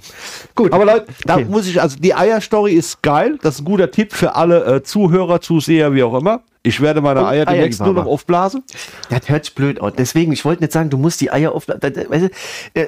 Gut. 0.55 0.71
Aber 0.73 0.85
Leute, 0.85 1.05
da 1.25 1.35
Okay. 1.35 1.45
muss 1.45 1.67
ich, 1.67 1.81
also 1.81 1.97
die 1.99 2.13
Eierstory 2.15 2.73
ist 2.73 3.01
geil. 3.03 3.37
Das 3.41 3.55
ist 3.55 3.61
ein 3.61 3.65
guter 3.65 3.91
Tipp 3.91 4.13
für 4.13 4.35
alle 4.35 4.63
äh, 4.77 4.83
Zuhörer, 4.83 5.39
Zuseher, 5.41 5.93
wie 5.93 6.03
auch 6.03 6.15
immer. 6.17 6.41
Ich 6.63 6.81
werde 6.81 6.99
meine 7.01 7.25
Eier 7.25 7.45
demnächst 7.45 7.79
nur 7.79 7.93
noch 7.93 8.05
aufblasen. 8.05 8.63
das 9.09 9.29
hört 9.29 9.45
sich 9.45 9.55
blöd 9.55 9.79
aus. 9.79 9.93
Deswegen, 9.97 10.31
ich 10.33 10.43
wollte 10.43 10.63
nicht 10.63 10.73
sagen, 10.73 10.89
du 10.89 10.97
musst 10.97 11.21
die 11.21 11.31
Eier 11.31 11.53
auf. 11.53 11.65
da- 11.65 11.75
Weißt 11.81 12.25
du, 12.25 12.29
äh, 12.73 12.87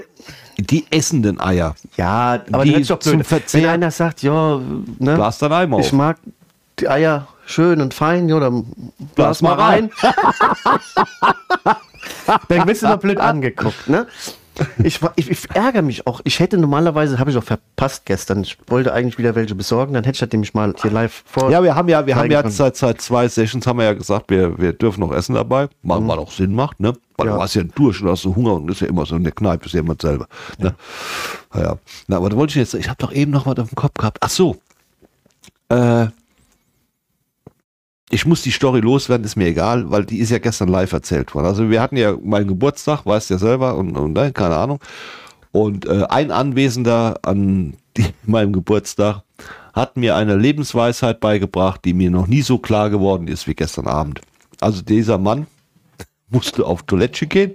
Die 0.57 0.85
essenden 0.89 1.39
Eier. 1.39 1.75
ja, 1.95 2.41
aber 2.51 2.63
Die 2.65 2.71
das 2.71 2.77
hört 2.77 2.77
sich 2.79 2.87
doch 2.87 2.99
zum 2.99 3.13
blöd. 3.13 3.27
Verzehr- 3.27 3.61
Wenn 3.63 3.69
einer 3.69 3.91
sagt, 3.91 4.21
ja, 4.23 4.57
ne, 4.57 5.15
Blas 5.15 5.37
dein 5.37 5.51
Ei 5.53 5.67
mal 5.67 5.79
ich 5.79 5.87
auf. 5.87 5.93
mag 5.93 6.17
die 6.79 6.89
Eier 6.89 7.27
schön 7.45 7.79
und 7.81 7.93
fein, 7.93 8.27
ja, 8.29 8.39
dann 8.39 8.63
blas 9.15 9.39
Blas 9.39 9.41
mal 9.41 9.55
mal 9.55 9.63
rein. 9.63 9.91
dann 12.47 12.67
wirst 12.67 12.83
du 12.83 12.87
noch 12.87 12.97
blöd 12.99 13.19
angeguckt, 13.19 13.87
ne? 13.87 14.07
Ich, 14.83 14.99
ich, 15.15 15.31
ich 15.31 15.49
ärgere 15.53 15.81
mich 15.81 16.05
auch. 16.05 16.19
Ich 16.25 16.39
hätte 16.41 16.57
normalerweise, 16.57 17.17
habe 17.17 17.31
ich 17.31 17.37
auch 17.37 17.43
verpasst 17.43 18.05
gestern. 18.05 18.41
Ich 18.41 18.57
wollte 18.67 18.91
eigentlich 18.93 19.17
wieder 19.17 19.33
welche 19.33 19.55
besorgen. 19.55 19.93
Dann 19.93 20.03
hätte 20.03 20.15
ich 20.15 20.19
das 20.19 20.31
nämlich 20.33 20.53
mal 20.53 20.73
hier 20.81 20.91
live 20.91 21.23
vor. 21.25 21.49
Ja, 21.49 21.63
wir 21.63 21.75
haben 21.75 21.87
ja, 21.87 22.05
wir 22.05 22.15
haben 22.17 22.29
ja 22.29 22.47
seit, 22.49 22.75
seit 22.75 23.01
zwei 23.01 23.29
Sessions 23.29 23.65
haben 23.65 23.79
wir 23.79 23.85
ja 23.85 23.93
gesagt, 23.93 24.29
wir, 24.29 24.57
wir 24.59 24.73
dürfen 24.73 24.99
noch 24.99 25.13
essen 25.13 25.35
dabei, 25.35 25.69
mal, 25.81 26.05
weil 26.05 26.19
auch 26.19 26.31
Sinn 26.31 26.53
macht, 26.53 26.79
ne? 26.81 26.93
Weil 27.15 27.27
Ja. 27.27 27.35
du 27.35 27.41
hast 27.41 27.53
ja 27.55 27.63
durch 27.63 28.01
und 28.01 28.09
hast 28.09 28.23
so 28.23 28.35
Hunger 28.35 28.55
und 28.55 28.67
das 28.67 28.77
ist 28.77 28.81
ja 28.81 28.87
immer 28.87 29.05
so 29.05 29.15
in 29.15 29.23
der 29.23 29.31
Kneipe, 29.31 29.65
ist 29.65 29.73
ja 29.73 29.79
immer 29.79 29.95
selber. 30.01 30.27
Ne? 30.57 30.75
Ja. 31.53 31.61
ja. 31.61 31.77
Na, 32.07 32.17
aber 32.17 32.29
da 32.29 32.35
wollte 32.35 32.51
ich 32.51 32.55
jetzt, 32.57 32.73
ich 32.73 32.89
habe 32.89 32.97
doch 32.99 33.13
eben 33.13 33.31
noch 33.31 33.45
was 33.45 33.57
auf 33.59 33.69
dem 33.69 33.75
Kopf 33.75 33.93
gehabt. 33.93 34.17
Ach 34.19 34.29
so. 34.29 34.57
Äh, 35.69 36.07
ich 38.09 38.25
muss 38.25 38.41
die 38.41 38.51
Story 38.51 38.79
loswerden, 38.79 39.25
ist 39.25 39.35
mir 39.35 39.47
egal, 39.47 39.89
weil 39.91 40.05
die 40.05 40.17
ist 40.19 40.31
ja 40.31 40.39
gestern 40.39 40.69
live 40.69 40.91
erzählt 40.91 41.33
worden. 41.35 41.45
Also 41.45 41.69
wir 41.69 41.81
hatten 41.81 41.97
ja 41.97 42.15
meinen 42.23 42.47
Geburtstag, 42.47 43.05
weißt 43.05 43.29
ja 43.29 43.37
selber, 43.37 43.75
und, 43.75 43.95
und 43.95 44.13
nein, 44.13 44.33
keine 44.33 44.55
Ahnung. 44.55 44.79
Und 45.51 45.85
äh, 45.85 46.05
ein 46.09 46.31
Anwesender 46.31 47.19
an 47.21 47.75
die, 47.97 48.05
meinem 48.25 48.53
Geburtstag 48.53 49.21
hat 49.73 49.97
mir 49.97 50.15
eine 50.15 50.35
Lebensweisheit 50.35 51.19
beigebracht, 51.19 51.85
die 51.85 51.93
mir 51.93 52.09
noch 52.11 52.27
nie 52.27 52.41
so 52.41 52.57
klar 52.57 52.89
geworden 52.89 53.27
ist 53.27 53.47
wie 53.47 53.53
gestern 53.55 53.87
Abend. 53.87 54.21
Also 54.59 54.81
dieser 54.81 55.17
Mann 55.17 55.47
musste 56.29 56.65
auf 56.65 56.83
Toilette 56.83 57.27
gehen 57.27 57.53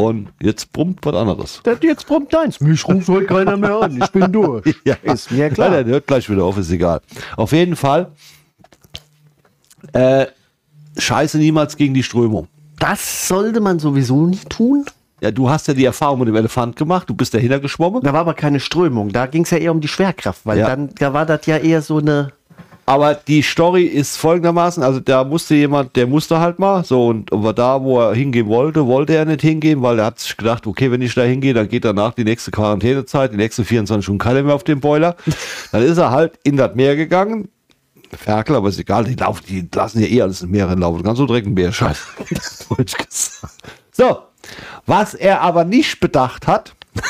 und 0.00 0.28
jetzt 0.40 0.72
brummt 0.72 1.00
was 1.02 1.14
anderes. 1.14 1.62
Jetzt 1.82 2.06
brummt 2.06 2.34
eins. 2.34 2.60
Mich 2.60 2.86
ruft 2.86 3.08
heute 3.08 3.26
keiner 3.26 3.56
mehr 3.56 3.82
an. 3.82 4.00
Ich 4.00 4.10
bin 4.10 4.30
durch. 4.32 4.74
Ja, 4.84 4.94
Ist 5.02 5.30
mir 5.30 5.50
Klar, 5.50 5.68
klar. 5.68 5.84
der 5.84 5.92
hört 5.94 6.06
gleich 6.06 6.28
wieder 6.30 6.44
auf, 6.44 6.56
ist 6.58 6.70
egal. 6.70 7.00
Auf 7.36 7.52
jeden 7.52 7.76
Fall, 7.76 8.10
äh, 9.92 10.26
scheiße 10.98 11.38
niemals 11.38 11.76
gegen 11.76 11.94
die 11.94 12.02
Strömung. 12.02 12.48
Das 12.78 13.28
sollte 13.28 13.60
man 13.60 13.78
sowieso 13.78 14.26
nicht 14.26 14.48
tun. 14.50 14.84
Ja, 15.20 15.30
du 15.30 15.50
hast 15.50 15.68
ja 15.68 15.74
die 15.74 15.84
Erfahrung 15.84 16.20
mit 16.20 16.28
dem 16.28 16.36
Elefant 16.36 16.76
gemacht, 16.76 17.08
du 17.10 17.14
bist 17.14 17.34
dahinter 17.34 17.60
geschwommen. 17.60 18.02
Da 18.02 18.12
war 18.14 18.20
aber 18.20 18.32
keine 18.34 18.58
Strömung. 18.58 19.10
Da 19.10 19.26
ging 19.26 19.42
es 19.42 19.50
ja 19.50 19.58
eher 19.58 19.70
um 19.72 19.80
die 19.82 19.88
Schwerkraft, 19.88 20.40
weil 20.46 20.58
Ja. 20.58 20.66
dann 20.68 20.90
da 20.98 21.12
war 21.12 21.26
das 21.26 21.44
ja 21.46 21.58
eher 21.58 21.82
so 21.82 21.98
eine. 21.98 22.32
Aber 22.86 23.14
die 23.14 23.42
Story 23.42 23.84
ist 23.84 24.16
folgendermaßen, 24.16 24.82
also 24.82 24.98
da 24.98 25.22
musste 25.22 25.54
jemand, 25.54 25.94
der 25.94 26.06
musste 26.08 26.40
halt 26.40 26.58
mal, 26.58 26.82
so 26.84 27.06
und 27.08 27.32
aber 27.32 27.52
da, 27.52 27.80
wo 27.82 28.00
er 28.00 28.14
hingehen 28.14 28.48
wollte, 28.48 28.84
wollte 28.86 29.14
er 29.14 29.26
nicht 29.26 29.42
hingehen, 29.42 29.80
weil 29.82 29.98
er 30.00 30.06
hat 30.06 30.18
sich 30.18 30.36
gedacht, 30.36 30.66
okay, 30.66 30.90
wenn 30.90 31.00
ich 31.02 31.14
da 31.14 31.22
hingehe, 31.22 31.54
dann 31.54 31.68
geht 31.68 31.84
danach 31.84 32.14
die 32.14 32.24
nächste 32.24 32.50
Quarantänezeit, 32.50 33.32
die 33.32 33.36
nächsten 33.36 33.64
24 33.64 34.02
Stunden 34.04 34.18
keiner 34.18 34.42
mehr 34.42 34.54
auf 34.56 34.64
den 34.64 34.80
Boiler. 34.80 35.14
Dann 35.70 35.82
ist 35.82 35.98
er 35.98 36.10
halt 36.10 36.32
in 36.42 36.56
das 36.56 36.74
Meer 36.74 36.96
gegangen. 36.96 37.48
Ferkel, 38.16 38.56
aber 38.56 38.68
ist 38.68 38.78
egal, 38.78 39.04
die 39.04 39.14
laufen, 39.14 39.44
die 39.46 39.68
lassen 39.74 40.00
ja 40.00 40.06
eh 40.06 40.22
alles 40.22 40.42
in 40.42 40.50
Meeren 40.50 40.78
laufen. 40.78 41.02
Ganz 41.02 41.18
so 41.18 41.26
direkt 41.26 41.46
ein 41.46 41.54
Meer, 41.54 41.72
scheiße. 41.72 42.02
Deutsch 42.76 42.96
gesagt. 42.96 43.54
So, 43.92 44.22
was 44.86 45.14
er 45.14 45.40
aber 45.40 45.64
nicht 45.64 46.00
bedacht 46.00 46.46
hat, 46.46 46.74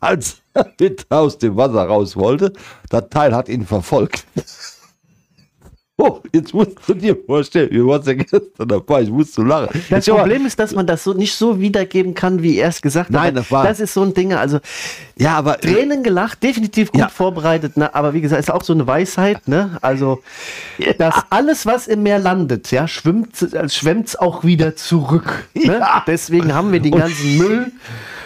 als 0.00 0.38
er 0.54 0.72
mit 0.78 1.06
aus 1.10 1.38
dem 1.38 1.56
Wasser 1.56 1.84
raus 1.86 2.16
wollte, 2.16 2.52
das 2.90 3.08
Teil 3.10 3.34
hat 3.34 3.48
ihn 3.48 3.66
verfolgt. 3.66 4.26
Oh, 5.96 6.18
jetzt 6.32 6.52
musst 6.52 6.72
du 6.88 6.94
dir 6.94 7.16
vorstellen, 7.24 7.70
wir 7.70 7.86
waren 7.86 8.02
ja 8.04 8.14
gestern 8.14 8.42
dabei, 8.66 9.02
ich 9.02 9.10
musste 9.10 9.42
lachen. 9.42 9.80
Das 9.90 10.08
Ich 10.08 10.12
Problem 10.12 10.44
ist, 10.44 10.58
dass 10.58 10.74
man 10.74 10.88
das 10.88 11.04
so 11.04 11.12
nicht 11.12 11.36
so 11.36 11.60
wiedergeben 11.60 12.14
kann, 12.14 12.42
wie 12.42 12.56
er 12.56 12.70
es 12.70 12.82
gesagt 12.82 13.06
hat. 13.10 13.12
Nein, 13.14 13.34
das 13.36 13.48
war- 13.52 13.62
Das 13.62 13.78
ist 13.78 13.94
so 13.94 14.02
ein 14.02 14.12
Ding. 14.12 14.34
Also 14.34 14.58
ja, 15.16 15.36
aber 15.38 15.56
Tränen 15.60 16.02
gelacht, 16.02 16.42
definitiv 16.42 16.90
gut 16.90 17.00
Ja. 17.02 17.08
vorbereitet, 17.08 17.76
ne? 17.76 17.94
aber 17.94 18.12
wie 18.12 18.20
gesagt, 18.20 18.40
ist 18.40 18.50
auch 18.50 18.64
so 18.64 18.72
eine 18.72 18.88
Weisheit, 18.88 19.46
ne? 19.46 19.78
Also, 19.82 20.20
dass 20.98 21.14
alles, 21.30 21.64
was 21.64 21.86
im 21.86 22.02
Meer 22.02 22.18
landet, 22.18 22.72
ja, 22.72 22.88
schwimmt, 22.88 23.46
schwemmt 23.68 24.18
auch 24.18 24.42
wieder 24.42 24.74
zurück. 24.74 25.48
Ne? 25.54 25.78
Ja. 25.78 26.02
Deswegen 26.08 26.52
haben 26.54 26.72
wir 26.72 26.80
den 26.80 26.98
ganzen 26.98 27.38
Müll. 27.38 27.70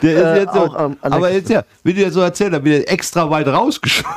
Der 0.01 0.13
ist 0.17 0.23
Äh, 0.25 0.41
jetzt 0.41 0.55
so, 0.55 0.61
auch 0.61 0.75
der 0.77 0.97
aber 1.03 1.31
jetzt 1.33 1.51
ja, 1.51 1.65
wie 1.85 1.93
du 1.93 2.01
ja 2.01 2.11
so 2.11 2.21
erzählt 2.21 2.55
hast, 2.55 2.65
wieder 2.65 2.91
extra 2.91 3.29
weit 3.29 3.47
rausgeschoben. 3.47 4.11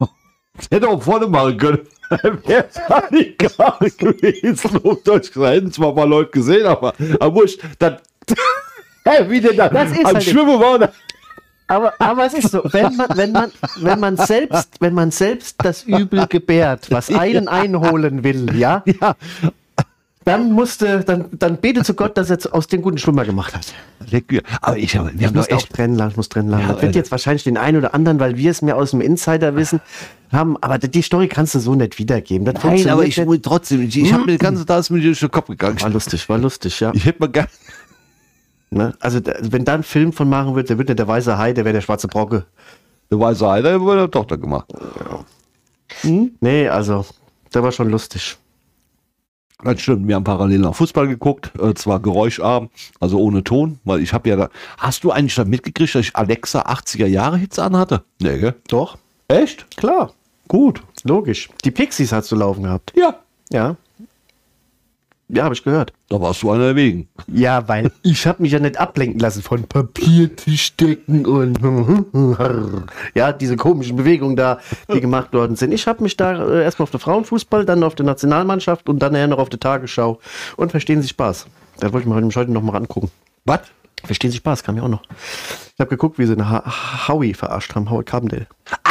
Hätte 0.70 0.88
auch 0.88 1.02
vorne 1.02 1.26
machen 1.26 1.58
können. 1.58 1.80
Wäre 2.46 2.66
nicht 3.10 3.38
gar 3.56 3.82
nicht 3.82 3.98
gewesen. 3.98 4.80
Auf 4.84 5.02
Deutsch 5.02 5.32
gesagt, 5.32 5.54
hätten 5.54 5.72
zwar 5.72 5.90
ein 5.90 5.94
paar 5.94 6.06
Leute 6.06 6.30
gesehen, 6.30 6.66
aber, 6.66 6.92
aber 7.18 7.34
wurscht, 7.34 7.60
dann, 7.78 7.98
Hä, 9.04 9.24
wie 9.28 9.40
denn 9.40 9.56
da 9.56 9.68
Das 9.68 9.92
ist 9.92 10.04
am 10.04 10.14
halt- 10.14 10.24
Schwimmen 10.24 10.60
war. 10.60 10.78
da- 10.78 10.92
Aber, 11.68 11.94
aber 12.00 12.26
es 12.26 12.34
ist 12.34 12.50
so, 12.50 12.62
wenn 12.72 12.96
man, 12.96 13.08
wenn 13.14 13.32
man, 13.32 13.52
wenn 13.76 14.00
man 14.00 14.16
selbst, 14.16 14.70
wenn 14.80 14.92
man 14.92 15.10
selbst 15.12 15.54
das 15.62 15.84
Übel 15.84 16.26
gebärt, 16.26 16.90
was 16.90 17.08
einen 17.14 17.46
einholen 17.60 18.24
will, 18.24 18.54
ja, 18.58 18.82
Ja, 19.00 19.14
dann 20.24 20.52
musste, 20.52 21.00
dann, 21.00 21.26
dann 21.32 21.56
bete 21.56 21.82
zu 21.82 21.94
Gott, 21.94 22.16
dass 22.18 22.28
er 22.28 22.38
aus 22.54 22.66
den 22.66 22.82
guten 22.82 22.98
Schwimmer 22.98 23.24
gemacht 23.24 23.54
hat. 23.54 23.72
aber 24.60 24.76
ich 24.76 24.96
habe, 24.96 25.10
wir 25.14 25.28
Ich 25.28 25.34
muss 25.34 25.50
auch 25.50 25.56
echt, 25.56 25.72
trennen 25.72 25.96
lassen, 25.96 26.10
ich 26.10 26.16
muss 26.16 26.28
trennen 26.28 26.50
lassen. 26.50 26.62
Ja, 26.62 26.68
das 26.68 26.76
wird 26.76 26.88
Alter. 26.88 26.98
jetzt 26.98 27.10
wahrscheinlich 27.10 27.44
den 27.44 27.56
einen 27.56 27.78
oder 27.78 27.94
anderen, 27.94 28.20
weil 28.20 28.36
wir 28.36 28.50
es 28.50 28.60
mehr 28.60 28.76
aus 28.76 28.90
dem 28.90 29.00
Insider 29.00 29.56
wissen, 29.56 29.80
haben, 30.30 30.56
aber 30.62 30.78
die 30.78 31.02
Story 31.02 31.28
kannst 31.28 31.54
du 31.54 31.58
so 31.58 31.74
nicht 31.74 31.98
wiedergeben. 31.98 32.44
Das 32.44 32.62
nein, 32.62 32.88
aber 32.88 33.04
ich 33.04 33.16
muss 33.24 33.38
trotzdem, 33.42 33.82
ich, 33.82 33.96
ich 33.96 34.12
habe 34.12 34.24
mir 34.24 34.32
den 34.32 34.38
ganzen 34.38 34.66
Tag 34.66 34.88
mir 34.90 35.00
durch 35.00 35.20
den 35.20 35.30
Kopf 35.30 35.48
gegangen. 35.48 35.80
war 35.80 35.90
lustig, 35.90 36.28
war 36.28 36.38
lustig, 36.38 36.80
ja. 36.80 36.92
Ich 36.94 37.06
hätte 37.06 37.20
mal 37.20 37.28
gerne, 37.28 37.48
Ne? 38.70 38.94
Also 39.00 39.20
wenn 39.40 39.64
da 39.64 39.74
ein 39.74 39.82
Film 39.82 40.12
von 40.12 40.28
machen 40.28 40.54
wird, 40.54 40.70
der 40.70 40.78
wird 40.78 40.88
nicht 40.88 40.98
der 40.98 41.08
weiße 41.08 41.36
Hai, 41.36 41.52
der 41.52 41.64
wäre 41.64 41.74
der 41.74 41.80
schwarze 41.80 42.06
Brocke. 42.06 42.44
der 43.10 43.18
weiße 43.18 43.46
Hai, 43.48 43.62
der 43.62 43.80
wurde 43.80 44.00
der 44.02 44.10
Tochter 44.10 44.38
gemacht. 44.38 44.72
Nee, 46.04 46.68
also, 46.68 47.04
der 47.52 47.64
war 47.64 47.72
schon 47.72 47.90
lustig. 47.90 48.38
Das 49.64 49.80
stimmt, 49.80 50.08
wir 50.08 50.14
haben 50.14 50.24
parallel 50.24 50.60
nach 50.60 50.74
Fußball 50.74 51.06
geguckt, 51.08 51.52
äh, 51.60 51.74
zwar 51.74 52.00
geräuscharm, 52.00 52.70
also 52.98 53.18
ohne 53.18 53.44
Ton, 53.44 53.78
weil 53.84 54.00
ich 54.00 54.12
habe 54.12 54.28
ja 54.28 54.36
da. 54.36 54.48
Hast 54.78 55.04
du 55.04 55.10
eigentlich 55.10 55.34
da 55.34 55.44
mitgekriegt, 55.44 55.94
dass 55.94 56.00
ich 56.06 56.16
Alexa 56.16 56.62
80er 56.62 57.06
Jahre 57.06 57.36
Hits 57.36 57.58
anhatte? 57.58 58.02
Nee, 58.20 58.38
gell? 58.38 58.54
Doch, 58.68 58.96
Echt? 59.28 59.76
klar, 59.76 60.12
Gut. 60.48 60.82
logisch. 61.04 61.48
Die 61.64 61.70
Pixies 61.70 62.12
hast 62.12 62.32
du 62.32 62.36
laufen 62.36 62.62
gehabt. 62.64 62.92
Ja. 62.96 63.16
Ja. 63.52 63.76
Ja, 65.32 65.44
habe 65.44 65.54
ich 65.54 65.62
gehört. 65.62 65.92
Da 66.08 66.20
warst 66.20 66.42
du 66.42 66.50
einer 66.50 66.64
der 66.64 66.76
wenigen. 66.76 67.08
Ja, 67.28 67.68
weil 67.68 67.92
ich 68.02 68.26
habe 68.26 68.42
mich 68.42 68.52
ja 68.52 68.58
nicht 68.58 68.78
ablenken 68.78 69.20
lassen 69.20 69.42
von 69.42 69.62
Papiertischdecken 69.64 71.24
und 71.24 71.58
ja, 73.14 73.32
diese 73.32 73.56
komischen 73.56 73.96
Bewegungen 73.96 74.36
da, 74.36 74.58
die 74.92 75.00
gemacht 75.00 75.32
worden 75.32 75.56
sind. 75.56 75.72
Ich 75.72 75.86
habe 75.86 76.02
mich 76.02 76.16
da 76.16 76.44
äh, 76.44 76.64
erstmal 76.64 76.84
auf 76.84 76.90
den 76.90 77.00
Frauenfußball, 77.00 77.64
dann 77.64 77.84
auf 77.84 77.94
die 77.94 78.02
Nationalmannschaft 78.02 78.88
und 78.88 78.98
dann 78.98 79.12
nachher 79.12 79.28
noch 79.28 79.38
auf 79.38 79.48
die 79.48 79.58
Tagesschau 79.58 80.18
und 80.56 80.70
verstehen 80.70 81.02
Sie 81.02 81.08
Spaß. 81.08 81.46
Da 81.78 81.92
wollte 81.92 82.08
ich 82.08 82.14
mir 82.14 82.34
heute 82.34 82.52
noch 82.52 82.62
mal 82.62 82.76
angucken. 82.76 83.10
Was? 83.44 83.60
Verstehen 84.04 84.30
Sie 84.30 84.38
Spaß, 84.38 84.64
kam 84.64 84.76
ja 84.76 84.82
auch 84.82 84.88
noch. 84.88 85.02
Ich 85.74 85.80
habe 85.80 85.90
geguckt, 85.90 86.18
wie 86.18 86.26
sie 86.26 86.32
einen 86.32 86.48
ha 86.48 87.08
Howie 87.08 87.34
verarscht 87.34 87.74
haben, 87.74 87.90
Howie 87.90 88.04
Carbondale. 88.04 88.46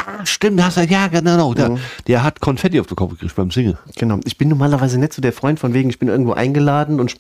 Ah, 0.10 0.26
stimmt, 0.26 0.64
hast 0.64 0.78
du, 0.78 0.82
ja, 0.86 1.08
genau. 1.08 1.54
Der, 1.54 1.78
der 2.08 2.24
hat 2.24 2.40
Konfetti 2.40 2.80
auf 2.80 2.88
den 2.88 2.96
Kopf 2.96 3.12
gekriegt 3.12 3.36
beim 3.36 3.52
Singen. 3.52 3.78
Genau. 3.96 4.20
Ich 4.26 4.38
bin 4.38 4.50
normalerweise 4.50 5.00
nicht 5.00 5.14
so 5.14 5.22
der 5.22 5.34
Freund 5.34 5.60
von 5.60 5.74
wegen, 5.74 5.90
ich 5.90 6.00
bin 6.00 6.08
irgendwo 6.08 6.34
eingeladen 6.34 7.00
und 7.00 7.16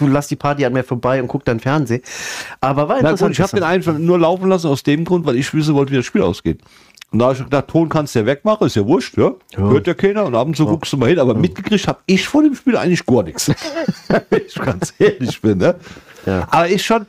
lass 0.00 0.28
die 0.28 0.36
Party 0.36 0.64
an 0.64 0.72
mir 0.72 0.84
vorbei 0.84 1.20
und 1.20 1.28
guck 1.28 1.44
dann 1.44 1.58
Fernsehen. 1.58 2.02
Aber 2.60 2.88
war 2.88 2.96
Na 3.02 3.10
interessant. 3.10 3.30
gut, 3.30 3.32
ich 3.32 3.40
habe 3.40 3.56
den 3.56 3.64
einfach 3.64 3.98
nur 3.98 4.18
laufen 4.18 4.48
lassen 4.48 4.68
aus 4.68 4.82
dem 4.82 5.04
Grund, 5.04 5.26
weil 5.26 5.36
ich 5.36 5.52
wissen 5.52 5.74
wollte, 5.74 5.92
wie 5.92 5.96
das 5.96 6.06
Spiel 6.06 6.22
ausgeht. 6.22 6.60
Und 7.10 7.18
da 7.18 7.26
habe 7.26 7.34
ich 7.34 7.44
gedacht, 7.44 7.68
Ton 7.68 7.88
kannst 7.88 8.14
du 8.14 8.20
ja 8.20 8.26
wegmachen, 8.26 8.66
ist 8.66 8.76
ja 8.76 8.86
wurscht, 8.86 9.18
ja? 9.18 9.32
Hört 9.54 9.86
ja 9.86 9.92
keiner 9.94 10.24
und 10.24 10.34
ab 10.34 10.46
und 10.46 10.56
zu 10.56 10.64
guckst 10.64 10.92
du 10.92 10.96
mal 10.96 11.10
hin, 11.10 11.18
aber 11.18 11.34
mitgekriegt 11.34 11.86
habe 11.86 11.98
ich 12.06 12.26
von 12.26 12.44
dem 12.44 12.54
Spiel 12.54 12.76
eigentlich 12.76 13.04
gar 13.04 13.22
nichts. 13.22 13.50
Ich 14.46 14.54
ganz 14.54 14.94
ehrlich 14.98 15.40
bin, 15.40 15.58
ne? 15.58 15.74
Ja. 16.24 16.46
Aber 16.50 16.68
ist 16.68 16.84
schon 16.84 17.06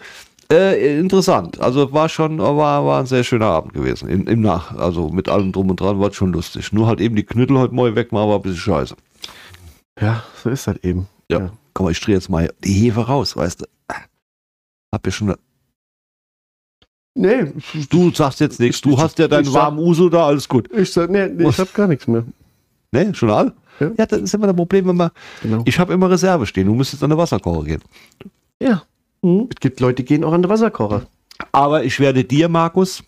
äh, 0.51 0.99
interessant. 0.99 1.59
Also 1.59 1.93
war 1.93 2.09
schon, 2.09 2.39
war, 2.39 2.85
war 2.85 2.99
ein 2.99 3.05
sehr 3.05 3.23
schöner 3.23 3.47
Abend 3.47 3.73
gewesen. 3.73 4.09
Im, 4.09 4.27
im 4.27 4.41
Nach, 4.41 4.75
also 4.77 5.09
mit 5.09 5.29
allem 5.29 5.51
drum 5.51 5.69
und 5.69 5.79
dran 5.79 5.99
war 5.99 6.09
es 6.09 6.15
schon 6.15 6.33
lustig. 6.33 6.71
Nur 6.73 6.87
halt 6.87 7.01
eben 7.01 7.15
die 7.15 7.23
Knüttel 7.23 7.57
heute 7.57 7.73
mal 7.73 7.95
wegmachen, 7.95 8.29
war 8.29 8.35
ein 8.37 8.41
bisschen 8.41 8.59
scheiße. 8.59 8.95
Ja, 9.99 10.23
so 10.43 10.49
ist 10.49 10.67
das 10.67 10.77
eben. 10.83 11.07
Ja. 11.29 11.51
Komm 11.73 11.85
mal, 11.85 11.91
ich 11.91 11.99
drehe 12.01 12.15
jetzt 12.15 12.29
mal 12.29 12.51
die 12.63 12.73
Hefe 12.73 13.01
raus, 13.01 13.35
weißt 13.35 13.61
du. 13.61 13.65
Hab 14.91 15.05
ja 15.05 15.11
schon. 15.11 15.35
Nee, 17.15 17.51
Du 17.89 18.11
sagst 18.11 18.39
jetzt 18.39 18.59
nichts. 18.59 18.81
Du 18.81 18.97
hast 18.97 19.19
ja 19.19 19.27
deinen 19.27 19.45
ich 19.45 19.53
warmen 19.53 19.79
Uso 19.79 20.09
da, 20.09 20.27
alles 20.27 20.47
gut. 20.47 20.71
ich 20.71 20.91
sag, 20.91 21.09
nee, 21.09 21.27
nee 21.27 21.47
ich 21.47 21.59
hab 21.59 21.73
gar 21.73 21.87
nichts 21.87 22.07
mehr. 22.07 22.23
Ne, 22.91 23.13
schon 23.13 23.29
all? 23.29 23.53
Ja. 23.79 23.91
Ja. 23.97 24.05
das 24.05 24.21
ist 24.21 24.33
immer 24.33 24.47
das 24.47 24.55
Problem, 24.55 24.87
wenn 24.87 24.95
man. 24.95 25.11
Genau. 25.41 25.63
Ich 25.65 25.79
habe 25.79 25.93
immer 25.93 26.09
Reserve 26.09 26.45
stehen. 26.45 26.67
Du 26.67 26.73
musst 26.73 26.93
jetzt 26.93 27.03
an 27.03 27.09
der 27.09 27.17
Wasserkocher 27.17 27.63
gehen. 27.63 27.81
Ja. 28.61 28.83
Es 29.23 29.59
gibt 29.59 29.79
Leute, 29.79 30.03
die 30.03 30.05
gehen 30.05 30.23
auch 30.23 30.33
an 30.33 30.41
den 30.41 30.49
Wasserkocher. 30.49 31.03
Aber 31.51 31.83
ich 31.83 31.99
werde 31.99 32.23
dir, 32.23 32.49
Markus, 32.49 33.03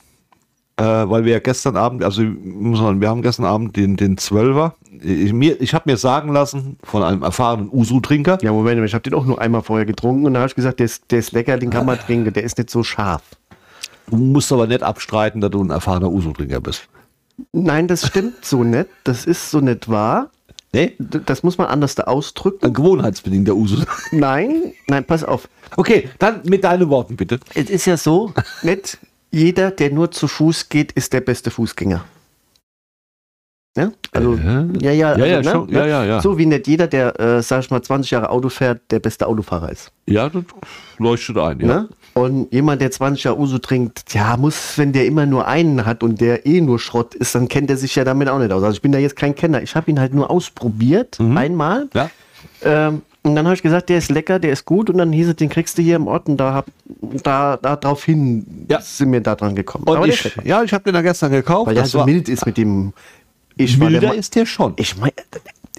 äh, 0.78 0.84
weil 0.84 1.26
wir 1.26 1.34
ja 1.34 1.40
gestern 1.40 1.76
Abend, 1.78 2.04
also 2.04 2.22
muss 2.24 2.80
man, 2.82 3.00
wir 3.02 3.10
haben 3.10 3.22
gestern 3.22 3.46
Abend 3.46 3.76
den, 3.76 3.96
den 3.98 4.18
12er. 4.18 4.72
Ich, 5.04 5.34
mir- 5.34 5.60
ich 5.62 5.74
habe 5.74 5.90
mir 5.90 5.98
sagen 5.98 6.32
lassen 6.32 6.78
von 6.84 7.04
einem 7.04 7.22
erfahrenen 7.22 7.70
Usu-Trinker, 7.72 8.38
Ja, 8.42 8.52
Moment, 8.52 8.84
ich 8.86 8.94
habe 8.94 9.04
den 9.04 9.14
auch 9.14 9.26
nur 9.26 9.40
einmal 9.42 9.62
vorher 9.62 9.86
getrunken 9.86 10.26
und 10.26 10.34
da 10.34 10.40
habe 10.40 10.50
ich 10.50 10.56
gesagt, 10.56 10.80
der 10.80 10.86
ist, 10.86 11.12
der 11.12 11.20
ist 11.20 11.32
lecker, 11.34 11.58
den 11.58 11.70
kann 11.70 11.86
man 11.86 12.00
trinken, 12.00 12.32
der 12.34 12.44
ist 12.44 12.58
nicht 12.58 12.70
so 12.70 12.82
scharf. 12.84 13.22
du 14.08 14.16
musst 14.18 14.52
aber 14.52 14.68
nicht 14.68 14.84
abstreiten, 14.84 15.42
dass 15.42 15.52
du 15.52 15.62
ein 15.64 15.70
erfahrener 15.70 16.10
Usu-Trinker 16.12 16.62
bist. 16.62 16.88
Nein, 17.52 17.88
das 17.90 18.08
stimmt 18.08 18.46
so 18.46 18.64
nicht. 18.64 18.88
Das 19.04 19.26
ist 19.26 19.52
so 19.52 19.60
nicht 19.60 19.90
wahr. 19.90 20.30
Ne? 20.76 20.92
D- 21.00 21.22
Das 21.26 21.42
muss 21.42 21.58
man 21.58 21.68
anders 21.68 21.96
da 21.96 22.04
ausdrücken. 22.04 22.66
Ein 22.66 22.74
gewohnheitsbedingter 22.74 23.56
Usu. 23.56 23.82
Nein, 24.12 24.74
nein, 24.88 25.06
pass 25.06 25.24
auf. 25.24 25.48
Okay, 25.78 26.10
dann 26.20 26.42
mit 26.44 26.66
deinen 26.66 26.90
Worten 26.90 27.16
bitte. 27.16 27.40
Es 27.54 27.70
ist 27.70 27.86
ja 27.86 27.96
so, 27.96 28.34
nicht 28.62 28.98
jeder, 29.32 29.72
der 29.72 29.92
nur 29.92 30.12
zu 30.12 30.28
Fuß 30.28 30.68
geht, 30.70 30.92
ist 30.92 31.14
der 31.14 31.22
beste 31.22 31.50
Fußgänger. 31.50 32.04
Ja, 33.78 33.92
also, 34.14 34.36
Äh? 34.36 34.68
ja, 34.82 34.92
ja, 34.92 35.08
also, 35.10 35.20
Ja, 35.22 35.26
ja, 35.26 35.42
ne? 35.42 35.52
schon. 35.52 35.70
Ja, 35.70 35.86
ja, 35.86 36.04
ja. 36.06 36.22
So 36.22 36.38
wie 36.38 36.46
nicht 36.46 36.66
jeder, 36.68 36.88
der, 36.88 37.20
äh, 37.20 37.42
sag 37.42 37.60
ich 37.60 37.72
mal, 37.72 37.82
20 37.82 38.12
Jahre 38.12 38.30
Auto 38.30 38.48
fährt, 38.50 38.80
der 38.90 39.00
beste 39.00 39.28
Autofahrer 39.28 39.70
ist. 39.72 39.92
Ja, 40.08 40.30
das 40.30 40.44
leuchtet 40.98 41.38
ein. 41.38 41.60
Ja. 41.60 41.68
Ne? 41.68 41.90
Und 42.14 42.54
jemand, 42.54 42.82
der 42.82 42.92
20 42.92 43.26
Jahre 43.26 43.38
Uso 43.38 43.58
trinkt, 43.58 44.14
ja, 44.14 44.38
muss, 44.38 44.78
wenn 44.78 44.94
der 44.94 45.06
immer 45.06 45.26
nur 45.26 45.46
einen 45.48 45.86
hat 45.86 46.04
und 46.04 46.22
der 46.22 46.46
eh 46.46 46.62
nur 46.62 46.80
Schrott 46.80 47.14
ist, 47.16 47.36
dann 47.36 47.50
kennt 47.50 47.70
er 47.70 47.76
sich 47.76 47.94
ja 47.96 48.06
damit 48.06 48.30
auch 48.30 48.40
nicht 48.40 48.54
aus. 48.54 48.64
Also 48.64 48.76
ich 48.76 48.82
bin 48.82 48.94
da 48.94 49.00
jetzt 49.00 49.18
kein 49.18 49.36
Kenner. 49.36 49.62
Ich 49.62 49.76
habe 49.76 49.92
ihn 49.92 50.00
halt 50.00 50.14
nur 50.14 50.30
ausprobiert, 50.32 51.18
einmal. 51.20 51.90
Ja. 51.94 52.10
Ähm, 52.64 53.02
und 53.24 53.36
dann 53.36 53.46
habe 53.46 53.56
ich 53.56 53.64
gesagt, 53.64 53.90
der 53.90 53.98
ist 53.98 54.10
lecker, 54.10 54.40
der 54.40 54.54
ist 54.54 54.64
gut. 54.64 54.90
Und 54.90 55.00
dann 55.00 55.12
hieß 55.12 55.28
es, 55.30 55.36
den 55.36 55.50
kriegst 55.50 55.78
du 55.78 55.82
hier 55.82 55.98
im 55.98 56.08
Ort. 56.08 56.30
Und 56.30 56.38
da, 56.38 56.54
hab, 56.54 56.68
da, 57.24 57.58
da 57.58 57.76
drauf 57.76 58.06
hin 58.06 58.66
Ja. 58.70 58.80
sind 58.80 59.12
wir 59.12 59.20
da 59.20 59.36
dran 59.36 59.54
gekommen. 59.56 59.84
Und 59.86 59.98
der 59.98 60.06
ich, 60.08 60.38
ja, 60.46 60.64
ich 60.64 60.72
habe 60.72 60.84
den 60.86 60.94
da 60.94 61.02
gestern 61.02 61.32
gekauft. 61.32 61.68
Weil 61.68 61.74
der 61.74 61.84
Das 61.84 61.92
so 61.92 62.00
war- 62.00 62.06
mild 62.06 62.30
ist 62.30 62.46
mit 62.46 62.56
dem... 62.56 62.94
Ich 63.58 63.78
der 63.80 63.90
milder 63.90 64.08
Ma- 64.10 64.14
ist 64.14 64.36
der 64.36 64.46
schon. 64.46 64.74
ich 64.78 64.98
mein, 64.98 65.12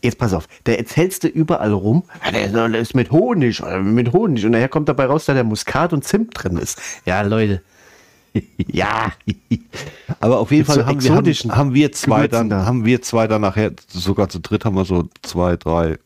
jetzt 0.03 0.19
pass 0.19 0.33
auf, 0.33 0.49
der 0.67 0.79
erzählst 0.79 1.25
du 1.25 1.29
überall 1.29 1.73
rum, 1.73 2.05
der, 2.33 2.45
ist, 2.47 2.93
der 2.93 3.01
mit 3.01 3.11
Honig, 3.11 3.61
äh, 3.61 3.79
mit 3.81 4.13
Honig. 4.13 4.45
Und 4.45 4.53
nachher 4.53 4.69
kommt 4.69 4.89
dabei 4.89 5.07
raus, 5.07 5.25
dass 5.27 5.35
der 5.35 5.45
Muskat 5.45 5.93
und 5.93 6.05
Zimt 6.05 6.33
drin 6.35 6.57
ist. 6.57 6.81
Ja, 7.05 7.23
Leute. 7.23 7.63
ja. 8.67 9.13
Aber 10.21 10.39
auf 10.39 10.51
jeden 10.51 10.65
Fall 10.65 10.77
so 10.77 10.87
haben, 10.87 11.03
wir, 11.03 11.15
haben, 11.15 11.57
haben 11.57 11.75
wir 11.75 11.93
zwei 11.93 12.27
Gewürzen 12.27 12.31
dann, 12.31 12.51
da. 12.51 12.67
haben 12.67 12.85
wir 12.85 13.03
zwei 13.03 13.27
dann 13.27 13.43
nachher, 13.43 13.73
sogar 13.89 14.29
zu 14.29 14.41
dritt 14.41 14.65
haben 14.65 14.77
wir 14.77 14.85
so 14.85 15.09
zwei, 15.23 15.57
drei, 15.57 15.99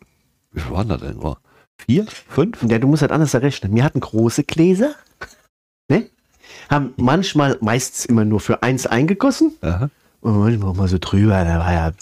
wie 0.53 0.71
waren 0.71 0.89
das 0.89 1.01
denn? 1.01 1.19
Oh, 1.19 1.37
Vier? 1.87 2.07
Fünf? 2.29 2.63
Ja, 2.69 2.79
du 2.79 2.87
musst 2.87 3.03
halt 3.03 3.13
anders 3.13 3.35
errechnen. 3.35 3.75
Wir 3.75 3.85
hatten 3.85 4.01
große 4.01 4.45
Gläser, 4.45 4.95
ne? 5.89 6.07
Haben 6.69 6.93
manchmal, 6.97 7.57
meistens 7.61 8.05
immer 8.05 8.25
nur 8.25 8.41
für 8.41 8.63
eins 8.63 8.87
eingegossen. 8.87 9.53
Aha. 9.63 9.89
Und 10.21 10.39
manchmal 10.39 10.71
auch 10.71 10.77
mal 10.77 10.89
so 10.89 10.99
drüber, 11.01 11.45
da 11.45 11.59
war 11.59 11.73
ja, 11.73 11.93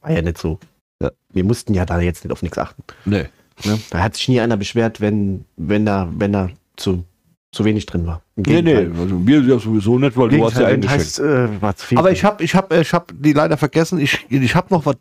war 0.00 0.10
ja 0.10 0.22
nicht 0.22 0.38
so. 0.38 0.58
Ja. 1.02 1.10
Wir 1.30 1.44
mussten 1.44 1.74
ja 1.74 1.84
da 1.84 2.00
jetzt 2.00 2.24
nicht 2.24 2.32
auf 2.32 2.42
nichts 2.42 2.58
achten. 2.58 2.82
Nee. 3.04 3.26
Ne? 3.64 3.78
Da 3.90 4.02
hat 4.02 4.16
sich 4.16 4.28
nie 4.28 4.40
einer 4.40 4.56
beschwert, 4.56 5.00
wenn, 5.00 5.44
wenn 5.56 5.86
da, 5.86 6.08
wenn 6.16 6.32
da 6.32 6.48
zu, 6.76 7.04
zu 7.52 7.64
wenig 7.64 7.86
drin 7.86 8.06
war. 8.06 8.22
Im 8.36 8.42
Nee, 8.42 8.62
nee, 8.62 8.76
also 8.76 9.26
wir 9.26 9.40
ja 9.42 9.58
sowieso 9.58 9.98
nicht, 9.98 10.16
weil 10.16 10.28
du 10.28 10.44
hast 10.44 10.58
ja 10.58 10.68
heißt, 10.68 11.20
äh, 11.20 11.60
war 11.62 11.74
zu 11.76 11.86
viel. 11.86 11.98
Aber 11.98 12.10
ich 12.10 12.24
habe 12.24 12.42
ich 12.44 12.54
hab, 12.54 12.72
ich 12.72 12.92
hab 12.92 13.12
die 13.14 13.32
leider 13.32 13.56
vergessen. 13.56 13.98
Ich, 13.98 14.26
ich 14.28 14.54
habe 14.54 14.68
noch 14.70 14.84
was 14.84 14.96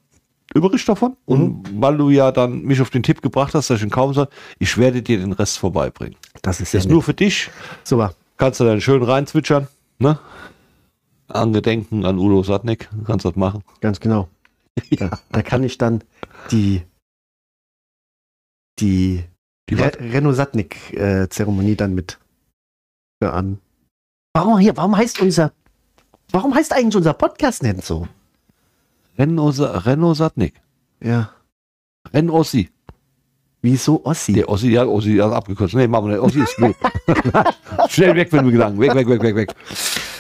übrig 0.54 0.86
davon. 0.86 1.18
Und 1.26 1.66
weil 1.82 1.98
du 1.98 2.10
ja 2.10 2.32
dann 2.32 2.62
mich 2.62 2.80
auf 2.82 2.90
den 2.90 3.04
Tipp 3.04 3.22
gebracht 3.22 3.54
hast, 3.54 3.70
dass 3.70 3.78
ich 3.78 3.84
ihn 3.84 3.90
kaufen 3.90 4.14
soll, 4.14 4.28
ich 4.60 4.78
werde 4.78 5.02
dir 5.02 5.20
den 5.20 5.34
Rest 5.34 5.58
vorbeibringen. 5.58 6.16
das 6.42 6.62
ist 6.62 6.74
Das 6.74 6.74
ja 6.74 6.80
ist 6.88 6.90
nur 6.90 7.04
für 7.04 7.14
dich. 7.14 7.50
super. 7.84 8.14
Kannst 8.38 8.60
du 8.60 8.66
dann 8.66 8.82
schön 8.82 9.02
reinzwitschern. 9.02 9.68
Ne? 10.00 10.20
Angedenken 11.28 12.06
an 12.06 12.20
Udo 12.20 12.44
Satnik. 12.44 12.90
Kannst 13.06 13.26
du 13.26 13.30
das 13.30 13.38
machen. 13.38 13.64
Ganz 13.82 14.00
genau. 14.00 14.30
Da, 14.98 15.10
da 15.32 15.42
kann 15.42 15.64
ich 15.64 15.78
dann 15.78 16.04
die 16.52 16.82
die, 18.80 19.24
Die 19.70 19.76
Re 19.76 19.92
Renault 20.00 20.36
Satnik 20.36 20.94
äh, 20.94 21.30
Zeremonie 21.30 21.76
dann 21.76 21.96
mit 21.96 22.20
an. 23.22 23.60
Warum 24.34 24.60
hier? 24.60 24.76
Warum 24.76 24.96
heißt 24.96 25.22
unser 25.22 25.54
Warum 26.32 26.54
heißt 26.54 26.74
eigentlich 26.74 26.96
unser 26.98 27.14
Podcast 27.14 27.64
nicht 27.64 27.84
so? 27.84 28.08
Renault, 29.18 29.60
Renault 29.60 30.18
Satnik. 30.18 30.62
Ja. 31.00 31.32
Renault 32.14 32.42
Ossi. 32.42 32.70
Wieso 33.62 34.06
Ossi? 34.06 34.34
Der 34.34 34.50
Ossi, 34.50 34.70
ja, 34.70 34.86
Ossi 34.86 35.16
hat 35.18 35.32
abgekürzt. 35.32 35.74
Nee, 35.74 35.88
machen 35.88 36.10
wir 36.10 36.16
nicht. 36.16 36.24
Ossi 36.24 36.42
ist 36.42 36.56
gut. 36.58 36.76
Schnell 37.90 38.16
weg, 38.16 38.32
wenn 38.32 38.46
du 38.46 38.52
Gedanken. 38.52 38.80
Weg, 38.80 38.94
weg, 38.94 39.08
weg, 39.08 39.22
weg, 39.24 39.36
weg. 39.36 39.56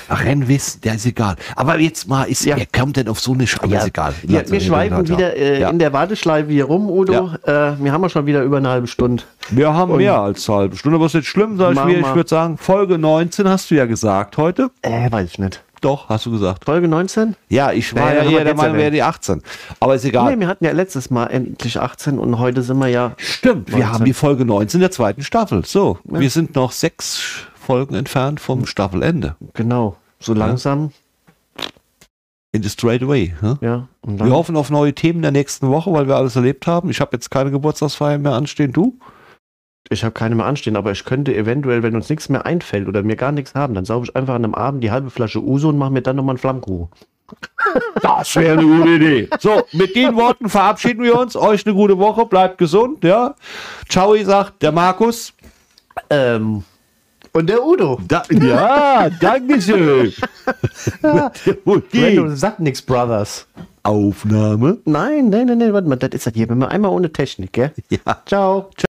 Ach, 0.09 0.23
Rennwiss, 0.23 0.79
der 0.79 0.95
ist 0.95 1.05
egal. 1.05 1.35
Aber 1.55 1.79
jetzt 1.79 2.07
mal, 2.07 2.23
ist, 2.23 2.45
Ja. 2.45 2.57
wer 2.57 2.65
kommt 2.65 2.97
denn 2.97 3.07
auf 3.07 3.19
so 3.19 3.33
eine 3.33 3.47
Scheiße? 3.47 3.67
Ja. 3.71 3.79
ist 3.79 3.87
egal. 3.87 4.13
Ja, 4.27 4.41
wir 4.49 4.59
schweifen 4.61 4.95
halt 4.95 5.09
wieder 5.09 5.35
äh, 5.35 5.61
Ja. 5.61 5.69
in 5.69 5.79
der 5.79 5.93
Warteschleife 5.93 6.51
hier 6.51 6.65
rum, 6.65 6.89
Udo. 6.89 7.31
Äh, 7.43 7.73
wir 7.79 7.91
haben 7.91 8.03
ja 8.03 8.09
schon 8.09 8.25
wieder 8.25 8.43
über 8.43 8.57
eine 8.57 8.69
halbe 8.69 8.87
Stunde. 8.87 9.23
Wir 9.49 9.73
haben 9.73 9.91
Und- 9.91 9.97
mehr 9.97 10.19
als 10.19 10.47
eine 10.49 10.57
halbe 10.59 10.75
Stunde, 10.77 10.95
aber 10.97 11.05
ist 11.07 11.13
nicht 11.15 11.27
schlimm, 11.27 11.57
sag 11.57 11.73
ich 11.73 11.83
mir. 11.83 11.99
Ich 11.99 12.15
würde 12.15 12.29
sagen, 12.29 12.57
Folge 12.57 12.97
19 12.97 13.47
hast 13.47 13.69
du 13.71 13.75
ja 13.75 13.85
gesagt 13.85 14.37
heute. 14.37 14.69
Äh, 14.81 15.11
weiß 15.11 15.29
ich 15.31 15.39
nicht. 15.39 15.61
Doch, 15.81 16.09
hast 16.09 16.25
du 16.25 16.31
gesagt. 16.31 16.65
Folge 16.65 16.87
19? 16.87 17.35
Ja, 17.49 17.71
ich 17.71 17.91
Ja, 17.91 17.97
war 18.01 18.07
ja, 18.09 18.15
ja, 18.15 18.19
haben 18.21 18.29
wir 18.29 18.37
eher 18.37 18.43
der 18.45 18.53
jetzt 18.53 18.57
Meinung, 18.61 18.77
wäre 18.77 18.91
die 18.91 19.03
18. 19.03 19.41
Aber 19.79 19.93
ist 19.93 20.03
egal. 20.05 20.33
Nee, 20.33 20.39
wir 20.39 20.47
hatten 20.47 20.65
ja 20.65 20.71
letztes 20.71 21.11
Mal 21.11 21.27
endlich 21.27 21.79
18 21.79 22.17
und 22.17 22.39
heute 22.39 22.63
sind 22.63 22.77
wir 22.79 22.87
ja. 22.87 23.11
Stimmt, 23.17 23.67
wir 23.69 23.79
19. 23.79 23.93
haben 23.93 24.05
die 24.05 24.13
Folge 24.13 24.45
19 24.45 24.79
der 24.79 24.89
zweiten 24.89 25.21
Staffel. 25.21 25.63
So, 25.63 25.99
wir 26.05 26.29
sind 26.31 26.55
noch 26.55 26.71
sechs 26.71 27.19
Folgen 27.65 27.95
entfernt 27.95 28.39
vom 28.39 28.65
Staffelende. 28.65 29.35
Genau. 29.53 29.97
So 30.19 30.33
langsam. 30.33 30.91
In 32.51 32.63
the 32.63 32.69
straight 32.69 33.03
away. 33.03 33.33
Ja. 33.61 33.87
Dann, 34.01 34.19
Wir 34.19 34.31
hoffen 34.31 34.55
auf 34.55 34.69
neue 34.69 34.93
Themen 34.93 35.21
der 35.21 35.31
nächsten 35.31 35.67
Woche, 35.69 35.91
weil 35.91 36.07
wir 36.07 36.15
alles 36.15 36.35
erlebt 36.35 36.67
haben. 36.67 36.89
Ich 36.89 37.01
habe 37.01 37.11
jetzt 37.13 37.29
keine 37.29 37.51
Geburtstagsfeier 37.51 38.17
mehr 38.17 38.33
anstehen. 38.33 38.71
Du? 38.71 38.97
ich 39.89 40.03
habe 40.03 40.13
keine 40.13 40.35
mehr 40.35 40.45
anstehen, 40.45 40.75
aber 40.75 40.91
ich 40.91 41.05
könnte 41.05 41.35
eventuell, 41.35 41.83
wenn 41.83 41.95
uns 41.95 42.09
nichts 42.09 42.29
mehr 42.29 42.45
einfällt 42.45 42.87
oder 42.87 43.03
wir 43.03 43.15
gar 43.15 43.31
nichts 43.31 43.53
haben, 43.53 43.75
dann 43.75 43.85
sauge 43.85 44.05
ich 44.05 44.15
einfach 44.15 44.33
an 44.33 44.43
einem 44.43 44.55
Abend 44.55 44.83
die 44.83 44.91
halbe 44.91 45.09
Flasche 45.09 45.43
Uso 45.43 45.69
und 45.69 45.77
mache 45.77 45.91
mir 45.91 46.01
dann 46.01 46.15
nochmal 46.15 46.33
einen 46.33 46.39
Flammkuchen. 46.39 46.89
Das 48.01 48.35
wäre 48.35 48.59
eine 48.59 48.67
gute 48.67 48.89
Idee. 48.89 49.29
So, 49.39 49.63
mit 49.71 49.95
den 49.95 50.15
Worten 50.15 50.47
verabschieden 50.47 51.03
wir 51.03 51.17
uns. 51.17 51.35
Euch 51.35 51.65
eine 51.65 51.73
gute 51.73 51.97
Woche. 51.97 52.25
Bleibt 52.27 52.59
gesund. 52.59 53.03
Ja. 53.03 53.33
Ciao, 53.89 54.15
sagt 54.23 54.61
der 54.61 54.71
Markus. 54.71 55.33
Ähm. 56.11 56.63
Und 57.35 57.49
der 57.49 57.61
Udo. 57.61 57.99
Da, 58.07 58.23
ja, 58.31 59.09
danke 59.09 59.61
schön. 59.61 60.13
Randall 61.03 62.29
sagt 62.37 62.61
nix, 62.61 62.81
Brothers. 62.81 63.45
Aufnahme. 63.83 64.77
Nein, 64.85 65.27
nein, 65.29 65.47
nein, 65.47 65.57
nein, 65.57 65.73
warte 65.73 65.89
mal, 65.89 65.97
das 65.97 66.11
ist 66.11 66.25
das 66.25 66.33
hier. 66.33 66.47
Wenn 66.47 66.59
wir 66.59 66.69
einmal 66.69 66.91
ohne 66.91 67.11
Technik, 67.11 67.51
gell? 67.51 67.73
Ja. 67.89 68.21
Ciao. 68.25 68.69
Ciao. 68.77 68.84